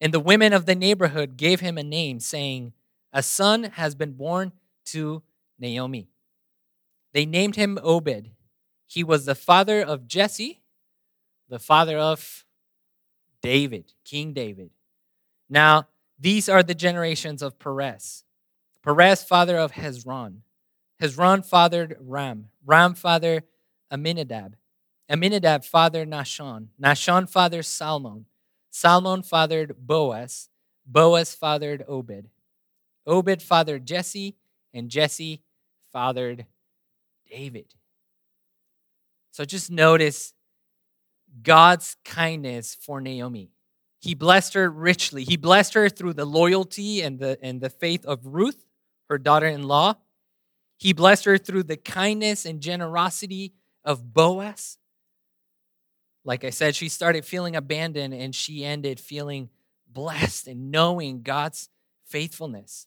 And 0.00 0.12
the 0.12 0.20
women 0.20 0.52
of 0.52 0.66
the 0.66 0.74
neighborhood 0.74 1.36
gave 1.36 1.60
him 1.60 1.78
a 1.78 1.82
name, 1.82 2.20
saying, 2.20 2.72
A 3.12 3.22
son 3.22 3.64
has 3.64 3.94
been 3.94 4.12
born 4.12 4.52
to 4.86 5.22
Naomi. 5.58 6.08
They 7.12 7.24
named 7.24 7.56
him 7.56 7.78
Obed. 7.82 8.30
He 8.86 9.02
was 9.02 9.24
the 9.24 9.34
father 9.34 9.80
of 9.80 10.06
Jesse, 10.06 10.60
the 11.48 11.58
father 11.58 11.98
of 11.98 12.44
David, 13.42 13.92
King 14.04 14.32
David. 14.32 14.70
Now, 15.48 15.88
these 16.18 16.48
are 16.48 16.62
the 16.62 16.74
generations 16.74 17.42
of 17.42 17.58
Perez. 17.58 18.24
Perez, 18.82 19.22
father 19.22 19.58
of 19.58 19.72
Hezron. 19.72 20.38
Hezron 21.00 21.44
fathered 21.44 21.96
Ram. 22.00 22.48
Ram 22.64 22.94
fathered 22.94 23.44
Amminadab. 23.92 24.56
Amminadab 25.08 25.64
fathered 25.64 26.08
Nahshon. 26.08 26.68
Nahshon 26.82 27.28
fathered 27.28 27.66
Salmon. 27.66 28.26
Salmon 28.70 29.22
fathered 29.22 29.74
Boaz. 29.78 30.48
Boaz 30.86 31.34
fathered 31.34 31.84
Obed. 31.86 32.28
Obed 33.06 33.42
fathered 33.42 33.86
Jesse, 33.86 34.36
and 34.74 34.90
Jesse 34.90 35.42
fathered 35.92 36.46
David. 37.30 37.74
So 39.30 39.44
just 39.44 39.70
notice 39.70 40.32
God's 41.42 41.96
kindness 42.04 42.74
for 42.74 43.00
Naomi. 43.00 43.50
He 44.00 44.14
blessed 44.14 44.54
her 44.54 44.70
richly. 44.70 45.24
He 45.24 45.36
blessed 45.36 45.74
her 45.74 45.88
through 45.88 46.14
the 46.14 46.24
loyalty 46.24 47.02
and 47.02 47.18
the, 47.18 47.38
and 47.42 47.60
the 47.60 47.70
faith 47.70 48.04
of 48.04 48.26
Ruth, 48.26 48.64
her 49.08 49.18
daughter 49.18 49.46
in 49.46 49.64
law. 49.64 49.94
He 50.78 50.92
blessed 50.92 51.24
her 51.24 51.38
through 51.38 51.64
the 51.64 51.76
kindness 51.76 52.44
and 52.44 52.60
generosity 52.60 53.54
of 53.84 54.12
Boaz. 54.12 54.78
Like 56.24 56.44
I 56.44 56.50
said, 56.50 56.74
she 56.74 56.88
started 56.88 57.24
feeling 57.24 57.56
abandoned 57.56 58.12
and 58.12 58.34
she 58.34 58.64
ended 58.64 59.00
feeling 59.00 59.48
blessed 59.86 60.48
and 60.48 60.70
knowing 60.70 61.22
God's 61.22 61.68
faithfulness. 62.04 62.86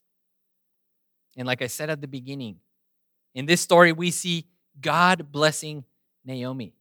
And 1.38 1.48
like 1.48 1.62
I 1.62 1.68
said 1.68 1.90
at 1.90 2.02
the 2.02 2.08
beginning, 2.08 2.58
in 3.34 3.46
this 3.46 3.62
story, 3.62 3.92
we 3.92 4.12
see 4.12 4.48
God 4.80 5.32
blessing 5.32 5.86
Naomi. 6.26 6.76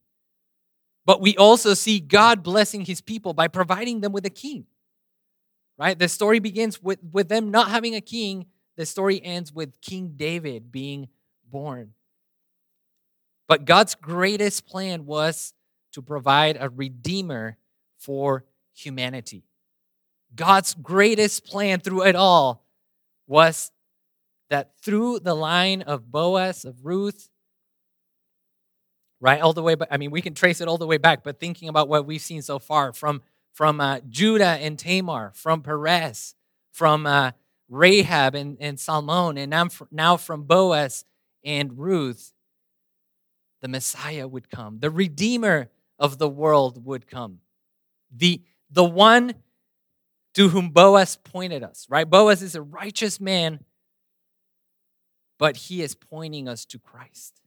But 1.09 1.23
we 1.23 1.35
also 1.39 1.73
see 1.73 2.01
God 2.01 2.43
blessing 2.43 2.85
his 2.85 3.01
people 3.01 3.33
by 3.33 3.49
providing 3.49 4.03
them 4.03 4.13
with 4.13 4.27
a 4.27 4.31
king. 4.31 4.67
Right? 5.79 5.99
The 5.99 6.07
story 6.07 6.39
begins 6.39 6.83
with, 6.83 6.99
with 7.03 7.31
them 7.31 7.51
not 7.51 7.71
having 7.71 7.95
a 7.95 8.03
king. 8.03 8.45
The 8.77 8.85
story 8.85 9.19
ends 9.25 9.51
with 9.51 9.81
King 9.81 10.13
David 10.17 10.71
being 10.71 11.09
born. 11.51 11.95
But 13.47 13.65
God's 13.65 13.95
greatest 13.95 14.67
plan 14.67 15.07
was 15.07 15.55
to 15.93 16.03
provide 16.03 16.59
a 16.61 16.69
redeemer 16.69 17.57
for 17.97 18.45
humanity. 18.75 19.45
God's 20.35 20.75
greatest 20.75 21.47
plan 21.47 21.81
through 21.81 22.05
it 22.05 22.17
all 22.17 22.67
was 23.27 23.73
that 24.51 24.79
through 24.83 25.21
the 25.21 25.33
line 25.33 25.81
of 25.81 26.13
Boaz, 26.13 26.67
of 26.67 26.85
Ruth, 26.85 27.31
right, 29.21 29.41
all 29.41 29.53
the 29.53 29.63
way 29.63 29.75
back, 29.75 29.89
I 29.91 29.97
mean, 29.97 30.11
we 30.11 30.23
can 30.23 30.35
trace 30.35 30.61
it 30.61 30.69
all 30.69 30.79
the 30.79 30.87
way 30.87 30.99
back, 30.99 31.25
but 31.25 31.41
thinking 31.41 31.69
about 31.69 31.89
what 31.89 32.07
we've 32.07 32.21
seen 32.21 32.43
so 32.43 32.59
far 32.59 32.93
from, 32.93 33.23
from 33.53 33.81
uh, 33.81 34.01
Judah 34.09 34.59
and 34.61 34.79
Tamar, 34.79 35.33
from 35.35 35.63
Perez, 35.63 36.35
from 36.71 37.07
uh, 37.07 37.33
Rahab 37.69 38.35
and, 38.35 38.57
and 38.61 38.79
Salmon, 38.79 39.37
and 39.37 39.51
now, 39.51 39.69
now 39.91 40.17
from 40.17 40.45
Boaz 40.45 41.05
and 41.45 41.77
Ruth, 41.79 42.33
the 43.61 43.69
Messiah 43.69 44.29
would 44.29 44.51
come. 44.51 44.79
The 44.79 44.91
Redeemer 44.91 45.69
of 45.99 46.19
the 46.19 46.29
world 46.29 46.85
would 46.85 47.09
come. 47.09 47.41
The, 48.15 48.43
the 48.71 48.85
one 48.85 49.35
to 50.35 50.49
whom 50.49 50.71
Boaz 50.71 51.17
pointed 51.17 51.65
us, 51.65 51.87
right? 51.91 52.09
Boaz 52.09 52.43
is 52.43 52.55
a 52.55 52.63
righteous 52.63 53.21
man, 53.21 53.65
but 55.39 55.57
he 55.57 55.83
is 55.83 55.95
pointing 55.97 56.49
us 56.49 56.65
to 56.67 56.79
Christ, 56.79 57.41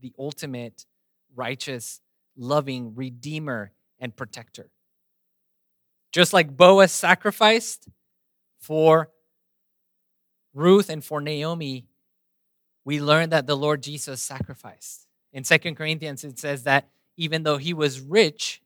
the 0.00 0.12
ultimate 0.18 0.86
righteous, 1.34 2.00
loving 2.36 2.94
Redeemer 2.94 3.72
and 3.98 4.14
protector. 4.16 4.70
Just 6.12 6.32
like 6.32 6.56
Boaz 6.56 6.92
sacrificed 6.92 7.88
for 8.58 9.10
Ruth 10.54 10.90
and 10.90 11.04
for 11.04 11.20
Naomi, 11.20 11.86
we 12.84 13.00
learn 13.00 13.30
that 13.30 13.46
the 13.46 13.56
Lord 13.56 13.82
Jesus 13.82 14.20
sacrificed. 14.20 15.06
In 15.32 15.44
Second 15.44 15.76
Corinthians, 15.76 16.24
it 16.24 16.38
says 16.38 16.64
that 16.64 16.88
even 17.16 17.42
though 17.42 17.56
he 17.56 17.72
was 17.72 18.00
rich, 18.00 18.60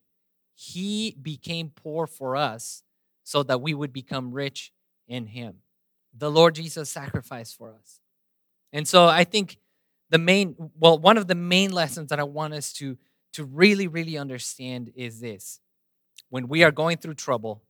he 0.55 1.17
became 1.21 1.71
poor 1.71 2.07
for 2.07 2.35
us 2.35 2.83
so 3.23 3.43
that 3.43 3.61
we 3.61 3.75
would 3.75 3.93
become 3.93 4.33
rich 4.33 4.73
in 5.07 5.27
him. 5.27 5.57
The 6.17 6.31
Lord 6.31 6.55
Jesus 6.55 6.91
sacrificed 6.91 7.57
for 7.57 7.75
us. 7.79 8.01
And 8.73 8.89
so 8.89 9.07
I 9.07 9.25
think 9.25 9.59
the 10.11 10.19
main, 10.19 10.55
well, 10.79 10.99
one 10.99 11.17
of 11.19 11.27
the 11.27 11.35
main 11.35 11.73
lessons 11.73 12.11
that 12.11 12.21
I 12.21 12.25
want 12.25 12.55
us 12.55 12.73
to, 12.75 12.97
to 13.33 13.45
really, 13.45 13.89
really 13.89 14.17
understand 14.17 14.93
is 14.95 15.21
this. 15.21 15.61
When 16.31 16.49
we 16.49 16.63
are 16.65 16.71
going 16.71 16.99
through 16.99 17.15
trouble, 17.15 17.63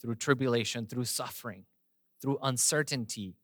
through 0.00 0.16
tribulation, 0.16 0.86
through 0.86 1.04
suffering, 1.04 1.64
through 2.20 2.38
uncertainty, 2.42 3.34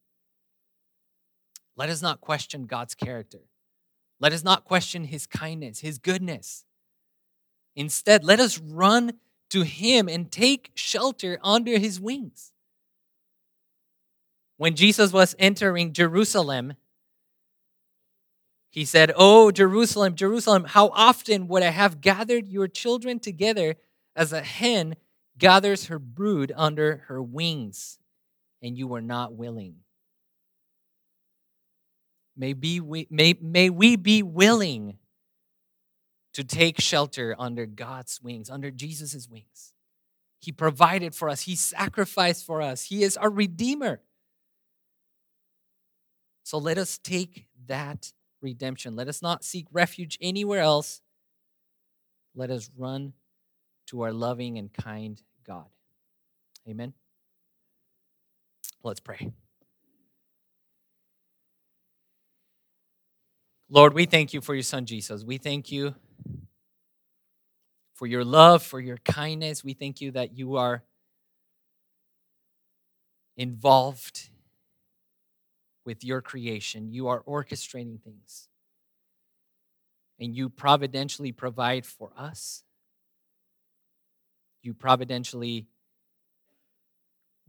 let 1.76 1.88
us 1.88 2.02
not 2.02 2.20
question 2.20 2.66
God's 2.66 2.94
character. 2.94 3.40
Let 4.20 4.32
us 4.32 4.44
not 4.44 4.64
question 4.64 5.04
his 5.04 5.26
kindness, 5.26 5.80
his 5.80 5.98
goodness. 5.98 6.64
Instead, 7.74 8.22
let 8.22 8.38
us 8.38 8.58
run 8.58 9.14
to 9.50 9.62
him 9.62 10.08
and 10.08 10.30
take 10.30 10.70
shelter 10.74 11.38
under 11.42 11.78
his 11.78 12.00
wings. 12.00 12.52
When 14.56 14.76
Jesus 14.76 15.12
was 15.12 15.34
entering 15.38 15.92
Jerusalem, 15.92 16.74
he 18.74 18.84
said, 18.84 19.12
Oh, 19.14 19.52
Jerusalem, 19.52 20.16
Jerusalem, 20.16 20.64
how 20.64 20.88
often 20.88 21.46
would 21.46 21.62
I 21.62 21.70
have 21.70 22.00
gathered 22.00 22.48
your 22.48 22.66
children 22.66 23.20
together 23.20 23.76
as 24.16 24.32
a 24.32 24.40
hen 24.42 24.96
gathers 25.38 25.86
her 25.86 26.00
brood 26.00 26.52
under 26.56 27.04
her 27.06 27.22
wings, 27.22 27.98
and 28.60 28.76
you 28.76 28.88
were 28.88 29.00
not 29.00 29.32
willing. 29.32 29.76
May, 32.36 32.52
be 32.52 32.80
we, 32.80 33.06
may, 33.10 33.36
may 33.40 33.70
we 33.70 33.94
be 33.94 34.24
willing 34.24 34.98
to 36.32 36.42
take 36.42 36.80
shelter 36.80 37.36
under 37.38 37.66
God's 37.66 38.20
wings, 38.20 38.50
under 38.50 38.72
Jesus' 38.72 39.28
wings. 39.28 39.72
He 40.40 40.50
provided 40.50 41.14
for 41.14 41.28
us, 41.28 41.42
He 41.42 41.54
sacrificed 41.54 42.44
for 42.44 42.60
us, 42.60 42.82
He 42.82 43.04
is 43.04 43.16
our 43.16 43.30
Redeemer. 43.30 44.00
So 46.42 46.58
let 46.58 46.76
us 46.76 46.98
take 46.98 47.46
that 47.66 48.12
redemption. 48.44 48.94
Let 48.94 49.08
us 49.08 49.20
not 49.22 49.42
seek 49.42 49.66
refuge 49.72 50.16
anywhere 50.20 50.60
else. 50.60 51.00
Let 52.36 52.50
us 52.50 52.70
run 52.76 53.14
to 53.88 54.02
our 54.02 54.12
loving 54.12 54.58
and 54.58 54.72
kind 54.72 55.20
God. 55.44 55.66
Amen. 56.68 56.92
Let's 58.82 59.00
pray. 59.00 59.32
Lord, 63.68 63.94
we 63.94 64.06
thank 64.06 64.32
you 64.32 64.40
for 64.40 64.54
your 64.54 64.62
son 64.62 64.86
Jesus. 64.86 65.24
We 65.24 65.38
thank 65.38 65.72
you 65.72 65.94
for 67.94 68.06
your 68.06 68.24
love, 68.24 68.62
for 68.62 68.78
your 68.78 68.98
kindness. 68.98 69.64
We 69.64 69.72
thank 69.72 70.00
you 70.00 70.12
that 70.12 70.36
you 70.36 70.56
are 70.56 70.82
involved 73.36 74.30
with 75.84 76.04
your 76.04 76.20
creation. 76.20 76.92
You 76.92 77.08
are 77.08 77.22
orchestrating 77.22 78.00
things. 78.00 78.48
And 80.18 80.34
you 80.34 80.48
providentially 80.48 81.32
provide 81.32 81.84
for 81.84 82.12
us. 82.16 82.62
You 84.62 84.74
providentially 84.74 85.66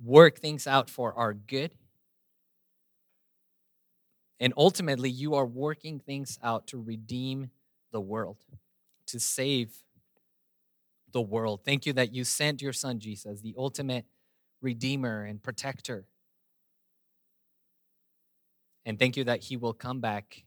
work 0.03 0.39
things 0.39 0.67
out 0.67 0.89
for 0.89 1.13
our 1.13 1.33
good. 1.33 1.75
And 4.39 4.53
ultimately, 4.57 5.09
you 5.09 5.36
are 5.36 5.45
working 5.45 5.99
things 5.99 6.38
out 6.43 6.67
to 6.67 6.81
redeem 6.81 7.51
the 7.91 8.01
world, 8.01 8.38
to 9.07 9.19
save 9.19 9.73
the 11.13 11.21
world. 11.21 11.61
Thank 11.63 11.86
you 11.86 11.93
that 11.93 12.13
you 12.13 12.25
sent 12.25 12.61
your 12.61 12.73
son, 12.73 12.99
Jesus, 12.99 13.39
the 13.39 13.55
ultimate 13.57 14.05
redeemer 14.61 15.23
and 15.23 15.41
protector. 15.41 16.05
And 18.86 18.99
thank 18.99 19.17
you 19.17 19.23
that 19.23 19.43
he 19.43 19.57
will 19.57 19.73
come 19.73 19.99
back 19.99 20.43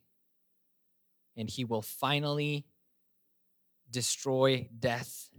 and 1.36 1.50
he 1.50 1.64
will 1.64 1.82
finally 1.82 2.64
destroy 3.90 4.68
death. 4.78 5.30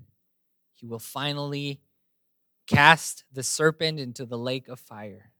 He 0.73 0.85
will 0.85 0.99
finally 0.99 1.81
cast 2.67 3.23
the 3.31 3.43
serpent 3.43 3.99
into 3.99 4.25
the 4.25 4.37
lake 4.37 4.67
of 4.67 4.79
fire. 4.79 5.31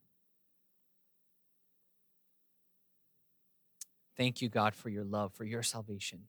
Thank 4.18 4.41
you, 4.41 4.49
God, 4.49 4.76
for 4.76 4.89
your 4.89 5.05
love, 5.05 5.34
for 5.34 5.45
your 5.45 5.64
salvation. 5.64 6.24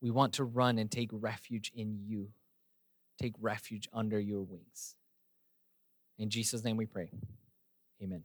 We 0.00 0.10
want 0.10 0.34
to 0.34 0.44
run 0.44 0.78
and 0.78 0.90
take 0.90 1.10
refuge 1.12 1.70
in 1.74 2.00
you, 2.04 2.30
take 3.20 3.34
refuge 3.40 3.88
under 3.92 4.18
your 4.18 4.42
wings. 4.42 4.96
In 6.18 6.30
Jesus' 6.30 6.64
name 6.64 6.76
we 6.76 6.86
pray. 6.86 7.10
Amen. 8.02 8.24